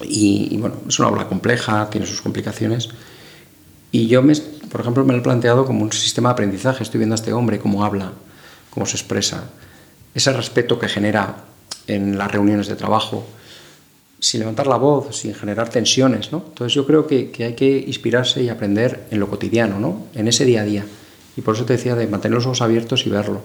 y, 0.00 0.56
bueno, 0.58 0.76
es 0.88 0.98
una 0.98 1.08
obra 1.08 1.26
compleja, 1.28 1.88
tiene 1.90 2.06
sus 2.06 2.20
complicaciones. 2.20 2.90
Y 3.92 4.08
yo, 4.08 4.22
me, 4.22 4.34
por 4.70 4.80
ejemplo, 4.80 5.04
me 5.04 5.12
lo 5.14 5.20
he 5.20 5.22
planteado 5.22 5.64
como 5.64 5.82
un 5.82 5.92
sistema 5.92 6.30
de 6.30 6.32
aprendizaje. 6.34 6.82
Estoy 6.82 6.98
viendo 6.98 7.14
a 7.14 7.16
este 7.16 7.32
hombre 7.32 7.58
cómo 7.58 7.84
habla, 7.84 8.12
cómo 8.70 8.84
se 8.86 8.96
expresa, 8.96 9.44
ese 10.14 10.32
respeto 10.32 10.78
que 10.78 10.88
genera 10.88 11.44
en 11.86 12.18
las 12.18 12.30
reuniones 12.30 12.66
de 12.66 12.76
trabajo, 12.76 13.26
sin 14.26 14.40
levantar 14.40 14.66
la 14.66 14.76
voz, 14.76 15.16
sin 15.16 15.34
generar 15.34 15.68
tensiones. 15.68 16.32
¿no? 16.32 16.42
Entonces 16.48 16.74
yo 16.74 16.86
creo 16.86 17.06
que, 17.06 17.30
hay 17.38 17.54
que 17.54 17.84
inspirarse 17.86 18.42
y 18.42 18.48
aprender 18.48 19.06
en 19.10 19.20
lo 19.20 19.28
cotidiano, 19.28 19.78
¿no? 19.78 20.06
en 20.14 20.28
ese 20.28 20.44
día 20.44 20.62
a 20.62 20.64
día. 20.64 20.84
Y 21.36 21.42
por 21.42 21.54
eso 21.54 21.64
te 21.64 21.74
decía 21.74 21.94
de 21.94 22.06
mantener 22.06 22.34
los 22.34 22.46
ojos 22.46 22.62
abiertos 22.62 23.06
y 23.06 23.10
verlo. 23.10 23.42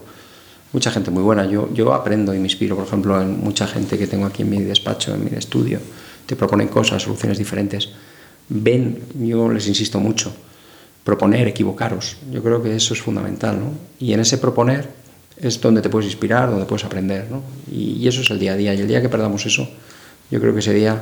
Mucha 0.73 0.89
gente 0.89 1.11
muy 1.11 1.21
buena. 1.21 1.45
Yo, 1.45 1.69
yo 1.73 1.93
aprendo 1.93 2.34
y 2.34 2.38
me 2.38 2.45
inspiro, 2.45 2.75
por 2.75 2.86
ejemplo, 2.86 3.21
en 3.21 3.41
mucha 3.41 3.67
gente 3.67 3.97
que 3.97 4.07
tengo 4.07 4.25
aquí 4.25 4.41
en 4.43 4.49
mi 4.49 4.59
despacho, 4.59 5.13
en 5.13 5.25
mi 5.25 5.38
estudio 5.38 5.79
te 6.32 6.38
proponen 6.38 6.69
cosas, 6.69 7.03
soluciones 7.03 7.38
diferentes. 7.38 7.89
Ven, 8.47 8.99
yo 9.19 9.51
les 9.51 9.67
insisto 9.67 9.99
mucho, 9.99 10.32
proponer, 11.03 11.47
equivocaros. 11.49 12.15
Yo 12.32 12.41
creo 12.41 12.63
que 12.63 12.73
eso 12.73 12.93
es 12.93 13.01
fundamental, 13.01 13.59
¿no? 13.59 13.73
Y 13.99 14.13
en 14.13 14.21
ese 14.21 14.38
proponer 14.38 14.88
es 15.36 15.59
donde 15.59 15.82
te 15.82 15.89
puedes 15.89 16.07
inspirar, 16.07 16.49
donde 16.49 16.65
puedes 16.65 16.86
aprender, 16.86 17.27
¿no? 17.29 17.43
Y, 17.69 18.07
eso 18.07 18.21
es 18.21 18.29
el 18.32 18.39
día 18.39 18.53
a 18.53 18.55
día. 18.55 18.73
Y 18.73 18.79
el 18.79 18.88
día 18.88 19.01
que 19.01 19.09
perdamos 19.09 19.45
eso, 19.45 19.67
yo 20.32 20.39
creo 20.39 20.53
que 20.53 20.59
ese 20.59 20.73
día 20.73 21.01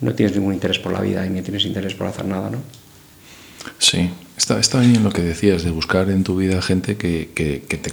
no 0.00 0.14
tienes 0.14 0.34
ningún 0.36 0.54
interés 0.54 0.78
por 0.78 0.92
la 0.92 1.00
vida 1.00 1.26
y 1.26 1.30
ni 1.30 1.42
tienes 1.42 1.64
interés 1.64 1.94
por 1.94 2.06
hacer 2.06 2.24
nada, 2.24 2.50
¿no? 2.50 2.58
Sí, 3.78 4.10
está, 4.36 4.58
está 4.58 4.80
bien 4.80 5.02
lo 5.02 5.10
que 5.10 5.22
decías, 5.22 5.64
de 5.64 5.70
buscar 5.70 6.08
en 6.10 6.24
tu 6.24 6.36
vida 6.36 6.62
gente 6.62 6.96
que, 6.96 7.30
que, 7.34 7.64
que 7.68 7.76
te... 7.76 7.92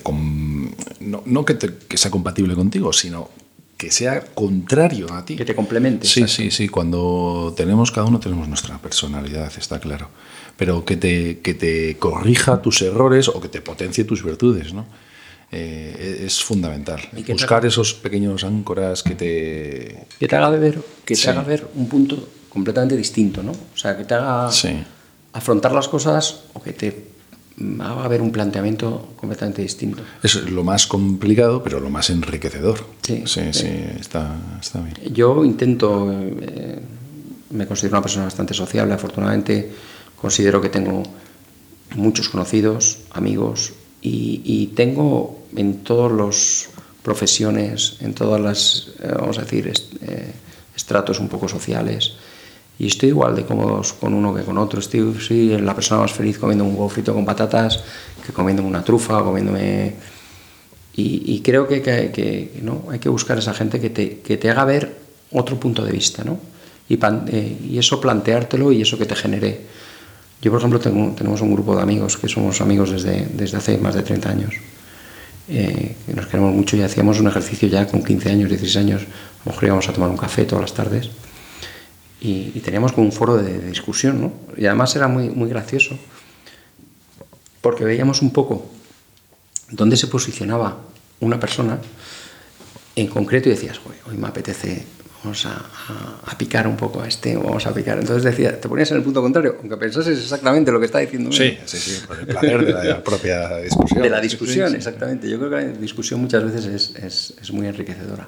no, 0.99 1.23
no 1.25 1.45
que, 1.45 1.55
te, 1.55 1.73
que 1.87 1.97
sea 1.97 2.11
compatible 2.11 2.55
contigo, 2.55 2.93
sino 2.93 3.29
que 3.77 3.91
sea 3.91 4.21
contrario 4.21 5.11
a 5.11 5.25
ti. 5.25 5.35
Que 5.35 5.45
te 5.45 5.55
complemente. 5.55 6.07
Sí, 6.07 6.27
sí, 6.27 6.51
sí. 6.51 6.69
Cuando 6.69 7.53
tenemos, 7.57 7.91
cada 7.91 8.07
uno 8.07 8.19
tenemos 8.19 8.47
nuestra 8.47 8.77
personalidad, 8.77 9.51
está 9.57 9.79
claro. 9.79 10.09
Pero 10.57 10.85
que 10.85 10.95
te, 10.95 11.39
que 11.39 11.53
te 11.53 11.97
corrija 11.97 12.61
tus 12.61 12.81
errores 12.81 13.27
o 13.27 13.41
que 13.41 13.49
te 13.49 13.61
potencie 13.61 14.05
tus 14.05 14.23
virtudes, 14.23 14.73
¿no? 14.73 14.85
Eh, 15.57 16.25
es 16.25 16.43
fundamental. 16.43 16.99
Buscar 17.29 17.65
esos 17.65 17.93
pequeños 17.93 18.43
áncoras 18.43 19.03
que 19.03 19.15
te... 19.15 20.05
Que 20.19 20.27
te 20.27 20.35
haga 20.35 20.49
ver, 20.49 20.81
que 21.05 21.15
te 21.15 21.29
haga 21.29 21.43
ver 21.43 21.65
un 21.75 21.87
punto 21.87 22.27
completamente 22.49 22.97
distinto, 22.97 23.41
¿no? 23.41 23.51
O 23.51 23.77
sea, 23.77 23.95
que 23.95 24.03
te 24.03 24.15
haga 24.15 24.49
afrontar 25.31 25.71
las 25.71 25.87
cosas 25.87 26.41
o 26.53 26.61
que 26.61 26.73
te 26.73 27.07
va 27.57 28.01
a 28.01 28.03
haber 28.03 28.21
un 28.21 28.33
planteamiento 28.33 29.13
completamente 29.15 29.61
distinto. 29.61 30.03
Es 30.21 30.35
lo 30.35 30.65
más 30.65 30.87
complicado, 30.87 31.63
pero 31.63 31.79
lo 31.79 31.89
más 31.89 32.09
enriquecedor. 32.09 32.85
Sí, 33.01 33.23
sí, 33.25 33.41
sí, 33.53 33.69
está, 33.97 34.35
está, 34.59 34.81
bien. 34.81 35.13
Yo 35.13 35.45
intento, 35.45 36.11
eh, 36.11 36.79
me 37.51 37.65
considero 37.65 37.95
una 37.95 38.01
persona 38.01 38.25
bastante 38.25 38.53
sociable, 38.53 38.93
afortunadamente 38.93 39.71
considero 40.19 40.59
que 40.59 40.67
tengo 40.67 41.03
muchos 41.95 42.27
conocidos, 42.27 42.99
amigos, 43.11 43.71
y, 44.05 44.41
y 44.43 44.67
tengo 44.67 45.39
en 45.55 45.83
todas 45.83 46.11
las 46.11 46.69
profesiones, 47.01 47.97
en 48.01 48.13
todas 48.13 48.39
las, 48.39 48.87
eh, 49.01 49.13
vamos 49.17 49.37
a 49.37 49.41
decir, 49.41 49.67
est, 49.67 49.93
eh, 50.01 50.33
estratos 50.75 51.19
un 51.19 51.29
poco 51.29 51.47
sociales, 51.47 52.13
y 52.77 52.87
estoy 52.87 53.09
igual 53.09 53.35
de 53.35 53.45
cómodos 53.45 53.93
con 53.93 54.13
uno 54.13 54.35
que 54.35 54.43
con 54.43 54.57
otro. 54.57 54.79
Estoy 54.79 55.15
sí, 55.25 55.57
la 55.57 55.73
persona 55.73 56.01
más 56.01 56.11
feliz 56.11 56.37
comiendo 56.37 56.65
un 56.65 56.71
huevo 56.71 56.89
frito 56.89 57.13
con 57.13 57.23
patatas 57.23 57.81
que 58.25 58.33
comiendo 58.33 58.63
una 58.63 58.83
trufa, 58.83 59.23
comiéndome... 59.23 59.95
Y, 60.97 61.41
creo 61.41 61.67
que, 61.67 61.81
que, 61.81 62.59
¿no? 62.61 62.85
hay 62.89 62.99
que 62.99 63.09
buscar 63.09 63.37
esa 63.37 63.53
gente 63.53 63.81
que 63.81 63.89
te, 63.89 64.19
que 64.19 64.37
te 64.37 64.49
haga 64.49 64.63
ver 64.63 64.95
otro 65.31 65.59
punto 65.59 65.83
de 65.83 65.91
vista, 65.91 66.23
¿no? 66.23 66.39
Y, 66.87 66.97
eh, 67.03 67.57
y, 67.69 67.77
eso 67.77 67.99
planteártelo 67.99 68.71
y 68.71 68.81
eso 68.81 68.97
que 68.97 69.05
te 69.05 69.13
genere. 69.13 69.59
Yo, 70.41 70.51
por 70.51 70.59
ejemplo, 70.59 70.79
tenemos 70.79 71.41
un 71.41 71.53
grupo 71.53 71.75
de 71.75 71.81
amigos 71.81 72.17
que 72.17 72.27
somos 72.27 72.61
amigos 72.61 72.91
desde, 72.91 73.27
desde 73.33 73.57
hace 73.57 73.77
más 73.77 73.95
de 73.95 74.03
30 74.03 74.29
años. 74.29 74.53
Eh, 75.47 75.95
que 76.05 76.13
nos 76.13 76.25
queremos 76.25 76.55
mucho 76.55 76.75
y 76.75 76.81
hacíamos 76.81 77.19
un 77.19 77.27
ejercicio 77.27 77.67
ya 77.67 77.87
con 77.87 78.03
15 78.03 78.29
años, 78.29 78.49
16 78.49 78.77
años. 78.77 79.01
A 79.01 79.45
lo 79.45 79.51
mejor 79.51 79.63
íbamos 79.65 79.89
a 79.89 79.93
tomar 79.93 80.09
un 80.09 80.17
café 80.17 80.45
todas 80.45 80.61
las 80.61 80.73
tardes 80.73 81.09
y, 82.25 82.59
teníamos 82.61 82.93
como 82.93 83.05
un 83.05 83.11
foro 83.11 83.37
de, 83.37 83.59
discusión, 83.69 84.21
¿no? 84.21 84.33
Y 84.57 84.65
además 84.65 84.95
era 84.95 85.07
muy, 85.07 85.29
muy 85.29 85.49
gracioso, 85.49 85.97
porque 87.61 87.85
veíamos 87.85 88.21
un 88.21 88.31
poco 88.31 88.65
dónde 89.69 89.97
se 89.97 90.07
posicionaba 90.07 90.77
una 91.19 91.39
persona 91.39 91.79
en 92.95 93.07
concreto 93.07 93.49
y 93.49 93.51
decías, 93.51 93.79
hoy 94.07 94.17
me 94.17 94.27
apetece, 94.27 94.85
vamos 95.25 95.45
a, 95.47 95.65
a, 96.23 96.37
picar 96.37 96.67
un 96.67 96.77
poco 96.77 97.01
a 97.01 97.07
este, 97.07 97.35
vamos 97.35 97.65
a 97.65 97.73
picar. 97.73 97.97
Entonces 97.97 98.23
decía, 98.23 98.59
te 98.59 98.69
ponías 98.69 98.91
en 98.91 98.97
el 98.97 99.03
punto 99.03 99.21
contrario, 99.21 99.57
aunque 99.59 99.75
pensases 99.75 100.19
exactamente 100.19 100.71
lo 100.71 100.79
que 100.79 100.85
está 100.85 100.99
diciendo. 100.99 101.31
Sí, 101.31 101.57
sí, 101.65 101.77
sí, 101.77 102.01
por 102.05 102.19
el 102.19 102.27
placer 102.27 102.65
de 102.65 102.89
la 102.89 103.03
propia 103.03 103.57
discusión. 103.57 104.03
De 104.03 104.09
la 104.09 104.21
discusión, 104.21 104.75
exactamente. 104.75 105.27
Yo 105.27 105.37
creo 105.37 105.49
que 105.49 105.55
la 105.55 105.63
discusión 105.63 106.21
muchas 106.21 106.43
veces 106.43 106.65
es, 106.65 107.03
es, 107.03 107.33
es 107.41 107.51
muy 107.51 107.67
enriquecedora, 107.67 108.27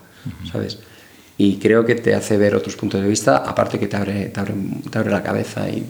¿sabes? 0.51 0.79
y 1.39 1.57
creo 1.57 1.85
que 1.85 1.93
te 1.93 2.15
hace 2.15 2.35
ver 2.35 2.55
otros 2.55 2.75
puntos 2.75 2.99
de 2.99 3.07
vista, 3.07 3.37
aparte 3.37 3.77
que 3.77 3.87
te 3.87 3.95
abre, 3.95 4.29
te 4.29 4.39
abre, 4.39 4.55
te 4.89 4.97
abre 4.97 5.11
la 5.11 5.21
cabeza 5.21 5.69
y, 5.69 5.85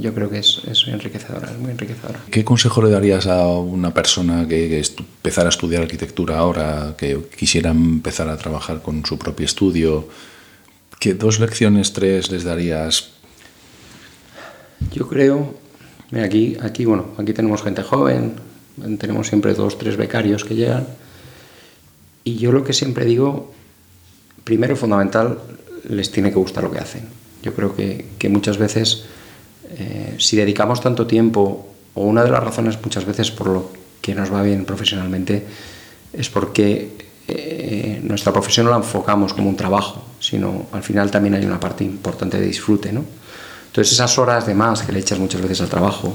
yo 0.00 0.12
creo 0.14 0.28
que 0.28 0.38
es, 0.38 0.62
es, 0.68 0.86
enriquecedora, 0.88 1.50
es 1.50 1.58
muy 1.58 1.70
enriquecedora. 1.70 2.20
¿Qué 2.30 2.44
consejo 2.44 2.82
le 2.82 2.90
darías 2.90 3.26
a 3.26 3.46
una 3.48 3.92
persona 3.94 4.46
que, 4.48 4.68
que 4.68 4.82
empezara 4.98 5.48
a 5.48 5.50
estudiar 5.50 5.82
arquitectura 5.82 6.38
ahora, 6.38 6.94
que 6.96 7.18
quisiera 7.36 7.70
empezar 7.70 8.28
a 8.28 8.36
trabajar 8.36 8.82
con 8.82 9.04
su 9.04 9.18
propio 9.18 9.46
estudio? 9.46 10.08
¿Qué 10.98 11.14
dos 11.14 11.40
lecciones, 11.40 11.92
tres 11.92 12.30
les 12.30 12.44
darías? 12.44 13.10
Yo 14.92 15.08
creo, 15.08 15.54
mira, 16.10 16.26
aquí, 16.26 16.56
aquí, 16.60 16.84
bueno, 16.84 17.06
aquí 17.18 17.32
tenemos 17.32 17.62
gente 17.62 17.82
joven, 17.82 18.34
tenemos 18.98 19.28
siempre 19.28 19.54
dos, 19.54 19.78
tres 19.78 19.96
becarios 19.96 20.44
que 20.44 20.54
llegan, 20.54 20.86
y 22.24 22.36
yo 22.36 22.52
lo 22.52 22.64
que 22.64 22.72
siempre 22.72 23.04
digo 23.04 23.54
primero 24.46 24.76
fundamental, 24.76 25.38
les 25.88 26.12
tiene 26.12 26.30
que 26.30 26.38
gustar 26.38 26.62
lo 26.62 26.70
que 26.70 26.78
hacen. 26.78 27.02
Yo 27.42 27.52
creo 27.52 27.74
que, 27.74 28.28
muchas 28.28 28.58
veces, 28.58 29.04
eh, 29.70 30.14
si 30.18 30.36
dedicamos 30.36 30.80
tanto 30.80 31.06
tiempo, 31.06 31.66
o 31.94 32.02
una 32.04 32.22
de 32.22 32.30
las 32.30 32.42
razones 32.42 32.78
muchas 32.82 33.04
veces 33.04 33.30
por 33.30 33.48
lo 33.48 33.70
que 34.00 34.14
nos 34.14 34.32
va 34.32 34.42
bien 34.42 34.64
profesionalmente, 34.64 35.44
es 36.12 36.28
porque 36.30 37.06
eh, 37.28 38.00
nuestra 38.02 38.32
profesión 38.32 38.66
no 38.66 38.72
la 38.72 38.78
enfocamos 38.78 39.34
como 39.34 39.48
un 39.48 39.56
trabajo, 39.56 40.04
sino 40.20 40.66
al 40.72 40.82
final 40.82 41.10
también 41.10 41.34
hay 41.34 41.44
una 41.44 41.58
parte 41.58 41.84
importante 41.84 42.38
de 42.38 42.46
disfrute. 42.46 42.92
¿no? 42.92 43.04
Entonces 43.66 43.92
esas 43.92 44.16
horas 44.18 44.46
de 44.46 44.54
más 44.54 44.82
que 44.82 44.92
le 44.92 45.00
echas 45.00 45.18
muchas 45.18 45.40
veces 45.40 45.60
al 45.60 45.68
trabajo, 45.68 46.14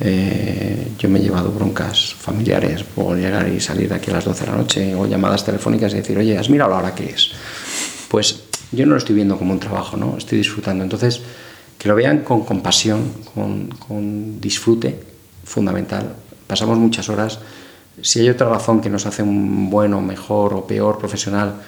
eh, 0.00 0.88
yo 0.98 1.08
me 1.08 1.20
he 1.20 1.22
llevado 1.22 1.52
broncas 1.52 2.14
familiares 2.14 2.82
por 2.82 3.16
llegar 3.16 3.48
y 3.48 3.60
salir 3.60 3.88
de 3.88 3.94
aquí 3.94 4.10
a 4.10 4.14
las 4.14 4.24
12 4.24 4.44
de 4.44 4.50
la 4.50 4.56
noche 4.56 4.94
o 4.94 5.06
llamadas 5.06 5.44
telefónicas 5.44 5.92
y 5.92 5.96
decir, 5.98 6.18
oye, 6.18 6.36
¿has 6.36 6.50
mirado 6.50 6.70
la 6.72 6.78
hora 6.78 6.94
que 6.94 7.10
es? 7.10 7.30
Pues 8.08 8.40
yo 8.72 8.86
no 8.86 8.92
lo 8.92 8.98
estoy 8.98 9.14
viendo 9.14 9.38
como 9.38 9.52
un 9.52 9.60
trabajo, 9.60 9.96
¿no? 9.96 10.16
Estoy 10.18 10.38
disfrutando. 10.38 10.82
Entonces, 10.82 11.20
que 11.84 11.90
lo 11.90 11.96
vean 11.96 12.20
con 12.20 12.46
compasión, 12.46 13.12
con, 13.34 14.40
disfrute, 14.40 14.98
fundamental. 15.44 16.14
Pasamos 16.46 16.78
muchas 16.78 17.10
horas. 17.10 17.40
Si 18.00 18.20
hay 18.20 18.30
otra 18.30 18.48
razón 18.48 18.80
que 18.80 18.88
nos 18.88 19.04
hace 19.04 19.22
un 19.22 19.68
bueno, 19.68 20.00
mejor 20.00 20.54
o 20.54 20.66
peor 20.66 20.96
profesional, 20.96 21.60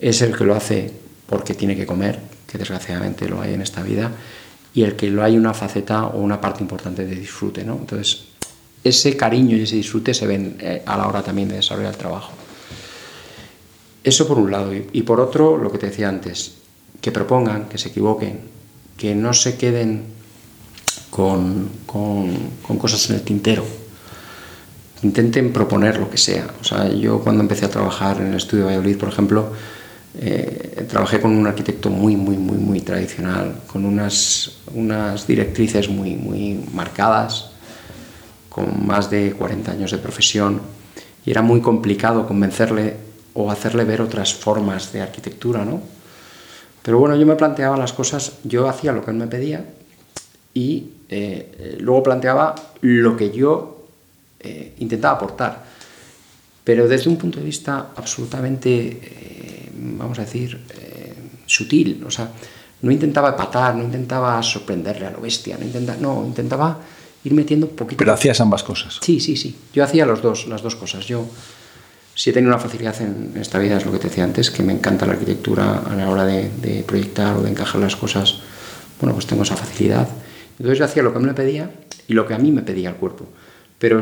es 0.00 0.22
el 0.22 0.34
que 0.34 0.44
lo 0.44 0.54
hace 0.54 0.90
porque 1.26 1.52
tiene 1.52 1.76
que 1.76 1.84
comer, 1.84 2.18
que 2.46 2.56
desgraciadamente 2.56 3.28
lo 3.28 3.42
hay 3.42 3.52
en 3.52 3.60
esta 3.60 3.82
vida 3.82 4.10
y 4.72 4.84
el 4.84 4.96
que 4.96 5.10
lo 5.10 5.22
hay 5.22 5.36
una 5.36 5.52
faceta 5.52 6.06
o 6.06 6.18
una 6.18 6.40
parte 6.40 6.62
importante 6.62 7.04
de 7.04 7.14
disfrute. 7.14 7.62
¿no? 7.62 7.74
Entonces, 7.74 8.24
ese 8.82 9.18
cariño 9.18 9.54
y 9.54 9.64
ese 9.64 9.76
disfrute 9.76 10.14
se 10.14 10.26
ven 10.26 10.56
eh, 10.60 10.82
a 10.86 10.96
la 10.96 11.08
hora 11.08 11.22
también 11.22 11.50
de 11.50 11.56
desarrollar 11.56 11.92
el 11.92 11.98
trabajo. 11.98 12.32
Eso 14.02 14.26
por 14.26 14.38
un 14.38 14.50
lado. 14.50 14.72
Y, 14.74 15.02
por 15.02 15.20
otro, 15.20 15.58
lo 15.58 15.70
que 15.70 15.76
te 15.76 15.88
decía 15.88 16.08
antes, 16.08 16.54
que 17.02 17.12
propongan, 17.12 17.68
que 17.68 17.76
se 17.76 17.90
equivoquen, 17.90 18.56
que 18.98 19.14
no 19.14 19.32
se 19.32 19.56
queden 19.56 20.02
con, 21.08 21.70
con, 21.86 22.78
cosas 22.78 23.08
en 23.08 23.16
el 23.16 23.22
tintero. 23.22 23.64
Intenten 25.02 25.52
proponer 25.52 25.98
lo 25.98 26.10
que 26.10 26.18
sea. 26.18 26.48
O 26.60 26.64
sea, 26.64 26.88
yo 26.88 27.20
cuando 27.20 27.42
empecé 27.42 27.64
a 27.64 27.70
trabajar 27.70 28.20
en 28.20 28.28
el 28.28 28.34
estudio 28.34 28.64
de 28.64 28.70
Valladolid, 28.70 28.98
por 28.98 29.08
ejemplo, 29.08 29.52
eh, 30.20 30.84
trabajé 30.88 31.20
con 31.20 31.30
un 31.30 31.46
arquitecto 31.46 31.90
muy, 31.90 32.16
muy, 32.16 32.36
muy, 32.36 32.58
muy 32.58 32.80
tradicional, 32.80 33.60
con 33.68 33.84
unas, 33.84 34.58
unas 34.74 35.26
directrices 35.26 35.88
muy, 35.88 36.16
muy 36.16 36.64
marcadas, 36.74 37.52
con 38.48 38.84
más 38.84 39.08
de 39.08 39.32
40 39.32 39.70
años 39.70 39.92
de 39.92 39.98
profesión, 39.98 40.60
y 41.24 41.30
era 41.30 41.42
muy 41.42 41.60
complicado 41.60 42.26
convencerle 42.26 42.96
o 43.34 43.52
hacerle 43.52 43.84
ver 43.84 44.00
otras 44.00 44.34
formas 44.34 44.92
de 44.92 45.02
arquitectura, 45.02 45.64
¿no? 45.64 45.97
Pero 46.88 47.00
bueno, 47.00 47.16
yo 47.16 47.26
me 47.26 47.36
planteaba 47.36 47.76
las 47.76 47.92
cosas, 47.92 48.38
yo 48.44 48.66
hacía 48.66 48.92
lo 48.92 49.04
que 49.04 49.10
él 49.10 49.18
me 49.18 49.26
pedía 49.26 49.62
y 50.54 50.86
eh, 51.10 51.76
luego 51.80 52.02
planteaba 52.02 52.54
lo 52.80 53.14
que 53.14 53.30
yo 53.30 53.84
eh, 54.40 54.72
intentaba 54.78 55.16
aportar, 55.16 55.64
pero 56.64 56.88
desde 56.88 57.10
un 57.10 57.18
punto 57.18 57.40
de 57.40 57.44
vista 57.44 57.88
absolutamente 57.94 59.68
vamos 59.74 60.18
a 60.18 60.22
decir, 60.22 60.58
eh, 60.80 61.12
sutil. 61.44 62.02
O 62.06 62.10
sea, 62.10 62.30
no 62.80 62.90
intentaba 62.90 63.36
patar, 63.36 63.76
no 63.76 63.82
intentaba 63.82 64.42
sorprenderle 64.42 65.08
a 65.08 65.10
lo 65.10 65.20
bestia, 65.20 65.58
no, 65.58 65.66
intentaba, 65.66 65.98
no, 66.00 66.24
intentaba 66.24 66.78
ir 67.22 67.34
metiendo 67.34 67.68
poquito. 67.68 67.98
Pero 67.98 68.14
hacías 68.14 68.40
ambas 68.40 68.62
cosas. 68.62 68.98
Sí, 69.02 69.20
sí, 69.20 69.36
sí. 69.36 69.54
Yo 69.74 69.84
hacía 69.84 70.06
los 70.06 70.22
dos, 70.22 70.46
las 70.46 70.62
dos 70.62 70.74
cosas. 70.74 71.04
Yo 71.04 71.26
sí 72.18 72.30
he 72.30 72.32
tenido 72.32 72.52
una 72.52 72.60
facilidad 72.60 73.00
en 73.00 73.32
esta 73.36 73.60
vida, 73.60 73.76
es 73.76 73.86
lo 73.86 73.92
que 73.92 73.98
te 73.98 74.08
decía 74.08 74.24
antes, 74.24 74.50
que 74.50 74.64
me 74.64 74.72
encanta 74.72 75.06
la 75.06 75.12
arquitectura 75.12 75.84
a 75.86 75.94
la 75.94 76.10
hora 76.10 76.24
de, 76.24 76.84
proyectar 76.84 77.36
o 77.36 77.42
de 77.42 77.50
encajar 77.50 77.80
las 77.80 77.94
cosas. 77.94 78.40
Bueno, 79.00 79.14
pues 79.14 79.26
tengo 79.26 79.44
esa 79.44 79.56
facilidad. 79.56 80.08
Entonces 80.58 80.78
yo 80.78 80.84
hacía 80.84 81.04
lo 81.04 81.12
que 81.12 81.20
me 81.20 81.32
pedía 81.32 81.70
y 82.08 82.14
lo 82.14 82.26
que 82.26 82.34
a 82.34 82.38
mí 82.38 82.50
me 82.50 82.62
pedía 82.62 82.88
el 82.88 82.96
cuerpo. 82.96 83.26
Pero, 83.78 84.00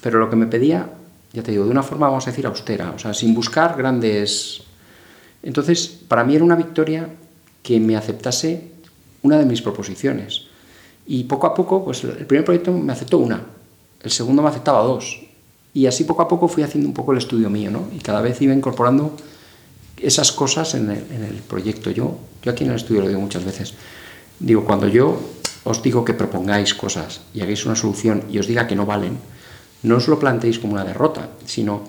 pero 0.00 0.20
lo 0.20 0.30
que 0.30 0.36
me 0.36 0.46
pedía, 0.46 0.88
ya 1.32 1.42
te 1.42 1.50
digo, 1.50 1.64
de 1.64 1.70
una 1.72 1.82
forma, 1.82 2.06
vamos 2.06 2.28
a 2.28 2.30
decir, 2.30 2.46
austera, 2.46 2.92
o 2.92 2.98
sea, 3.00 3.12
sin 3.12 3.34
buscar 3.34 3.76
grandes 3.76 4.62
entonces, 5.42 5.88
para 6.08 6.24
mí 6.24 6.34
era 6.34 6.44
una 6.44 6.56
victoria 6.56 7.08
que 7.62 7.78
me 7.80 7.96
aceptase 7.96 8.72
una 9.22 9.38
de 9.38 9.44
mis 9.44 9.62
proposiciones. 9.62 10.46
Y 11.06 11.24
poco 11.24 11.46
a 11.46 11.54
poco, 11.54 11.84
pues 11.84 12.04
el 12.04 12.26
primer 12.26 12.44
proyecto 12.44 12.72
me 12.72 12.92
aceptó 12.92 13.18
una, 13.18 13.42
el 14.02 14.10
segundo 14.10 14.42
me 14.42 14.48
aceptaba 14.48 14.82
dos. 14.82 15.24
Y 15.78 15.86
así 15.86 16.02
poco 16.02 16.22
a 16.22 16.26
poco 16.26 16.48
fui 16.48 16.64
haciendo 16.64 16.88
un 16.88 16.92
poco 16.92 17.12
el 17.12 17.18
estudio 17.18 17.48
mío, 17.50 17.70
¿no? 17.70 17.86
Y 17.94 18.00
cada 18.00 18.20
vez 18.20 18.42
iba 18.42 18.52
incorporando 18.52 19.12
esas 19.96 20.32
cosas 20.32 20.74
en 20.74 20.90
el, 20.90 21.40
proyecto. 21.46 21.92
Yo, 21.92 22.18
yo 22.42 22.50
aquí 22.50 22.64
en 22.64 22.70
el 22.70 22.76
estudio 22.76 23.02
lo 23.02 23.06
digo 23.06 23.20
muchas 23.20 23.44
veces. 23.44 23.74
Digo, 24.40 24.64
cuando 24.64 24.88
yo 24.88 25.20
os 25.62 25.80
digo 25.80 26.04
que 26.04 26.14
propongáis 26.14 26.74
cosas 26.74 27.20
y 27.32 27.42
hagáis 27.42 27.64
una 27.64 27.76
solución 27.76 28.24
y 28.28 28.40
os 28.40 28.48
diga 28.48 28.66
que 28.66 28.74
no 28.74 28.86
valen, 28.86 29.18
no 29.84 29.98
os 29.98 30.08
lo 30.08 30.18
planteéis 30.18 30.58
como 30.58 30.72
una 30.72 30.84
derrota, 30.84 31.30
sino 31.46 31.84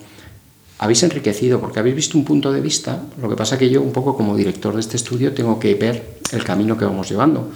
habéis 0.78 1.02
enriquecido 1.02 1.58
porque 1.58 1.80
habéis 1.80 1.96
visto 1.96 2.16
un 2.16 2.24
punto 2.24 2.52
de 2.52 2.60
vista. 2.60 3.02
Lo 3.20 3.28
que 3.28 3.34
pasa 3.34 3.58
que 3.58 3.70
yo, 3.70 3.82
un 3.82 3.90
poco 3.90 4.16
como 4.16 4.36
director 4.36 4.72
de 4.72 4.82
este 4.82 4.98
estudio, 4.98 5.34
tengo 5.34 5.58
que 5.58 5.74
ver 5.74 6.20
el 6.30 6.44
camino 6.44 6.78
que 6.78 6.84
vamos 6.84 7.10
llevando. 7.10 7.50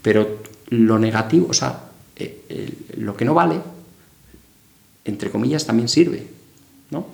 Pero 0.00 0.42
lo 0.68 1.00
negativo, 1.00 1.48
o 1.50 1.54
sea, 1.54 1.90
eh, 2.14 2.72
lo 2.98 3.16
que 3.16 3.24
no 3.24 3.34
vale, 3.34 3.56
entre 5.04 5.30
comillas, 5.30 5.66
también 5.66 5.88
sirve. 5.88 6.26
¿no? 6.90 7.06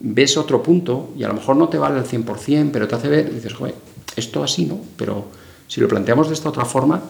Ves 0.00 0.36
otro 0.36 0.62
punto 0.62 1.12
y 1.18 1.24
a 1.24 1.28
lo 1.28 1.34
mejor 1.34 1.56
no 1.56 1.68
te 1.68 1.76
vale 1.76 1.98
al 1.98 2.06
100%, 2.06 2.70
pero 2.72 2.88
te 2.88 2.94
hace 2.94 3.08
ver 3.08 3.34
dices, 3.34 3.52
joder, 3.52 3.74
esto 4.16 4.42
así, 4.42 4.64
¿no? 4.64 4.80
Pero 4.96 5.28
si 5.66 5.80
lo 5.80 5.88
planteamos 5.88 6.28
de 6.28 6.34
esta 6.34 6.48
otra 6.48 6.64
forma, 6.64 7.02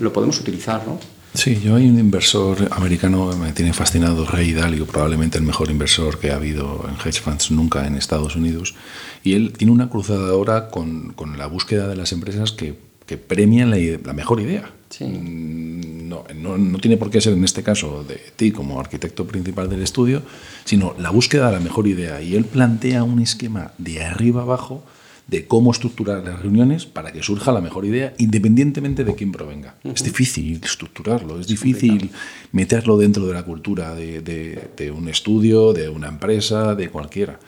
lo 0.00 0.12
podemos 0.12 0.40
utilizar, 0.40 0.86
¿no? 0.86 0.98
Sí, 1.34 1.60
yo 1.62 1.76
hay 1.76 1.88
un 1.88 1.98
inversor 1.98 2.68
americano 2.70 3.30
que 3.30 3.36
me 3.36 3.52
tiene 3.52 3.72
fascinado, 3.72 4.24
Ray 4.24 4.54
Dalio, 4.54 4.86
probablemente 4.86 5.36
el 5.36 5.44
mejor 5.44 5.70
inversor 5.70 6.18
que 6.18 6.30
ha 6.30 6.36
habido 6.36 6.86
en 6.88 6.94
hedge 6.94 7.20
funds 7.20 7.50
nunca 7.50 7.86
en 7.86 7.96
Estados 7.96 8.34
Unidos. 8.34 8.74
Y 9.22 9.34
él 9.34 9.52
tiene 9.52 9.72
una 9.72 9.90
cruzada 9.90 10.30
ahora 10.30 10.70
con, 10.70 11.12
con 11.12 11.36
la 11.36 11.46
búsqueda 11.46 11.86
de 11.86 11.96
las 11.96 12.12
empresas 12.12 12.52
que, 12.52 12.78
que 13.08 13.16
premian 13.16 13.70
la, 13.70 13.78
la, 14.04 14.12
mejor 14.12 14.38
idea. 14.38 14.70
Mm, 15.00 16.08
no, 16.08 16.24
no, 16.34 16.58
no, 16.58 16.78
tiene 16.78 16.98
por 16.98 17.10
qué 17.10 17.20
ser 17.20 17.32
en 17.32 17.42
este 17.42 17.62
caso 17.62 18.04
de 18.04 18.20
ti 18.36 18.52
como 18.52 18.78
arquitecto 18.78 19.26
principal 19.26 19.70
del 19.70 19.82
estudio, 19.82 20.22
sino 20.64 20.94
la 20.98 21.10
búsqueda 21.10 21.46
de 21.46 21.52
la 21.54 21.60
mejor 21.60 21.88
idea. 21.88 22.20
Y 22.20 22.36
él 22.36 22.44
plantea 22.44 23.02
un 23.04 23.20
esquema 23.20 23.72
de 23.78 24.04
arriba 24.04 24.42
abajo 24.42 24.84
de 25.26 25.46
cómo 25.46 25.72
estructurar 25.72 26.22
las 26.24 26.40
reuniones 26.40 26.86
para 26.86 27.12
que 27.12 27.22
surja 27.22 27.52
la 27.52 27.60
mejor 27.60 27.86
idea, 27.86 28.14
independientemente 28.18 29.04
de 29.04 29.14
quién 29.14 29.32
provenga. 29.32 29.74
Es 29.84 30.02
difícil 30.02 30.60
estructurarlo, 30.62 31.40
es, 31.40 31.46
difícil 31.46 32.10
meterlo 32.52 32.96
dentro 32.98 33.26
de 33.26 33.34
la 33.34 33.42
cultura 33.42 33.94
de, 33.94 34.92
un 34.94 35.08
estudio, 35.08 35.72
de 35.72 35.88
una 35.88 36.08
empresa, 36.08 36.74
de 36.74 36.88
cualquiera. 36.90 37.38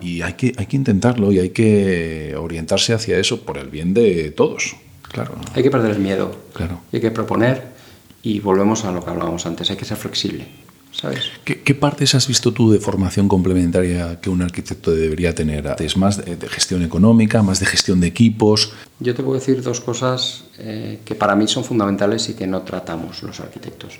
Y 0.00 0.22
hay 0.22 0.34
que, 0.34 0.52
hay 0.56 0.66
que 0.66 0.76
intentarlo 0.76 1.32
y 1.32 1.38
hay 1.38 1.50
que 1.50 2.34
orientarse 2.36 2.92
hacia 2.92 3.18
eso 3.18 3.42
por 3.42 3.58
el 3.58 3.68
bien 3.68 3.94
de 3.94 4.30
todos. 4.30 4.76
Claro. 5.12 5.36
Hay 5.54 5.62
que 5.62 5.70
perder 5.70 5.92
el 5.92 6.00
miedo. 6.00 6.36
Claro. 6.52 6.80
Hay 6.92 7.00
que 7.00 7.10
proponer 7.10 7.74
y 8.22 8.40
volvemos 8.40 8.84
a 8.84 8.92
lo 8.92 9.04
que 9.04 9.10
hablábamos 9.10 9.46
antes, 9.46 9.70
hay 9.70 9.76
que 9.76 9.84
ser 9.84 9.96
flexible. 9.96 10.46
¿Qué, 11.44 11.74
partes 11.74 12.14
has 12.14 12.28
visto 12.28 12.52
tú 12.52 12.70
de 12.70 12.78
formación 12.78 13.28
complementaria 13.28 14.20
que 14.20 14.30
un 14.30 14.42
arquitecto 14.42 14.92
debería 14.92 15.34
tener? 15.34 15.74
¿Es 15.80 15.96
más 15.96 16.24
de, 16.24 16.36
gestión 16.48 16.82
económica, 16.82 17.42
más 17.42 17.60
de 17.60 17.66
gestión 17.66 18.00
de 18.00 18.06
equipos? 18.06 18.72
Yo 19.00 19.14
te 19.14 19.22
puedo 19.22 19.38
decir 19.38 19.60
dos 19.62 19.80
cosas 19.80 20.44
eh, 20.58 21.00
que 21.04 21.14
para 21.14 21.34
mí 21.34 21.48
son 21.48 21.64
fundamentales 21.64 22.28
y 22.28 22.34
que 22.34 22.46
no 22.46 22.62
tratamos 22.62 23.22
los 23.22 23.40
arquitectos. 23.40 23.98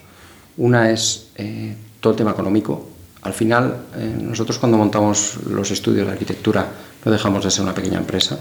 Una 0.56 0.90
es 0.90 1.30
eh, 1.36 1.74
todo 2.00 2.12
el 2.12 2.16
tema 2.16 2.30
económico. 2.30 2.88
Al 3.24 3.32
final, 3.32 3.76
eh, 3.96 4.16
nosotros 4.22 4.58
cuando 4.58 4.78
montamos 4.78 5.38
los 5.48 5.70
estudios 5.70 6.06
de 6.06 6.12
arquitectura 6.12 6.68
no 7.04 7.10
dejamos 7.12 7.44
de 7.44 7.50
ser 7.50 7.62
una 7.62 7.74
pequeña 7.74 7.98
empresa. 7.98 8.38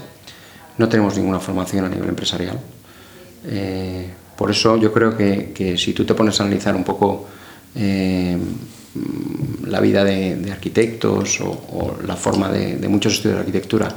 No 0.78 0.88
tenemos 0.88 1.16
ninguna 1.16 1.40
formación 1.40 1.84
a 1.84 1.88
nivel 1.88 2.08
empresarial. 2.08 2.58
por 4.36 4.50
eso 4.50 4.76
yo 4.76 4.92
creo 4.92 5.16
que, 5.16 5.76
si 5.76 5.92
tú 5.92 6.04
te 6.04 6.14
pones 6.14 6.40
a 6.40 6.44
analizar 6.44 6.74
un 6.74 6.82
poco 6.82 7.26
eh, 7.74 8.38
la 9.66 9.80
vida 9.80 10.04
de, 10.04 10.50
arquitectos 10.52 11.40
o, 11.40 11.96
la 12.06 12.16
forma 12.16 12.50
de, 12.50 12.88
muchos 12.88 13.14
estudios 13.14 13.36
de 13.36 13.40
arquitectura. 13.40 13.88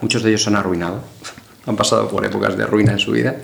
Muchos 0.00 0.22
de 0.22 0.30
ellos 0.30 0.42
se 0.42 0.50
han 0.50 0.56
arruinado, 0.56 1.00
han 1.66 1.76
pasado 1.76 2.08
por 2.08 2.24
épocas 2.24 2.56
de 2.56 2.66
ruina 2.66 2.92
en 2.92 2.98
su 2.98 3.12
vida. 3.12 3.36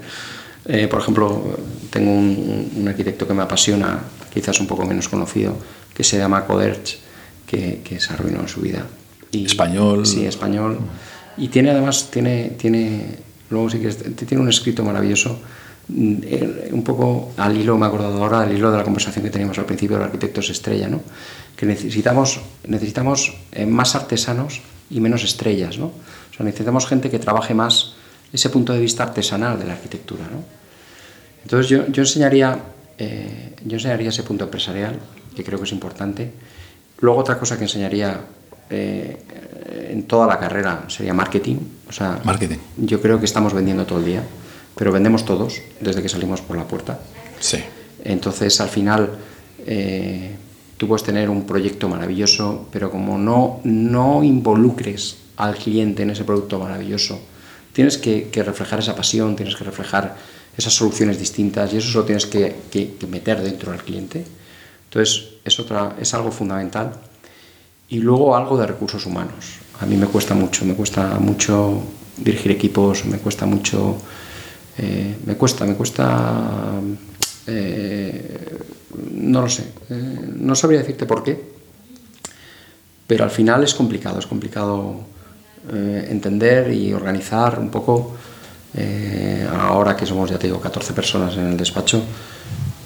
Eh, 0.66 0.88
por 0.88 1.00
ejemplo, 1.00 1.56
tengo 1.90 2.10
un, 2.10 2.84
arquitecto 2.88 3.26
que 3.26 3.34
me 3.34 3.42
apasiona, 3.42 4.00
quizás 4.32 4.58
un 4.60 4.66
poco 4.66 4.84
menos 4.84 5.08
conocido, 5.08 5.56
que 5.98 6.04
se 6.04 6.16
llama 6.16 6.46
Coderch, 6.46 6.98
que, 7.46 7.98
se 7.98 8.12
arruinó 8.14 8.40
en 8.40 8.48
su 8.48 8.62
vida. 8.62 8.86
Y, 9.32 9.44
español. 9.44 10.06
Sí, 10.06 10.24
español. 10.24 10.78
Y 11.36 11.48
tiene 11.48 11.72
además, 11.72 12.10
tiene, 12.10 12.52
tiene, 12.56 13.16
luego 13.50 13.68
sí 13.68 13.80
que 13.80 13.90
tiene 13.90 14.42
un 14.42 14.48
escrito 14.48 14.82
maravilloso 14.82 15.38
Mm, 15.88 16.74
un 16.74 16.82
poco 16.84 17.32
al 17.38 17.56
hilo, 17.56 17.78
me 17.78 17.86
he 17.86 17.88
acordado 17.88 18.22
ahora, 18.22 18.42
al 18.42 18.54
hilo 18.54 18.70
de 18.70 18.76
la 18.76 18.84
conversación 18.84 19.24
que 19.24 19.30
teníamos 19.30 19.58
al 19.58 19.64
principio 19.64 19.96
de 19.96 20.00
los 20.00 20.06
arquitectos 20.06 20.50
estrella, 20.50 20.86
¿no? 20.88 21.00
que 21.56 21.64
necesitamos, 21.64 22.40
necesitamos 22.66 23.34
eh, 23.52 23.64
más 23.64 23.94
artesanos 23.94 24.60
y 24.90 25.00
menos 25.00 25.24
estrellas. 25.24 25.78
¿no? 25.78 25.86
O 25.86 26.34
sea, 26.36 26.44
necesitamos 26.44 26.86
gente 26.86 27.10
que 27.10 27.18
trabaje 27.18 27.54
más 27.54 27.94
ese 28.32 28.50
punto 28.50 28.74
de 28.74 28.80
vista 28.80 29.02
artesanal 29.02 29.58
de 29.58 29.64
la 29.64 29.72
arquitectura. 29.72 30.24
¿no? 30.30 30.44
Entonces 31.42 31.70
yo, 31.70 31.86
yo, 31.88 32.02
enseñaría, 32.02 32.58
eh, 32.98 33.54
yo 33.64 33.76
enseñaría 33.78 34.10
ese 34.10 34.24
punto 34.24 34.44
empresarial, 34.44 34.98
que 35.38 35.44
creo 35.44 35.58
que 35.58 35.64
es 35.64 35.72
importante. 35.72 36.30
Luego 37.00 37.20
otra 37.20 37.38
cosa 37.38 37.56
que 37.56 37.64
enseñaría 37.64 38.20
eh, 38.68 39.16
en 39.90 40.02
toda 40.02 40.26
la 40.26 40.38
carrera 40.38 40.84
sería 40.88 41.14
marketing. 41.14 41.56
O 41.88 41.92
sea, 41.92 42.20
marketing. 42.24 42.58
Yo 42.76 43.00
creo 43.00 43.18
que 43.18 43.24
estamos 43.24 43.54
vendiendo 43.54 43.86
todo 43.86 44.00
el 44.00 44.04
día 44.04 44.22
pero 44.78 44.92
vendemos 44.92 45.24
todos 45.24 45.60
desde 45.80 46.00
que 46.00 46.08
salimos 46.08 46.40
por 46.40 46.56
la 46.56 46.64
puerta. 46.64 47.00
Sí. 47.40 47.58
Entonces, 48.04 48.60
al 48.60 48.68
final, 48.68 49.10
eh, 49.66 50.36
tú 50.76 50.86
puedes 50.86 51.02
tener 51.02 51.28
un 51.28 51.44
proyecto 51.44 51.88
maravilloso, 51.88 52.68
pero 52.70 52.88
como 52.88 53.18
no, 53.18 53.60
no 53.64 54.22
involucres 54.22 55.16
al 55.36 55.56
cliente 55.56 56.04
en 56.04 56.10
ese 56.10 56.22
producto 56.22 56.60
maravilloso, 56.60 57.18
tienes 57.72 57.98
que, 57.98 58.30
reflejar 58.32 58.78
esa 58.78 58.94
pasión, 58.94 59.34
tienes 59.34 59.56
que 59.56 59.64
reflejar 59.64 60.16
esas 60.56 60.72
soluciones 60.72 61.18
distintas 61.18 61.72
y 61.72 61.78
eso 61.78 61.98
lo 61.98 62.04
tienes 62.04 62.26
que, 62.26 62.54
que, 62.70 63.06
meter 63.08 63.42
dentro 63.42 63.72
del 63.72 63.82
cliente. 63.82 64.24
Entonces, 64.88 65.28
es, 65.44 65.60
otra, 65.60 65.96
es 66.00 66.12
algo 66.14 66.30
fundamental. 66.30 66.92
Y 67.88 67.98
luego 68.00 68.36
algo 68.36 68.58
de 68.58 68.66
recursos 68.66 69.06
humanos. 69.06 69.60
A 69.80 69.86
mí 69.86 69.96
me 69.96 70.06
cuesta 70.06 70.34
mucho, 70.34 70.64
me 70.64 70.74
cuesta 70.74 71.18
mucho 71.18 71.82
dirigir 72.16 72.52
equipos, 72.52 73.04
me 73.06 73.18
cuesta 73.18 73.46
mucho 73.46 73.96
eh, 74.80 75.16
me 75.26 75.34
cuesta, 75.34 75.64
me 75.64 75.74
cuesta, 75.74 76.80
eh, 77.48 78.58
no 79.12 79.42
lo 79.42 79.48
sé, 79.48 79.64
eh, 79.90 80.20
no 80.36 80.54
sabría 80.54 80.78
decirte 80.78 81.04
por 81.04 81.24
qué, 81.24 81.36
pero 83.04 83.24
al 83.24 83.30
final 83.30 83.64
es 83.64 83.74
complicado, 83.74 84.20
es 84.20 84.26
complicado 84.26 85.18
entender 85.70 86.72
y 86.72 86.94
organizar 86.94 87.58
un 87.58 87.68
poco, 87.68 88.16
ahora 89.52 89.94
que 89.94 90.06
somos, 90.06 90.30
ya 90.30 90.38
te 90.38 90.46
digo, 90.46 90.60
14 90.60 90.94
personas 90.94 91.36
en 91.36 91.48
el 91.48 91.56
despacho, 91.58 92.02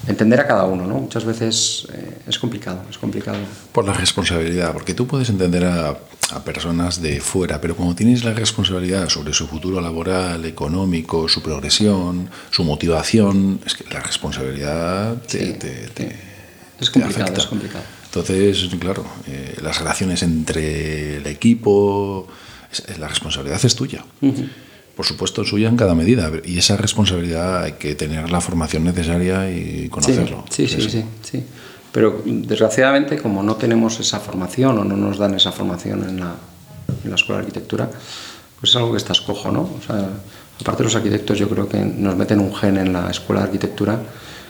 entender 0.07 0.39
a 0.39 0.47
cada 0.47 0.65
uno, 0.65 0.85
¿no? 0.85 0.95
Muchas 0.95 1.25
veces 1.25 1.87
eh, 1.93 2.17
es 2.27 2.37
complicado, 2.37 2.83
es 2.89 2.97
complicado. 2.97 3.37
Por 3.71 3.85
la 3.85 3.93
responsabilidad, 3.93 4.73
porque 4.73 4.93
tú 4.93 5.07
puedes 5.07 5.29
entender 5.29 5.65
a, 5.65 5.97
personas 6.43 6.99
de 6.99 7.19
fuera, 7.19 7.61
pero 7.61 7.75
cuando 7.75 7.93
tienes 7.93 8.23
la 8.23 8.33
responsabilidad 8.33 9.07
sobre 9.07 9.33
su 9.33 9.45
futuro 9.45 9.79
laboral, 9.79 10.43
económico, 10.45 11.29
su 11.29 11.43
progresión, 11.43 12.27
su 12.49 12.63
motivación, 12.63 13.59
es 13.63 13.75
que 13.75 13.83
la 13.93 13.99
responsabilidad 13.99 15.15
te, 15.27 15.51
es 16.79 16.89
complicado, 16.89 17.33
es 17.37 17.45
complicado. 17.45 17.83
Entonces, 18.05 18.67
claro, 18.79 19.05
eh, 19.27 19.57
las 19.61 19.77
relaciones 19.77 20.23
entre 20.23 21.17
el 21.17 21.27
equipo, 21.27 22.27
la 22.97 23.07
responsabilidad 23.07 23.63
es 23.63 23.75
tuya 23.75 24.03
por 24.95 25.05
supuesto, 25.05 25.43
suya 25.43 25.69
en 25.69 25.77
cada 25.77 25.95
medida. 25.95 26.31
Y 26.45 26.57
esa 26.57 26.77
responsabilidad 26.77 27.63
hay 27.63 27.73
que 27.73 27.95
tener 27.95 28.29
la 28.29 28.41
formación 28.41 28.83
necesaria 28.83 29.49
y 29.49 29.89
conocerlo. 29.89 30.45
Sí, 30.49 30.67
sí, 30.67 30.81
sí, 30.81 31.03
sí, 31.23 31.43
Pero 31.91 32.21
desgraciadamente, 32.25 33.17
como 33.17 33.41
no 33.41 33.55
tenemos 33.55 33.99
esa 33.99 34.19
formación 34.19 34.77
o 34.77 34.83
no 34.83 34.95
nos 34.95 35.17
dan 35.17 35.33
esa 35.33 35.51
formación 35.51 36.07
en 36.07 36.19
la, 36.19 36.35
en 37.03 37.09
la 37.09 37.15
escuela 37.15 37.41
de 37.41 37.47
arquitectura, 37.47 37.89
pues 38.59 38.69
es 38.69 38.75
algo 38.75 38.91
que 38.91 38.97
está 38.97 39.13
escojo, 39.13 39.51
¿no? 39.51 39.61
O 39.61 39.79
sea, 39.85 40.09
aparte 40.61 40.79
de 40.79 40.83
los 40.85 40.95
arquitectos, 40.95 41.39
yo 41.39 41.49
creo 41.49 41.67
que 41.67 41.79
nos 41.79 42.15
meten 42.15 42.39
un 42.39 42.53
gen 42.55 42.77
en 42.77 42.93
la 42.93 43.09
escuela 43.09 43.41
de 43.41 43.47
arquitectura, 43.47 43.99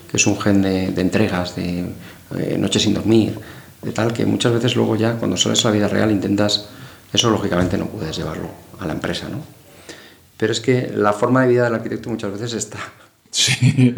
que 0.10 0.18
es 0.18 0.28
un 0.28 0.40
gen 0.40 0.62
de, 0.62 0.88
entregas, 1.02 1.56
de 1.56 1.86
eh, 2.38 2.58
noches 2.60 2.84
sin 2.84 2.94
dormir, 2.94 3.40
de 3.82 3.92
tal 3.92 4.14
que 4.14 4.26
muchas 4.26 4.54
veces 4.54 4.76
luego 4.76 4.96
ya, 4.96 5.14
cuando 5.14 5.38
sales 5.38 5.64
a 5.66 5.70
la 5.70 5.76
vida 5.76 5.88
real, 5.88 6.12
intentas, 6.12 6.68
eso 7.12 7.30
lógicamente 7.30 7.78
no 7.78 7.88
puedes 7.88 8.16
llevarlo 8.18 8.50
a 8.80 8.86
la 8.86 8.94
empresa, 8.94 9.30
¿no? 9.30 9.63
Pero 10.44 10.52
es 10.52 10.60
que 10.60 10.92
la 10.94 11.14
forma 11.14 11.44
de 11.44 11.48
vida 11.48 11.64
del 11.64 11.76
arquitecto 11.76 12.10
muchas 12.10 12.34
veces 12.34 12.52
está 12.52 12.78
Sí, 13.32 13.96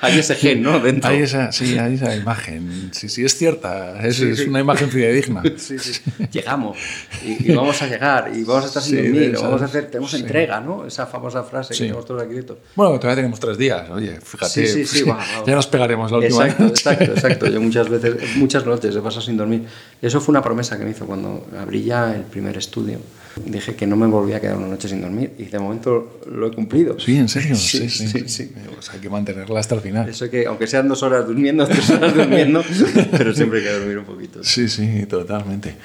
Hay 0.00 0.18
ese 0.18 0.34
gen, 0.34 0.62
¿no? 0.62 0.80
Dentro. 0.80 1.08
Hay 1.08 1.22
esa, 1.22 1.52
sí, 1.52 1.78
hay 1.78 1.94
esa 1.94 2.12
imagen. 2.16 2.90
Sí, 2.92 3.08
sí, 3.08 3.24
es 3.24 3.38
cierta. 3.38 4.04
Es, 4.04 4.18
es 4.18 4.48
una 4.48 4.58
imagen 4.58 4.90
fidedigna. 4.90 5.44
Sí, 5.56 5.78
sí. 5.78 6.00
Llegamos 6.32 6.76
y, 7.24 7.52
vamos 7.52 7.80
a 7.82 7.86
llegar 7.86 8.32
y 8.34 8.42
vamos 8.42 8.64
a 8.64 8.66
estar 8.66 8.82
sin 8.82 8.96
dormir. 8.96 9.38
Vamos 9.40 9.62
a 9.62 9.66
hacer, 9.66 9.86
tenemos 9.92 10.12
entrega, 10.14 10.60
¿no? 10.60 10.84
Esa 10.84 11.06
famosa 11.06 11.44
frase 11.44 11.72
que 11.72 11.78
tenemos 11.78 12.04
todos 12.04 12.16
los 12.16 12.22
arquitectos. 12.24 12.58
Bueno, 12.74 12.98
todavía 12.98 13.22
tenemos 13.22 13.38
tres 13.38 13.56
días. 13.56 13.88
Oye, 13.90 14.18
fíjate. 14.20 14.66
Sí, 14.66 14.66
sí, 14.66 14.84
sí. 14.84 15.04
ya 15.46 15.54
nos 15.54 15.68
pegaremos 15.68 16.10
la 16.10 16.18
última 16.18 16.46
Exacto, 16.46 16.66
exacto, 16.66 17.12
exacto. 17.12 17.46
Yo 17.46 17.60
muchas 17.60 17.88
veces, 17.88 18.36
muchas 18.36 18.66
noches 18.66 18.96
he 18.96 19.00
pasado 19.00 19.22
sin 19.22 19.36
dormir. 19.36 19.66
Eso 20.02 20.20
fue 20.20 20.32
una 20.32 20.42
promesa 20.42 20.76
que 20.76 20.84
me 20.84 20.90
hizo 20.90 21.06
cuando 21.06 21.46
abrí 21.56 21.84
ya 21.84 22.12
el 22.12 22.22
primer 22.22 22.58
estudio 22.58 22.98
dije 23.44 23.74
que 23.74 23.86
no 23.86 23.96
me 23.96 24.06
volvía 24.06 24.38
a 24.38 24.40
quedar 24.40 24.56
una 24.56 24.68
noche 24.68 24.88
sin 24.88 25.02
dormir 25.02 25.34
y 25.38 25.44
de 25.44 25.58
momento 25.58 26.20
lo 26.30 26.46
he 26.46 26.52
cumplido. 26.52 26.98
Sí, 26.98 27.16
en 27.16 27.28
serio. 27.28 27.54
Sí, 27.66 27.88
sí, 27.88 28.28
sí. 28.28 28.52
hay 28.92 29.00
que 29.00 29.10
mantenerla 29.10 29.60
hasta 29.60 29.74
el 29.74 29.80
final. 29.80 30.08
Eso 30.08 30.30
que, 30.30 30.46
aunque 30.46 30.66
sean 30.66 30.88
dos 30.88 31.02
horas 31.02 31.26
durmiendo, 31.26 31.66
tres 31.68 31.90
horas 31.90 32.14
durmiendo, 32.14 32.62
pero 33.10 33.34
siempre 33.34 33.58
hay 33.58 33.64
que 33.64 33.72
dormir 33.72 33.98
un 33.98 34.04
poquito. 34.04 34.42
Sí, 34.42 34.68
sí, 34.68 35.06
totalmente. 35.06 35.76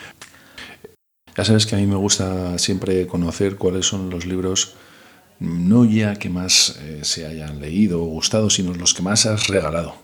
Ya 1.35 1.45
sabes 1.45 1.65
que 1.65 1.75
a 1.75 1.77
mí 1.77 1.87
me 1.87 1.95
gusta 1.95 2.57
siempre 2.57 3.07
conocer 3.07 3.55
cuáles 3.55 3.85
son 3.85 4.09
los 4.09 4.25
libros, 4.25 4.75
no 5.39 5.85
ya 5.85 6.15
que 6.15 6.29
más 6.29 6.77
eh, 6.81 6.99
se 7.03 7.25
hayan 7.25 7.59
leído 7.59 8.01
o 8.01 8.05
gustado, 8.05 8.49
sino 8.49 8.73
los 8.73 8.93
que 8.93 9.01
más 9.01 9.25
has 9.25 9.47
regalado. 9.47 9.95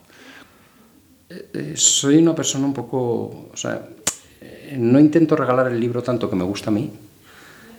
Eh, 1.30 1.50
eh, 1.54 1.74
soy 1.76 2.18
una 2.18 2.34
persona 2.34 2.66
un 2.66 2.74
poco, 2.74 3.50
o 3.52 3.58
sea, 3.58 3.88
no 4.78 5.00
intento 5.00 5.36
regalar 5.36 5.72
el 5.72 5.80
libro 5.80 6.02
tanto 6.02 6.30
que 6.30 6.36
me 6.36 6.44
gusta 6.44 6.70
a 6.70 6.74
mí, 6.74 6.92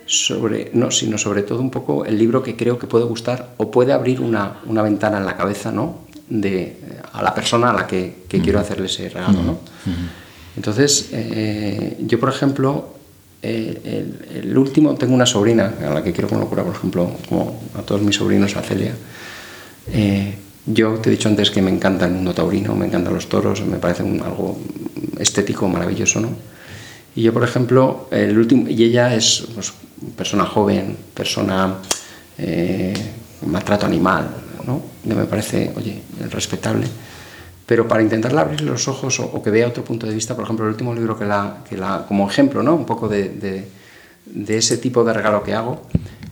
sobre, 0.08 0.70
no, 0.72 0.90
sino 0.90 1.18
sobre 1.18 1.42
todo 1.42 1.60
un 1.60 1.70
poco 1.70 2.06
el 2.06 2.18
libro 2.18 2.42
que 2.42 2.56
creo 2.56 2.78
que 2.78 2.86
puede 2.86 3.04
gustar 3.04 3.50
o 3.58 3.70
puede 3.70 3.92
abrir 3.92 4.20
una, 4.20 4.60
una 4.64 4.82
ventana 4.82 5.18
en 5.18 5.26
la 5.26 5.36
cabeza 5.36 5.70
¿no? 5.70 6.00
de, 6.30 6.78
a 7.12 7.22
la 7.22 7.34
persona 7.34 7.70
a 7.70 7.74
la 7.74 7.86
que, 7.86 8.24
que 8.26 8.40
quiero 8.40 8.58
hacerle 8.58 8.86
ese 8.86 9.10
regalo. 9.10 9.42
¿no? 9.42 9.58
Entonces, 10.56 11.10
eh, 11.12 11.98
yo 12.00 12.18
por 12.18 12.30
ejemplo, 12.30 12.94
eh, 13.42 14.06
el, 14.34 14.56
último, 14.56 14.94
tengo 14.94 15.14
una 15.14 15.26
sobrina 15.26 15.74
a 15.86 15.90
la 15.94 16.02
que 16.02 16.12
quiero 16.12 16.28
con 16.28 16.40
locura, 16.40 16.64
por 16.64 16.74
ejemplo, 16.74 17.10
como 17.28 17.60
a 17.78 17.82
todos 17.82 18.00
mis 18.00 18.16
sobrinos, 18.16 18.56
a 18.56 18.62
Celia. 18.62 18.94
Eh, 19.92 20.34
yo 20.64 20.94
te 20.94 21.10
he 21.10 21.12
dicho 21.12 21.28
antes 21.28 21.50
que 21.50 21.60
me 21.60 21.70
encanta 21.70 22.06
el 22.06 22.12
mundo 22.12 22.32
taurino, 22.32 22.74
me 22.74 22.86
encantan 22.86 23.12
los 23.12 23.28
toros, 23.28 23.64
me 23.66 23.76
parece 23.76 24.02
algo 24.02 24.58
estético 25.18 25.68
maravilloso, 25.68 26.20
¿no? 26.20 26.30
Y 27.14 27.22
yo, 27.22 27.32
por 27.32 27.44
ejemplo, 27.44 28.08
el 28.10 28.38
último, 28.38 28.68
y 28.68 28.84
ella 28.84 29.14
es 29.14 29.46
pues, 29.54 29.72
persona 30.16 30.44
joven, 30.44 30.96
persona 31.14 31.76
eh, 32.38 32.94
maltrato 33.46 33.86
animal, 33.86 34.28
¿no? 34.66 34.82
me 35.04 35.24
parece, 35.24 35.72
oye, 35.76 36.02
respetable. 36.30 36.86
Pero 37.66 37.86
para 37.86 38.02
intentarle 38.02 38.40
abrir 38.40 38.62
los 38.62 38.88
ojos 38.88 39.20
o, 39.20 39.42
que 39.42 39.50
vea 39.50 39.68
otro 39.68 39.84
punto 39.84 40.06
de 40.06 40.14
vista, 40.14 40.34
por 40.34 40.44
ejemplo, 40.44 40.64
el 40.64 40.72
último 40.72 40.94
libro 40.94 41.18
que 41.18 41.26
la, 41.26 41.64
que 41.68 41.76
la 41.76 42.04
como 42.06 42.28
ejemplo, 42.28 42.62
¿no? 42.62 42.74
Un 42.74 42.86
poco 42.86 43.08
de, 43.08 43.28
de, 44.24 44.56
ese 44.56 44.78
tipo 44.78 45.04
de 45.04 45.12
regalo 45.12 45.42
que 45.42 45.54
hago, 45.54 45.82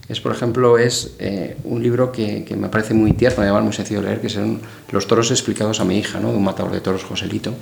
es, 0.08 0.20
por 0.20 0.32
ejemplo, 0.32 0.78
es 0.78 1.16
eh, 1.18 1.56
un 1.64 1.82
libro 1.82 2.12
que, 2.12 2.44
que, 2.44 2.56
me 2.56 2.68
parece 2.68 2.94
muy 2.94 3.12
tierno, 3.12 3.42
además 3.42 3.64
muy 3.64 3.72
sencillo 3.72 4.00
de 4.00 4.06
leer, 4.06 4.20
que 4.20 4.28
son 4.28 4.60
Los 4.90 5.06
toros 5.06 5.30
explicados 5.30 5.80
a 5.80 5.84
mi 5.84 5.98
hija, 5.98 6.20
¿no? 6.20 6.30
de 6.30 6.36
un 6.36 6.44
matador 6.44 6.72
de 6.72 6.80
toros, 6.80 7.04
Joselito. 7.04 7.52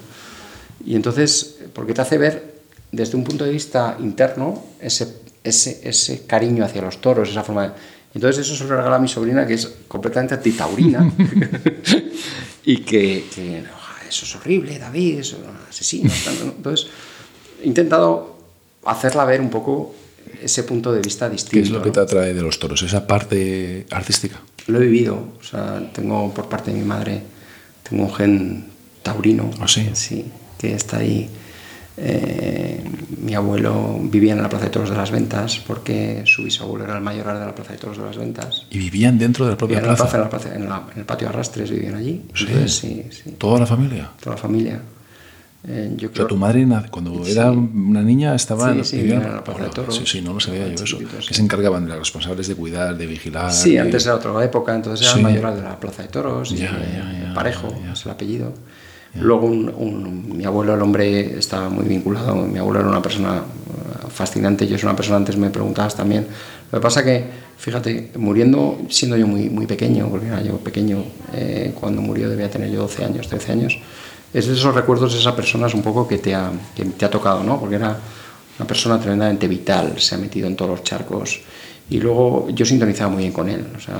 Y 0.85 0.95
entonces, 0.95 1.57
porque 1.73 1.95
te 1.95 2.03
hace 2.03 2.19
ver 2.19 2.54
desde 2.95 3.17
un 3.17 3.25
punto 3.25 3.45
de 3.45 3.51
vista 3.51 3.97
interno 4.01 4.63
ese, 4.81 5.23
ese, 5.43 5.81
ese 5.83 6.27
cariño 6.27 6.65
hacia 6.65 6.83
los 6.83 7.01
toros, 7.01 7.29
esa 7.31 7.43
forma 7.43 7.69
de... 7.69 7.73
Entonces 8.15 8.47
eso 8.47 8.57
se 8.57 8.65
lo 8.65 8.77
regala 8.77 8.97
a 8.97 8.99
mi 9.01 9.09
sobrina, 9.09 9.47
que 9.47 9.55
es 9.55 9.67
completamente 9.89 10.35
antitaurina, 10.35 11.13
y 12.65 12.79
que, 12.79 13.25
que 13.35 13.65
eso 14.09 14.25
es 14.25 14.37
horrible, 14.37 14.79
David, 14.79 15.19
eso 15.19 15.37
es 15.37 15.43
un 15.43 15.57
asesino. 15.69 16.13
Entonces 16.57 16.87
he 17.61 17.67
intentado 17.67 18.37
hacerla 18.85 19.25
ver 19.25 19.41
un 19.41 19.51
poco 19.51 19.95
ese 20.41 20.63
punto 20.63 20.93
de 20.93 21.01
vista 21.01 21.29
distinto. 21.29 21.55
¿Qué 21.55 21.61
es 21.61 21.71
lo 21.71 21.83
que 21.83 21.91
te 21.91 22.01
atrae 22.01 22.35
de 22.35 22.43
los 22.43 22.59
toros? 22.59 22.83
¿Esa 22.83 23.07
parte 23.07 23.87
artística? 23.91 24.41
Lo 24.67 24.81
he 24.81 24.85
vivido. 24.85 25.15
O 25.41 25.43
sea, 25.43 25.91
tengo 25.93 26.33
por 26.33 26.49
parte 26.49 26.71
de 26.71 26.79
mi 26.79 26.85
madre, 26.85 27.23
tengo 27.89 28.05
un 28.05 28.15
gen 28.15 28.67
taurino. 29.03 29.51
¿Ah, 29.61 29.69
sí? 29.69 29.91
Sí, 29.95 30.25
que 30.59 30.75
está 30.75 30.99
ahí. 30.99 31.29
Eh, 31.97 32.83
mi 33.21 33.35
abuelo 33.35 33.99
vivía 34.03 34.33
en 34.33 34.43
la 34.43 34.49
Plaza 34.49 34.65
de 34.65 34.71
Toros 34.71 34.91
de 34.91 34.97
las 34.97 35.11
Ventas 35.11 35.63
porque 35.65 36.23
su 36.27 36.43
bisabuelo 36.43 36.85
era 36.85 36.97
el 36.97 37.03
mayoral 37.03 37.39
de 37.39 37.47
la 37.47 37.55
Plaza 37.55 37.73
de 37.73 37.79
Toros 37.79 37.99
de 37.99 38.05
las 38.05 38.17
Ventas. 38.17 38.67
¿Y 38.71 38.79
vivían 38.79 39.19
dentro 39.19 39.45
de 39.45 39.53
la 39.53 39.57
propia 39.57 39.81
plaza? 39.81 40.09
En, 40.13 40.21
la 40.21 40.31
plaza, 40.31 40.55
en, 40.55 40.69
el 40.97 41.05
patio 41.05 41.29
Arrastres 41.29 41.71
vivían 41.71 41.95
allí. 41.95 42.23
¿Sí? 42.35 42.69
sí, 42.69 43.31
¿Toda 43.39 43.61
la 43.61 43.67
familia? 43.67 44.11
Toda 44.21 44.37
la 44.37 44.43
familia. 44.43 44.81
Eh, 45.67 45.95
yo 45.97 46.13
creo... 46.13 46.27
tu 46.27 46.37
madre 46.37 46.67
cuando 46.91 47.25
era 47.27 47.51
una 47.51 48.03
niña 48.03 48.35
estaba 48.35 48.73
en, 48.73 48.79
la 48.79 49.43
Plaza 49.43 49.65
de 49.65 49.71
Toros. 49.71 49.97
Sí, 49.97 50.03
sí, 50.05 50.21
no 50.21 50.35
lo 50.35 50.41
sabía 50.41 50.69
yo 50.69 50.85
eso. 50.85 50.99
Que 50.99 51.33
se 51.33 51.41
encargaban 51.41 51.85
de 51.85 51.91
los 51.91 52.01
responsables 52.01 52.49
de 52.49 52.55
cuidar, 52.55 52.97
de 52.97 53.07
vigilar. 53.07 53.51
Sí, 53.51 53.79
antes 53.79 54.05
era 54.05 54.17
otra 54.17 54.45
época, 54.45 54.75
entonces 54.75 55.07
era 55.07 55.17
el 55.17 55.23
mayoral 55.23 55.57
de 55.57 55.63
la 55.63 55.81
Plaza 55.81 56.03
de 56.03 56.09
Toros, 56.09 56.51
ya, 56.51 56.71
ya, 56.71 57.33
Parejo, 57.35 57.75
es 57.91 58.05
el 58.05 58.11
apellido. 58.11 58.53
Luego 59.17 59.49
mi 59.49 60.45
abuelo, 60.45 60.75
el 60.75 60.83
hombre, 60.83 61.39
estaba 61.39 61.69
muy 61.69 61.85
vinculado, 61.85 62.35
mi 62.35 62.59
abuelo 62.59 62.81
era 62.81 62.89
una 62.89 63.03
persona 63.03 63.37
eh, 63.39 64.09
fascinante, 64.09 64.67
yo 64.67 64.77
soy 64.77 64.87
una 64.87 64.97
persona, 64.97 65.19
antes 65.19 65.37
me 65.37 65.51
preguntabas 65.51 65.95
también. 65.95 66.27
Lo 66.73 66.81
que 66.81 66.83
pasa 66.83 67.05
que, 67.05 67.25
fíjate, 67.57 68.11
muriendo, 68.17 68.79
siendo 68.89 69.17
yo 69.17 69.29
muy, 69.29 69.49
muy 69.51 69.67
pequeño, 69.67 70.09
porque 70.09 70.27
era 70.27 70.43
yo 70.43 70.57
pequeño, 70.59 71.05
eh, 71.33 71.73
cuando 71.79 72.03
murió 72.03 72.29
debía 72.29 72.51
tener 72.51 72.71
yo 72.71 72.81
12 72.81 73.05
años, 73.05 73.29
13 73.29 73.53
años, 73.53 73.79
es 74.33 74.49
de 74.49 74.55
esos 74.55 74.75
recuerdos 74.75 75.13
de 75.13 75.21
esa 75.21 75.37
persona 75.37 75.69
un 75.73 75.83
poco 75.83 76.09
que 76.09 76.19
te 76.19 76.35
ha, 76.35 76.51
que 76.75 76.85
te 76.85 77.05
ha 77.05 77.11
tocado, 77.11 77.45
¿no? 77.45 77.61
Porque 77.61 77.77
era 77.77 77.97
una 78.59 78.67
persona 78.67 78.99
tremendamente 78.99 79.47
vital, 79.47 79.95
se 80.01 80.17
ha 80.17 80.19
metido 80.19 80.49
en 80.49 80.57
todos 80.57 80.73
los 80.73 80.83
charcos. 80.83 81.41
Y 81.91 82.01
luego 82.01 82.49
yo 82.51 82.65
sintonizaba 82.65 83.11
muy 83.11 83.23
bien 83.25 83.33
con 83.33 83.49
él, 83.49 83.67
o 83.77 83.81
sea, 83.81 83.95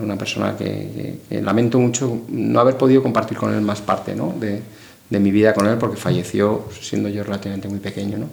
una 0.00 0.16
persona 0.16 0.56
que, 0.56 1.18
lamento 1.42 1.78
mucho 1.78 2.20
no 2.28 2.60
haber 2.60 2.76
podido 2.76 3.02
compartir 3.02 3.36
con 3.36 3.52
él 3.52 3.60
más 3.60 3.80
parte 3.80 4.14
¿no? 4.14 4.34
de, 4.38 4.62
de, 5.10 5.20
mi 5.20 5.30
vida 5.30 5.52
con 5.52 5.66
él 5.66 5.76
porque 5.76 5.96
falleció 5.96 6.66
siendo 6.80 7.08
yo 7.08 7.24
relativamente 7.24 7.68
muy 7.68 7.80
pequeño. 7.80 8.18
¿no? 8.18 8.26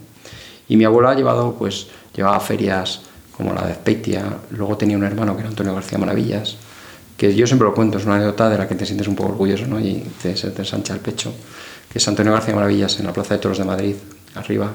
Y 0.67 0.77
mi 0.77 0.83
abuelo 0.83 1.09
ha 1.09 1.15
llevado, 1.15 1.55
pues, 1.57 1.87
llevaba 2.15 2.39
ferias 2.39 3.01
como 3.35 3.53
la 3.53 3.65
de 3.65 3.71
Espeitia, 3.71 4.25
luego 4.51 4.77
tenía 4.77 4.95
un 4.95 5.03
hermano 5.03 5.33
que 5.33 5.39
era 5.39 5.49
Antonio 5.49 5.73
García 5.73 5.97
Maravillas, 5.97 6.55
que 7.17 7.33
yo 7.33 7.47
siempre 7.47 7.67
lo 7.67 7.73
cuento, 7.73 7.97
es 7.97 8.05
una 8.05 8.15
anécdota 8.15 8.49
de 8.49 8.57
la 8.57 8.67
que 8.67 8.75
te 8.75 8.85
sientes 8.85 9.07
un 9.07 9.15
poco 9.15 9.29
orgulloso 9.29 9.65
¿no? 9.65 9.79
y 9.79 10.03
te, 10.21 10.33
te 10.33 10.61
ensancha 10.61 10.93
el 10.93 10.99
pecho, 10.99 11.33
que 11.91 11.97
es 11.97 12.07
Antonio 12.07 12.31
García 12.31 12.53
Maravillas 12.53 12.99
en 12.99 13.07
la 13.07 13.13
Plaza 13.13 13.33
de 13.33 13.39
Toros 13.39 13.57
de 13.57 13.63
Madrid, 13.63 13.95
arriba, 14.35 14.71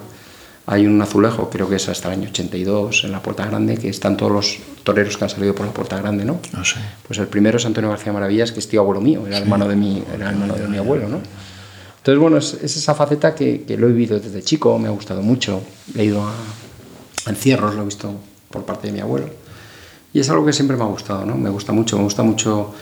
hay 0.70 0.86
un 0.86 1.00
azulejo, 1.00 1.48
creo 1.48 1.66
que 1.66 1.76
es 1.76 1.88
hasta 1.88 2.12
el 2.12 2.20
año 2.20 2.28
82, 2.28 3.04
en 3.04 3.12
la 3.12 3.22
Puerta 3.22 3.46
Grande, 3.46 3.78
que 3.78 3.88
están 3.88 4.18
todos 4.18 4.30
los 4.30 4.58
toreros 4.82 5.16
que 5.16 5.24
han 5.24 5.30
salido 5.30 5.54
por 5.54 5.64
la 5.64 5.72
Puerta 5.72 5.96
Grande, 5.96 6.26
¿no? 6.26 6.40
Ah, 6.52 6.62
pues 7.06 7.18
el 7.18 7.26
primero 7.26 7.56
es 7.56 7.64
Antonio 7.64 7.88
García 7.88 8.12
Maravillas, 8.12 8.52
que 8.52 8.58
es 8.58 8.68
tío 8.68 8.82
abuelo 8.82 9.00
mío, 9.00 9.26
era 9.26 9.38
hermano 9.38 9.66
de 9.66 9.76
mi, 9.76 10.04
era 10.14 10.28
hermano 10.28 10.56
de 10.56 10.68
mi 10.68 10.76
abuelo, 10.76 11.08
¿no? 11.08 11.22
Entonces, 11.96 12.18
bueno, 12.20 12.36
es, 12.36 12.52
esa 12.62 12.94
faceta 12.94 13.34
que, 13.34 13.64
lo 13.78 13.86
he 13.86 13.92
vivido 13.92 14.20
desde 14.20 14.42
chico, 14.42 14.78
me 14.78 14.88
ha 14.88 14.90
gustado 14.90 15.22
mucho. 15.22 15.62
He 15.96 16.04
ido 16.04 16.22
a, 16.22 16.34
encierros, 17.30 17.74
lo 17.74 17.80
he 17.80 17.84
visto 17.86 18.12
por 18.50 18.66
parte 18.66 18.88
de 18.88 18.92
mi 18.92 19.00
abuelo. 19.00 19.30
Y 20.12 20.20
es 20.20 20.28
algo 20.28 20.44
que 20.44 20.52
siempre 20.52 20.76
me 20.76 20.82
ha 20.82 20.88
gustado, 20.88 21.24
¿no? 21.24 21.34
Me 21.34 21.48
gusta 21.48 21.72
mucho, 21.72 21.96
me 21.96 22.04
gusta 22.04 22.22
mucho 22.22 22.74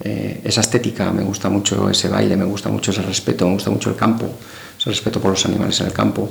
eh, 0.00 0.40
esa 0.44 0.62
estética, 0.62 1.12
me 1.12 1.22
gusta 1.22 1.50
mucho 1.50 1.90
ese 1.90 2.08
baile, 2.08 2.38
me 2.38 2.46
gusta 2.46 2.70
mucho 2.70 2.90
ese 2.90 3.02
respeto, 3.02 3.46
me 3.46 3.52
gusta 3.52 3.68
mucho 3.68 3.90
el 3.90 3.96
campo, 3.96 4.30
ese 4.78 4.88
respeto 4.88 5.20
por 5.20 5.32
los 5.32 5.44
animales 5.44 5.78
en 5.82 5.88
el 5.88 5.92
campo. 5.92 6.30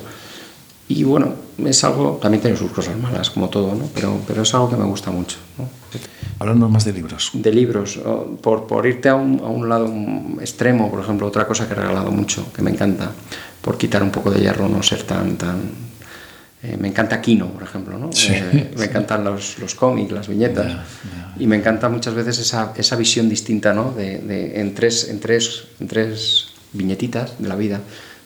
Y 0.87 1.03
bueno, 1.03 1.33
es 1.65 1.83
algo, 1.83 2.19
también 2.21 2.41
tiene 2.41 2.57
sus 2.57 2.71
cosas 2.71 2.97
malas, 2.97 3.29
como 3.29 3.49
todo, 3.49 3.73
¿no? 3.73 3.89
pero, 3.93 4.19
pero 4.27 4.41
es 4.41 4.53
algo 4.53 4.69
que 4.69 4.75
me 4.75 4.85
gusta 4.85 5.11
mucho. 5.11 5.37
¿no? 5.57 5.69
Hablando 6.39 6.67
más 6.67 6.83
de 6.83 6.93
libros. 6.93 7.31
De 7.33 7.51
libros, 7.51 7.99
por, 8.41 8.67
por 8.67 8.85
irte 8.85 9.09
a 9.09 9.15
un, 9.15 9.39
a 9.39 9.47
un, 9.47 9.69
lado 9.69 9.91
extremo, 10.41 10.91
por 10.91 10.99
ejemplo, 10.99 11.27
otra 11.27 11.47
cosa 11.47 11.67
que 11.67 11.73
he 11.73 11.77
regalado 11.77 12.11
mucho, 12.11 12.51
que 12.51 12.61
me 12.61 12.71
encanta, 12.71 13.11
por 13.61 13.77
quitar 13.77 14.03
un 14.03 14.11
poco 14.11 14.31
de 14.31 14.41
hierro, 14.41 14.67
no 14.67 14.83
ser 14.83 15.03
tan... 15.03 15.37
tan 15.37 15.93
eh, 16.63 16.77
me 16.77 16.87
encanta 16.87 17.19
Kino, 17.19 17.47
por 17.47 17.63
ejemplo, 17.63 17.97
¿no? 17.97 18.09
Eh, 18.29 18.71
me 18.77 18.85
encantan 18.85 19.25
los, 19.25 19.59
los 19.59 19.75
cómics, 19.75 20.13
las 20.13 20.29
viñetas, 20.29 20.77
y 21.37 21.45
me 21.45 21.57
encanta 21.57 21.89
muchas 21.89 22.13
veces 22.13 22.39
esa, 22.39 22.73
esa 22.77 22.95
visión 22.95 23.27
distinta, 23.27 23.73
¿no? 23.73 23.91
De, 23.91 24.19
de, 24.19 24.61
en, 24.61 24.73
tres, 24.73 25.09
en, 25.09 25.19
tres, 25.19 25.65
en 25.81 25.89
tres 25.89 26.47
viñetitas 26.71 27.37
de 27.37 27.49
la 27.49 27.57
vida 27.57 27.81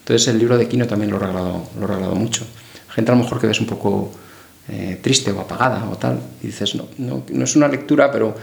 entonces 0.08 0.30
el 0.30 0.40
libro 0.40 0.58
de 0.58 0.70
Quino 0.70 0.88
también 0.88 1.12
lo 1.12 1.18
he 1.18 1.20
regalado, 1.20 1.68
lo 1.78 1.84
he 1.84 1.88
regalado 1.88 2.16
mucho. 2.16 2.48
Gente 2.88 3.12
a 3.12 3.16
lo 3.16 3.24
mejor 3.24 3.42
que 3.42 3.48
ves 3.48 3.60
un 3.60 3.68
poco 3.68 4.10
eh, 4.70 5.00
triste 5.02 5.34
o 5.34 5.42
apagada 5.42 5.84
o 5.90 5.98
tal, 5.98 6.18
y 6.42 6.48
dices, 6.48 6.76
no, 6.76 6.88
no, 6.98 7.24
no, 7.30 7.44
es 7.44 7.58
una 7.58 7.68
lectura, 7.68 8.10
pero, 8.10 8.34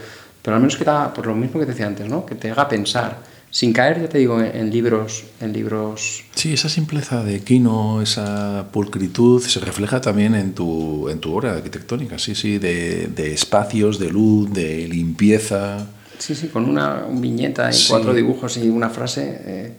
pero 0.43 0.57
al 0.57 0.61
menos 0.61 0.77
que 0.77 0.83
da, 0.83 1.11
por 1.11 1.25
lo 1.25 1.33
mismo 1.33 1.59
que 1.59 1.65
te 1.65 1.71
decía 1.71 1.87
antes, 1.87 2.07
¿no? 2.07 2.23
que 2.23 2.35
te 2.35 2.51
haga 2.51 2.69
pensar, 2.69 3.17
sin 3.49 3.73
caer, 3.73 3.99
ya 3.99 4.07
te 4.07 4.19
digo, 4.19 4.39
en, 4.39 4.69
libros, 4.69 5.23
en 5.41 5.53
libros... 5.53 6.23
Sí, 6.35 6.53
esa 6.53 6.69
simpleza 6.69 7.23
de 7.23 7.39
Quino, 7.39 7.99
esa 7.99 8.67
pulcritud, 8.71 9.41
se 9.41 9.59
refleja 9.59 10.01
también 10.01 10.35
en 10.35 10.53
tu, 10.53 11.09
en 11.09 11.19
tu 11.19 11.35
obra 11.35 11.53
arquitectónica, 11.53 12.19
sí, 12.19 12.35
sí, 12.35 12.59
de, 12.59 13.07
de 13.07 13.33
espacios, 13.33 13.97
de 13.97 14.11
luz, 14.11 14.53
de 14.53 14.87
limpieza. 14.87 15.87
Sí, 16.19 16.35
sí, 16.35 16.49
con 16.49 16.69
una 16.69 17.07
viñeta 17.09 17.71
y 17.71 17.87
cuatro 17.89 18.13
dibujos 18.13 18.55
y 18.57 18.69
una 18.69 18.91
frase, 18.91 19.41
eh, 19.45 19.73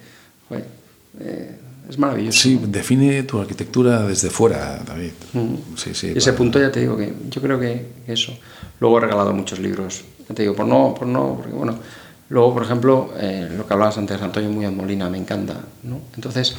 eh, 1.20 1.59
es 1.89 1.99
maravilloso. 1.99 2.39
Sí, 2.39 2.61
define 2.66 3.22
tu 3.22 3.41
arquitectura 3.41 4.03
desde 4.03 4.30
fuera, 4.30 4.82
David. 4.84 5.12
Mm. 5.32 5.55
Sí, 5.76 5.95
sí, 5.95 6.12
Ese 6.14 6.32
punto 6.32 6.61
ya 6.61 6.70
te 6.70 6.80
digo 6.80 6.97
que 6.97 7.12
yo 7.30 7.41
creo 7.41 7.61
que 7.61 7.87
eso. 8.07 8.37
Luego 8.80 8.99
he 8.99 9.01
regalado 9.03 9.32
muchos 9.32 9.59
libros. 9.59 10.05
Ya 10.28 10.34
te 10.34 10.43
digo, 10.43 10.55
por 10.55 10.66
no, 10.66 10.95
por 10.95 11.07
no, 11.07 11.37
porque 11.37 11.53
bueno. 11.53 11.78
Luego, 12.28 12.55
por 12.55 12.64
ejemplo, 12.64 13.12
eh, 13.18 13.49
lo 13.57 13.66
que 13.66 13.72
hablabas 13.72 13.99
antes, 13.99 14.20
Antonio 14.20 14.51
Muñoz 14.51 14.72
Molina, 14.72 15.09
me 15.09 15.18
encanta. 15.18 15.61
¿no? 15.84 16.01
Entonces, 16.16 16.57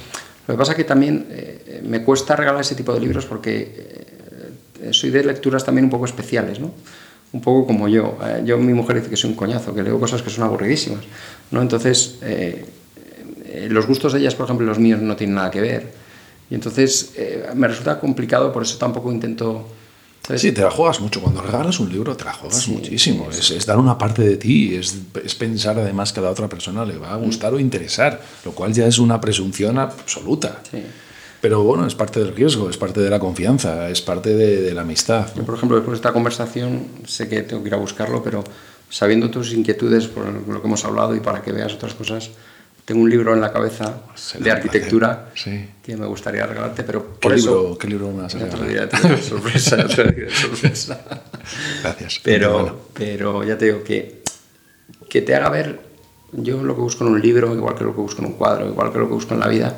lo 0.48 0.54
que 0.54 0.58
pasa 0.58 0.72
es 0.72 0.78
que 0.78 0.86
también 0.86 1.28
eh, 1.30 1.82
me 1.86 2.04
cuesta 2.04 2.38
regalar 2.38 2.62
ese 2.62 2.76
tipo 2.76 2.94
de 2.94 3.02
libros 3.02 3.26
porque 3.26 4.08
eh, 4.82 4.94
soy 4.94 5.10
de 5.10 5.26
lecturas 5.26 5.66
también 5.66 5.86
un 5.86 5.92
poco 5.92 6.06
especiales, 6.06 6.62
¿no? 6.62 6.72
Un 7.34 7.42
poco 7.42 7.68
como 7.68 7.90
yo. 7.90 8.18
yo, 8.46 8.58
mi 8.58 8.74
mujer 8.74 8.96
dice 8.98 9.10
que 9.10 9.18
soy 9.18 9.32
un 9.32 9.36
coñazo, 9.36 9.76
que 9.76 9.84
leo 9.84 10.00
cosas 10.00 10.22
que 10.22 10.30
son 10.30 10.46
aburridísimas, 10.46 11.04
¿no? 11.52 11.62
Entonces, 11.62 12.20
eh, 13.48 13.68
los 13.70 13.88
gustos 13.88 14.14
de 14.14 14.20
ellas, 14.20 14.36
por 14.36 14.46
ejemplo, 14.46 14.66
los 14.66 14.80
míos 14.80 15.02
no 15.02 15.16
tienen 15.16 15.36
nada 15.36 15.52
que 15.52 15.62
ver. 15.62 15.92
Y 16.50 16.56
entonces 16.56 17.14
eh, 17.16 17.48
me 17.56 17.68
resulta 17.68 18.00
complicado, 18.00 18.52
por 18.52 18.64
eso 18.64 18.78
tampoco 18.78 19.12
intento... 19.12 19.68
Sí, 20.36 20.52
te 20.52 20.62
la 20.62 20.70
juegas 20.70 21.00
mucho. 21.00 21.22
Cuando 21.22 21.42
regalas 21.42 21.80
un 21.80 21.90
libro, 21.90 22.18
te 22.18 22.26
la 22.26 22.34
juegas 22.34 22.68
muchísimo. 22.68 23.30
es, 23.32 23.66
dar 23.66 23.78
una 23.78 23.98
parte 23.98 24.24
de 24.24 24.36
ti, 24.36 24.76
es, 24.76 24.98
es, 25.24 25.36
pensar 25.36 25.80
además 25.80 26.12
que 26.12 26.20
a 26.20 26.24
la 26.24 26.32
otra 26.32 26.50
persona 26.50 26.84
le 26.84 26.98
va 26.98 27.14
a 27.14 27.16
gustar 27.16 27.54
o 27.54 27.60
interesar, 27.60 28.22
lo 28.44 28.52
cual 28.52 28.74
ya 28.74 28.86
es 28.88 29.00
una 29.00 29.22
presunción 29.22 29.80
absoluta. 29.80 30.62
Pero 31.40 31.64
bueno, 31.64 31.88
es 31.88 31.96
parte 31.96 32.20
del 32.20 32.36
riesgo, 32.36 32.70
es 32.70 32.76
parte 32.76 33.00
de 33.00 33.10
la 33.10 33.20
confianza, 33.20 33.88
es 33.90 34.02
parte 34.02 34.34
de, 34.34 34.62
de 34.64 34.74
la 34.74 34.82
amistad. 34.82 35.28
Yo, 35.34 35.46
por 35.46 35.56
ejemplo, 35.56 35.78
después 35.78 35.94
de 35.94 36.00
esta 36.00 36.12
conversación, 36.12 36.88
sé 37.06 37.30
que 37.30 37.44
tengo 37.44 37.64
que 37.64 37.70
ir 37.70 37.76
a 37.76 37.78
buscarlo, 37.78 38.22
pero 38.22 38.44
sabiendo 38.90 39.30
tus 39.30 39.54
inquietudes 39.54 40.08
por 40.08 40.26
lo 40.26 40.62
que 40.62 40.68
hemos 40.68 40.84
hablado 40.84 41.16
y 41.16 41.22
para 41.22 41.42
que 41.42 41.54
veas 41.54 41.74
otras 41.74 41.94
cosas, 41.94 42.32
tengo 42.88 43.02
un 43.02 43.10
libro 43.10 43.34
en 43.34 43.42
la 43.42 43.52
cabeza 43.52 44.04
de 44.40 44.50
arquitectura 44.50 45.30
que 45.84 45.98
me 45.98 46.06
gustaría 46.06 46.46
regalarte, 46.46 46.84
pero 46.84 47.06
por 47.20 47.34
¿Qué 47.34 47.38
Libro, 47.38 47.78
¿Qué 47.78 47.86
libro 47.86 48.12
me 48.14 48.22
vas 48.22 48.36
a 48.36 48.40
regalar? 48.40 48.90
Sorpresa, 49.22 49.90
sorpresa. 49.90 50.98
Gracias. 51.84 52.22
Pero, 52.24 52.88
pero 52.94 53.44
ya 53.44 53.58
te 53.58 53.66
digo 53.66 53.84
que, 53.84 54.24
que 55.10 55.22
te 55.22 55.36
haga 55.36 55.50
ver, 55.50 55.82
yo 56.32 56.64
lo 56.64 56.76
que 56.76 56.82
busco 56.82 57.04
en 57.04 57.12
un 57.12 57.22
libro, 57.22 57.54
igual 57.54 57.76
que 57.76 57.84
lo 57.84 57.94
que 57.94 58.00
busco 58.00 58.22
en 58.22 58.28
un 58.30 58.34
cuadro, 58.36 58.66
igual 58.70 58.94
que 58.94 59.00
lo 59.00 59.08
que 59.10 59.14
busco 59.16 59.34
en 59.34 59.42
la 59.42 59.50
vida, 59.50 59.76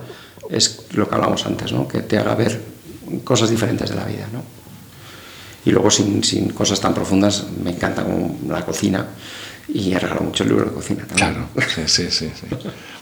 es 0.51 0.86
lo 0.91 1.10
que 1.10 1.16
hablamos 1.16 1.43
antes, 1.47 1.74
¿no? 1.74 1.88
que 1.88 2.01
te 2.01 2.20
haga 2.20 2.36
ver 2.36 2.62
cosas 3.24 3.49
diferentes 3.49 3.89
de 3.89 3.95
la 3.95 4.05
vida, 4.05 4.28
¿no? 4.32 4.43
Y 5.66 5.72
luego 5.72 5.89
sin, 5.89 6.24
sin 6.24 6.49
cosas 6.49 6.80
tan 6.80 6.93
profundas, 6.93 7.47
me 7.64 7.72
encanta 7.72 8.03
como 8.03 8.38
la 8.47 8.64
cocina 8.64 9.07
y 9.72 9.93
he 9.93 9.99
regalado 9.99 10.26
mucho 10.26 10.43
el 10.43 10.49
libro 10.49 10.65
de 10.65 10.72
cocina 10.72 11.05
también. 11.05 11.34
Claro, 11.53 11.67
sí, 11.67 11.84
sí, 11.88 12.07
sí, 12.11 12.32
sí. 12.39 12.55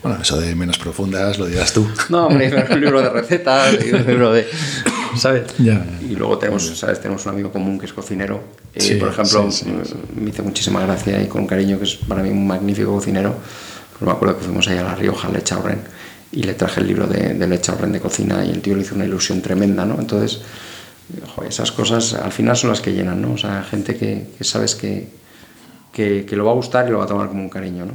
Bueno, 0.04 0.20
eso 0.22 0.40
de 0.40 0.54
menos 0.56 0.78
profundas 0.78 1.38
lo 1.40 1.46
dirás 1.46 1.74
tú. 1.74 1.88
No, 2.10 2.28
hombre, 2.28 2.52
un 2.72 2.82
libro 2.82 3.02
de 3.02 3.10
recetas, 3.10 3.74
un 3.74 4.06
libro 4.06 4.34
de... 4.34 4.48
¿Sabes? 5.18 5.44
Ya, 5.58 5.74
ya. 5.74 6.00
Y 6.02 6.16
luego 6.16 6.38
tenemos, 6.38 6.68
¿sabes? 6.78 7.00
Tenemos 7.02 7.26
un 7.26 7.32
amigo 7.32 7.52
común 7.52 7.80
que 7.80 7.86
es 7.86 7.94
cocinero. 7.94 8.44
Y, 8.76 8.82
Sí, 8.82 8.96
por 8.96 9.10
ejemplo, 9.10 9.52
sí, 9.52 9.66
sí. 9.66 9.96
me 10.16 10.30
hizo 10.30 10.44
muchísima 10.44 10.82
gracia 10.82 11.22
y 11.22 11.28
con 11.28 11.48
cariño, 11.48 11.78
que 11.80 11.86
es 11.86 11.96
para 11.96 12.22
mí 12.22 12.30
un 12.30 12.46
magnífico 12.46 12.94
cocinero. 12.94 13.34
Pues 13.98 14.06
me 14.06 14.12
acuerdo 14.12 14.38
que 14.38 14.44
fuimos 14.44 14.68
allá 14.68 14.82
a 14.82 14.84
La 14.84 14.96
Rioja, 14.96 15.30
a 15.30 15.32
Lechaurren, 15.32 15.80
y 16.32 16.44
le 16.44 16.54
traje 16.54 16.82
el 16.82 16.88
libro 16.88 17.08
de, 17.08 17.34
de 17.34 17.48
Lechaurren 17.48 17.92
de 17.94 18.00
cocina 18.00 18.46
y 18.46 18.52
el 18.52 18.62
tío 18.62 18.76
le 18.76 18.82
hizo 18.82 18.94
una 18.94 19.06
ilusión 19.06 19.42
tremenda, 19.42 19.86
¿no? 19.86 19.98
Entonces, 20.00 20.42
joder, 21.34 21.50
esas 21.50 21.72
cosas 21.72 22.14
al 22.14 22.32
final 22.32 22.56
son 22.56 22.70
las 22.70 22.82
que 22.82 22.94
llenan, 22.94 23.22
¿no? 23.22 23.34
O 23.34 23.38
sea, 23.38 23.64
gente 23.64 23.96
que, 23.96 24.28
que 24.38 24.44
sabes 24.44 24.76
que, 24.76 25.08
que, 25.98 26.26
que 26.28 26.36
lo 26.36 26.46
va 26.46 26.52
a 26.52 26.56
gustar 26.56 26.88
y 26.88 26.92
lo 26.92 27.00
va 27.00 27.06
a 27.06 27.08
tomar 27.08 27.28
como 27.28 27.42
un 27.42 27.50
cariño, 27.50 27.86
¿no? 27.88 27.94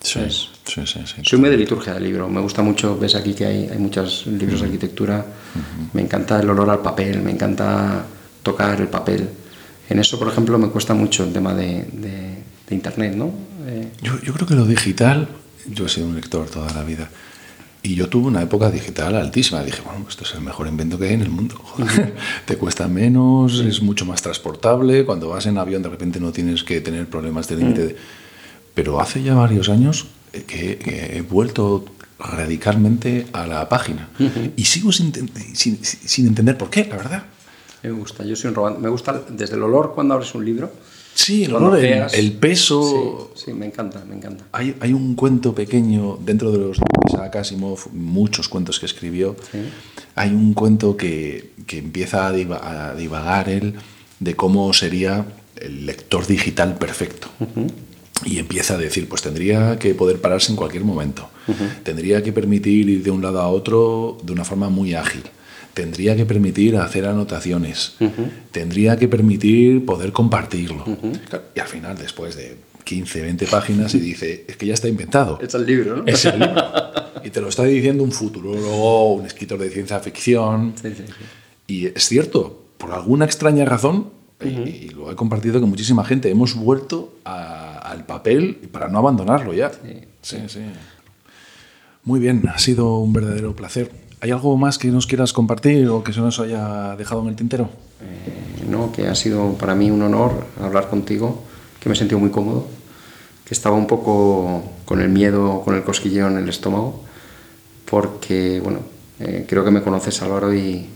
Sí, 0.00 0.18
Entonces, 0.18 0.48
sí, 0.64 0.80
sí, 0.86 1.00
sí. 1.06 1.22
soy 1.24 1.38
muy 1.38 1.50
de 1.50 1.56
liturgia 1.58 1.92
del 1.94 2.04
libro, 2.04 2.28
me 2.28 2.40
gusta 2.40 2.62
mucho, 2.62 2.98
ves 2.98 3.14
aquí 3.14 3.34
que 3.34 3.44
hay, 3.46 3.68
hay 3.70 3.78
muchos 3.78 4.26
libros 4.26 4.60
de 4.60 4.66
arquitectura, 4.66 5.24
me 5.92 6.00
encanta 6.02 6.40
el 6.40 6.48
olor 6.50 6.68
al 6.70 6.80
papel, 6.80 7.20
me 7.22 7.30
encanta 7.30 8.04
tocar 8.42 8.80
el 8.80 8.88
papel. 8.88 9.28
En 9.90 9.98
eso, 9.98 10.18
por 10.18 10.28
ejemplo, 10.28 10.58
me 10.58 10.68
cuesta 10.68 10.94
mucho 10.94 11.24
el 11.24 11.32
tema 11.32 11.54
de, 11.54 11.84
de- 11.92 12.38
de 12.68 12.74
Internet, 12.74 13.14
¿no? 13.14 13.30
Eh, 13.66 13.88
Yo, 14.02 14.18
yo 14.22 14.32
creo 14.32 14.46
que 14.46 14.54
lo 14.54 14.64
digital, 14.66 15.28
yo 15.68 15.84
he 15.86 15.88
sido 15.88 16.06
un 16.06 16.14
lector 16.14 16.48
toda 16.48 16.72
la 16.72 16.82
vida. 16.82 17.08
Y 17.84 17.94
yo 17.96 18.08
tuve 18.08 18.28
una 18.28 18.42
época 18.42 18.70
digital 18.70 19.14
altísima. 19.14 19.62
Dije, 19.62 19.82
bueno, 19.84 20.06
esto 20.08 20.24
es 20.24 20.34
el 20.34 20.40
mejor 20.40 20.66
invento 20.66 20.98
que 20.98 21.06
hay 21.08 21.14
en 21.14 21.20
el 21.20 21.28
mundo. 21.30 21.54
Joder, 21.62 22.14
te 22.46 22.56
cuesta 22.56 22.88
menos, 22.88 23.60
es 23.60 23.82
mucho 23.82 24.06
más 24.06 24.22
transportable. 24.22 25.04
Cuando 25.04 25.28
vas 25.28 25.44
en 25.46 25.58
avión, 25.58 25.82
de 25.82 25.90
repente 25.90 26.18
no 26.18 26.32
tienes 26.32 26.64
que 26.64 26.80
tener 26.80 27.06
problemas 27.08 27.46
de 27.46 27.56
límite. 27.56 27.86
de- 27.88 27.96
Pero 28.74 29.00
hace 29.00 29.22
ya 29.22 29.34
varios 29.34 29.68
años 29.68 30.06
eh, 30.32 30.44
que, 30.46 30.78
que 30.78 31.18
he 31.18 31.20
vuelto 31.20 31.84
radicalmente 32.18 33.26
a 33.32 33.46
la 33.46 33.68
página. 33.68 34.08
Y 34.56 34.64
sigo 34.64 34.90
sin, 34.90 35.12
sin, 35.54 35.78
sin 35.84 36.26
entender 36.26 36.56
por 36.56 36.70
qué, 36.70 36.86
la 36.86 36.96
verdad. 36.96 37.24
me 37.82 37.90
gusta, 37.90 38.24
yo 38.24 38.34
soy 38.34 38.48
un 38.48 38.54
robante. 38.54 38.80
Me 38.80 38.88
gusta 38.88 39.22
desde 39.28 39.56
el 39.56 39.62
olor 39.62 39.92
cuando 39.94 40.14
abres 40.14 40.34
un 40.34 40.44
libro. 40.44 40.72
Sí, 41.14 41.44
el 41.44 41.50
cuando 41.52 41.68
olor, 41.70 41.78
el, 41.84 41.92
ojeas. 41.92 42.14
el 42.14 42.32
peso. 42.32 43.30
Sí, 43.34 43.44
sí, 43.46 43.52
me 43.52 43.66
encanta, 43.66 44.04
me 44.08 44.16
encanta. 44.16 44.44
Hay, 44.52 44.74
hay 44.80 44.92
un 44.92 45.14
cuento 45.14 45.54
pequeño 45.54 46.18
dentro 46.24 46.50
de 46.52 46.58
los 46.58 46.78
de 46.78 47.38
Asimov, 47.38 47.78
muchos 47.92 48.48
cuentos 48.48 48.78
que 48.80 48.86
escribió. 48.86 49.36
Hay 50.16 50.30
un 50.30 50.54
cuento 50.54 50.96
que, 50.96 51.52
que 51.66 51.78
empieza 51.78 52.26
a, 52.26 52.32
diva- 52.32 52.90
a 52.90 52.94
divagar 52.94 53.48
él 53.48 53.74
de 54.20 54.34
cómo 54.36 54.72
sería 54.72 55.24
el 55.60 55.86
lector 55.86 56.26
digital 56.26 56.76
perfecto. 56.76 57.28
Y 58.24 58.38
empieza 58.38 58.74
a 58.74 58.78
decir, 58.78 59.08
pues 59.08 59.22
tendría 59.22 59.78
que 59.78 59.94
poder 59.94 60.20
pararse 60.20 60.50
en 60.52 60.56
cualquier 60.56 60.84
momento. 60.84 61.28
Tendría 61.82 62.22
que 62.22 62.32
permitir 62.32 62.88
ir 62.88 63.02
de 63.02 63.10
un 63.10 63.22
lado 63.22 63.40
a 63.40 63.48
otro 63.48 64.18
de 64.22 64.32
una 64.32 64.44
forma 64.44 64.68
muy 64.70 64.94
ágil. 64.94 65.22
Tendría 65.74 66.14
que 66.16 66.24
permitir 66.24 66.76
hacer 66.76 67.04
anotaciones. 67.06 67.94
Tendría 68.52 68.96
que 68.96 69.08
permitir 69.08 69.84
poder 69.84 70.12
compartirlo. 70.12 70.84
Y 71.54 71.60
al 71.60 71.66
final, 71.68 71.98
después 71.98 72.36
de 72.36 72.56
15, 72.84 73.22
20 73.22 73.46
páginas, 73.46 73.94
y 73.94 73.98
dice, 74.00 74.44
es 74.46 74.56
que 74.56 74.66
ya 74.66 74.74
está 74.74 74.88
inventado. 74.88 75.38
Es 75.42 75.52
el 75.54 75.66
libro, 75.66 75.96
¿no? 75.96 76.06
Es 76.06 76.24
el 76.26 76.38
libro. 76.38 76.62
Y 77.24 77.30
te 77.30 77.40
lo 77.40 77.48
está 77.48 77.64
diciendo 77.64 78.04
un 78.04 78.12
futurólogo, 78.12 79.14
un 79.14 79.26
escritor 79.26 79.58
de 79.58 79.70
ciencia 79.70 79.98
ficción. 80.00 80.74
Sí, 80.80 80.90
sí, 80.96 81.04
sí. 81.06 81.12
Y 81.66 81.86
es 81.86 82.06
cierto, 82.06 82.64
por 82.78 82.92
alguna 82.92 83.24
extraña 83.24 83.64
razón, 83.64 84.10
y- 84.44 84.48
y, 84.48 84.88
lo 84.90 85.10
he 85.10 85.16
compartido 85.16 85.58
con 85.60 85.70
muchísima 85.70 86.04
gente, 86.04 86.28
hemos 86.30 86.54
vuelto 86.54 87.14
a- 87.24 87.78
al 87.78 88.04
papel 88.04 88.56
para 88.70 88.88
no 88.88 88.98
abandonarlo 88.98 89.54
ya. 89.54 89.72
Sí, 90.20 90.36
sí. 90.46 90.60
Muy 92.02 92.20
bien, 92.20 92.42
ha 92.52 92.58
sido 92.58 92.98
un 92.98 93.12
verdadero 93.14 93.56
placer. 93.56 93.90
¿Hay 94.24 94.30
algo 94.30 94.56
más 94.56 94.78
que 94.78 94.88
nos 94.88 95.06
quieras 95.06 95.34
compartir 95.34 95.86
o 95.90 96.02
que 96.02 96.14
se 96.14 96.20
nos 96.20 96.40
haya 96.40 96.96
dejado 96.96 97.20
en 97.20 97.28
el 97.28 97.36
tintero? 97.36 97.68
Eh, 98.00 98.64
no, 98.66 98.90
que 98.90 99.06
ha 99.06 99.14
sido 99.14 99.52
para 99.52 99.74
mí 99.74 99.90
un 99.90 100.00
honor 100.00 100.46
hablar 100.58 100.88
contigo, 100.88 101.42
que 101.78 101.90
me 101.90 101.94
he 101.94 101.98
sentido 101.98 102.18
muy 102.18 102.30
cómodo, 102.30 102.66
que 103.44 103.52
estaba 103.52 103.76
un 103.76 103.86
poco 103.86 104.62
con 104.86 105.02
el 105.02 105.10
miedo, 105.10 105.60
con 105.62 105.74
el 105.74 105.82
cosquilleo 105.82 106.28
en 106.28 106.38
el 106.38 106.48
estómago, 106.48 107.02
porque, 107.84 108.60
bueno, 108.64 108.78
eh, 109.20 109.44
creo 109.46 109.62
que 109.62 109.70
me 109.70 109.82
conoces 109.82 110.22
Álvaro 110.22 110.54
y, 110.54 110.86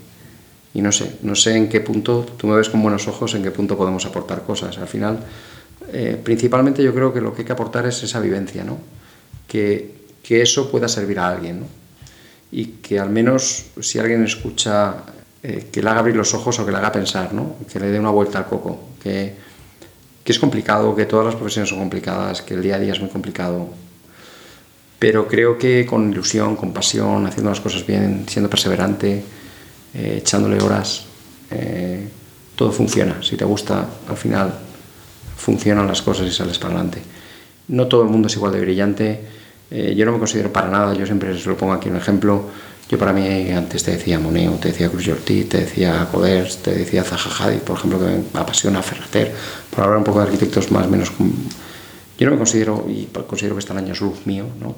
y 0.73 0.81
no 0.81 0.91
sé, 0.91 1.19
no 1.21 1.35
sé 1.35 1.55
en 1.55 1.69
qué 1.69 1.83
punto, 1.83 2.25
tú 2.39 2.47
me 2.47 2.57
ves 2.57 2.71
con 2.71 2.83
buenos 2.83 3.09
ojos, 3.09 3.35
en 3.35 3.43
qué 3.43 3.51
punto 3.51 3.77
podemos 3.77 4.07
aportar 4.07 4.41
cosas. 4.45 4.79
Al 4.79 4.89
final, 4.89 5.19
eh, 5.93 6.19
principalmente 6.25 6.83
yo 6.83 6.95
creo 6.95 7.13
que 7.13 7.21
lo 7.21 7.35
que 7.35 7.43
hay 7.43 7.47
que 7.47 7.53
aportar 7.53 7.85
es 7.85 8.03
esa 8.03 8.21
vivencia, 8.21 8.65
¿no? 8.65 8.79
Que, 9.47 9.97
que 10.23 10.41
eso 10.41 10.71
pueda 10.71 10.89
servir 10.89 11.19
a 11.19 11.29
alguien, 11.29 11.61
¿no? 11.61 11.67
Y 12.51 12.67
que 12.83 12.99
al 12.99 13.11
menos 13.11 13.67
si 13.81 13.99
alguien 13.99 14.25
escucha 14.25 14.97
eh, 15.43 15.69
que 15.71 15.83
le 15.83 15.91
haga 15.91 16.01
abrir 16.01 16.17
los 16.17 16.35
ojos 16.35 16.59
o 16.59 16.67
que 16.67 16.73
le 16.73 16.79
haga 16.79 16.91
pensar, 16.91 17.33
¿no? 17.33 17.57
que 17.71 17.79
le 17.79 17.89
dé 17.89 18.01
una 18.01 18.11
vuelta 18.11 18.39
al 18.39 18.47
coco, 18.47 18.81
que, 19.03 19.49
es 20.25 20.39
complicado, 20.39 20.95
que 20.95 21.07
todas 21.07 21.25
las 21.25 21.37
profesiones 21.37 21.71
son 21.71 21.79
complicadas, 21.79 22.43
que 22.43 22.53
el 22.53 22.63
día 22.63 22.77
a 22.77 22.79
día 22.79 22.93
es 22.93 23.01
muy 23.01 23.09
complicado, 23.09 23.69
pero 24.99 25.27
creo 25.27 25.57
que 25.57 25.87
con 25.87 26.11
ilusión, 26.11 26.55
con 26.55 26.75
pasión, 26.75 27.25
haciendo 27.27 27.49
las 27.49 27.61
cosas 27.61 27.87
bien, 27.87 28.27
siendo 28.29 28.51
perseverante, 28.51 29.23
eh, 29.95 30.17
echándole 30.19 30.61
horas, 30.61 31.07
eh, 31.51 32.09
todo 32.57 32.73
funciona. 32.73 33.23
Si 33.23 33.37
te 33.37 33.45
gusta, 33.47 33.89
al 34.07 34.17
final 34.19 34.53
funcionan 35.37 35.87
las 35.87 36.03
cosas 36.03 36.27
y 36.27 36.31
sales 36.31 36.59
para 36.59 36.75
adelante. 36.75 37.01
No 37.69 37.87
todo 37.87 38.03
el 38.03 38.09
mundo 38.09 38.27
es 38.29 38.35
igual 38.35 38.53
de 38.53 38.61
brillante. 38.61 39.21
Eh, 39.71 39.95
yo 39.97 40.07
no 40.07 40.13
me 40.13 40.19
considero 40.19 40.53
para 40.53 40.69
nada, 40.69 40.95
yo 40.95 41.05
siempre 41.05 41.39
se 41.39 41.49
lo 41.49 41.57
pongo 41.57 41.73
aquí 41.73 41.89
un 41.89 41.97
ejemplo. 41.97 42.45
Yo 42.89 42.99
para 42.99 43.13
mí 43.13 43.51
antes 43.51 43.85
te 43.85 43.91
decía 43.91 44.19
Moneo, 44.19 44.53
te 44.53 44.69
decía 44.69 44.89
Cruz 44.89 45.09
Ortiz, 45.09 45.49
te 45.49 45.59
decía 45.59 46.09
Coders, 46.11 46.63
te 46.63 46.75
decía 46.75 47.05
Zaha 47.05 47.47
Hadid, 47.47 47.59
por 47.59 47.77
ejemplo, 47.77 47.99
que 48.01 48.07
me 48.07 48.41
apasiona 48.41 48.83
Ferrater, 48.83 49.35
por 49.71 49.85
hablar 49.85 49.99
un 49.99 50.05
poco 50.05 50.21
de 50.21 50.27
arquitectos 50.27 50.71
más 50.71 50.87
o 50.87 50.91
menos... 50.91 51.13
Yo 52.19 52.27
no 52.27 52.33
me 52.33 52.39
considero, 52.39 52.87
y 52.89 53.05
considero 53.27 53.55
que 53.55 53.61
están 53.61 53.77
años 53.77 54.01
luz 54.01 54.27
mío, 54.27 54.47
¿no? 54.61 54.75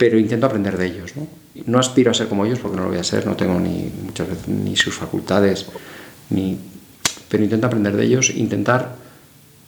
pero 0.00 0.18
intento 0.18 0.46
aprender 0.46 0.78
de 0.78 0.86
ellos. 0.86 1.14
¿no? 1.14 1.26
No 1.66 1.78
aspiro 1.78 2.10
a 2.10 2.14
ser 2.14 2.26
como 2.26 2.46
ellos 2.46 2.58
porque 2.58 2.78
no 2.78 2.84
lo 2.84 2.88
voy 2.88 2.96
a 2.96 3.04
ser, 3.04 3.26
no 3.26 3.36
tengo 3.36 3.60
ni 3.60 3.92
muchas 4.02 4.30
veces 4.30 4.48
ni 4.48 4.74
sus 4.74 4.94
facultades, 4.94 5.66
ni... 6.30 6.56
pero 7.28 7.44
intento 7.44 7.66
aprender 7.66 7.94
de 7.94 8.06
ellos, 8.06 8.30
intentar 8.30 8.96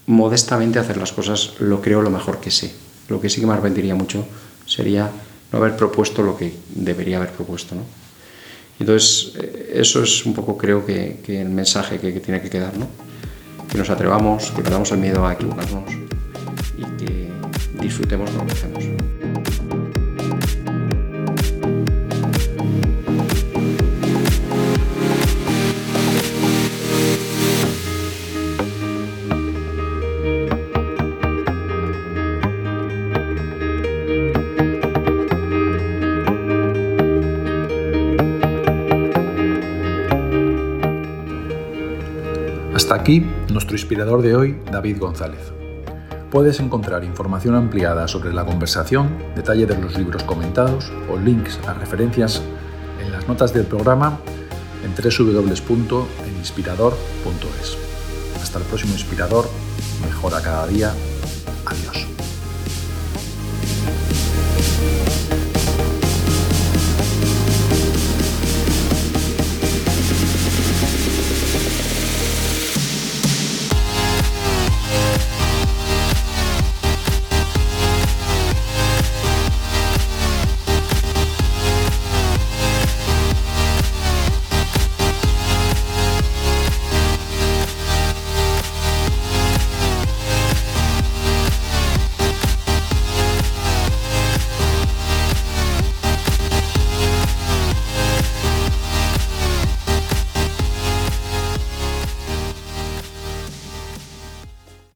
modestamente 0.07 0.79
hacer 0.79 0.97
las 0.97 1.13
cosas, 1.13 1.61
lo 1.61 1.83
creo 1.83 2.01
lo 2.01 2.09
mejor 2.09 2.41
que 2.41 2.51
sé. 2.51 2.73
Lo 3.09 3.21
que 3.21 3.29
sí 3.29 3.41
que 3.41 3.47
me 3.47 3.53
arrepentiría 3.53 3.95
mucho 3.95 4.25
sería 4.67 5.11
no 5.53 5.59
haber 5.59 5.77
propuesto 5.77 6.23
lo 6.23 6.37
que 6.37 6.53
debería 6.75 7.19
haber 7.19 7.31
propuesto. 7.31 7.75
¿no? 7.75 7.83
Entonces, 8.79 9.33
eh, 9.37 9.73
eso 9.75 10.03
es 10.03 10.25
un 10.25 10.35
poco 10.35 10.57
creo 10.57 10.85
que, 10.85 11.21
que 11.25 11.41
el 11.41 11.49
mensaje 11.49 11.99
que, 11.99 12.13
que 12.13 12.21
tiene 12.21 12.41
que 12.41 12.51
quedar, 12.51 12.77
¿no? 12.77 12.87
que 13.71 13.79
nos 13.79 13.89
atrevamos, 13.91 14.51
que 14.51 14.63
perdamos 14.63 14.93
el 14.93 14.99
miedo 14.99 15.27
a 15.27 15.33
equivocarnos 15.33 15.91
y 16.77 16.83
que 17.05 17.31
disfrutemos 17.81 18.33
lo 18.35 18.47
que 18.47 18.53
hacemos. 18.53 18.85
Aquí 43.03 43.27
nuestro 43.51 43.75
inspirador 43.75 44.23
de 44.23 44.37
hoy, 44.37 44.57
David 44.71 45.01
González. 45.01 45.53
Puedes 46.31 46.61
encontrar 46.61 47.03
información 47.03 47.57
ampliada 47.57 48.07
sobre 48.07 48.33
la 48.33 48.45
conversación, 48.45 49.19
detalle 49.35 49.67
de 49.67 49.77
los 49.77 49.99
libros 49.99 50.23
comentados 50.23 50.93
o 51.11 51.19
links 51.19 51.59
a 51.67 51.75
referencias 51.75 52.41
en 53.05 53.11
las 53.11 53.27
notas 53.27 53.53
del 53.53 53.67
programa 53.67 54.21
en 54.85 54.95
www.elinspirador.es. 54.95 57.77
Hasta 58.41 58.61
el 58.61 58.65
próximo 58.67 58.93
inspirador, 58.93 59.49
mejora 60.07 60.41
cada 60.41 60.69
día. 60.69 60.93
Adiós. 61.67 62.02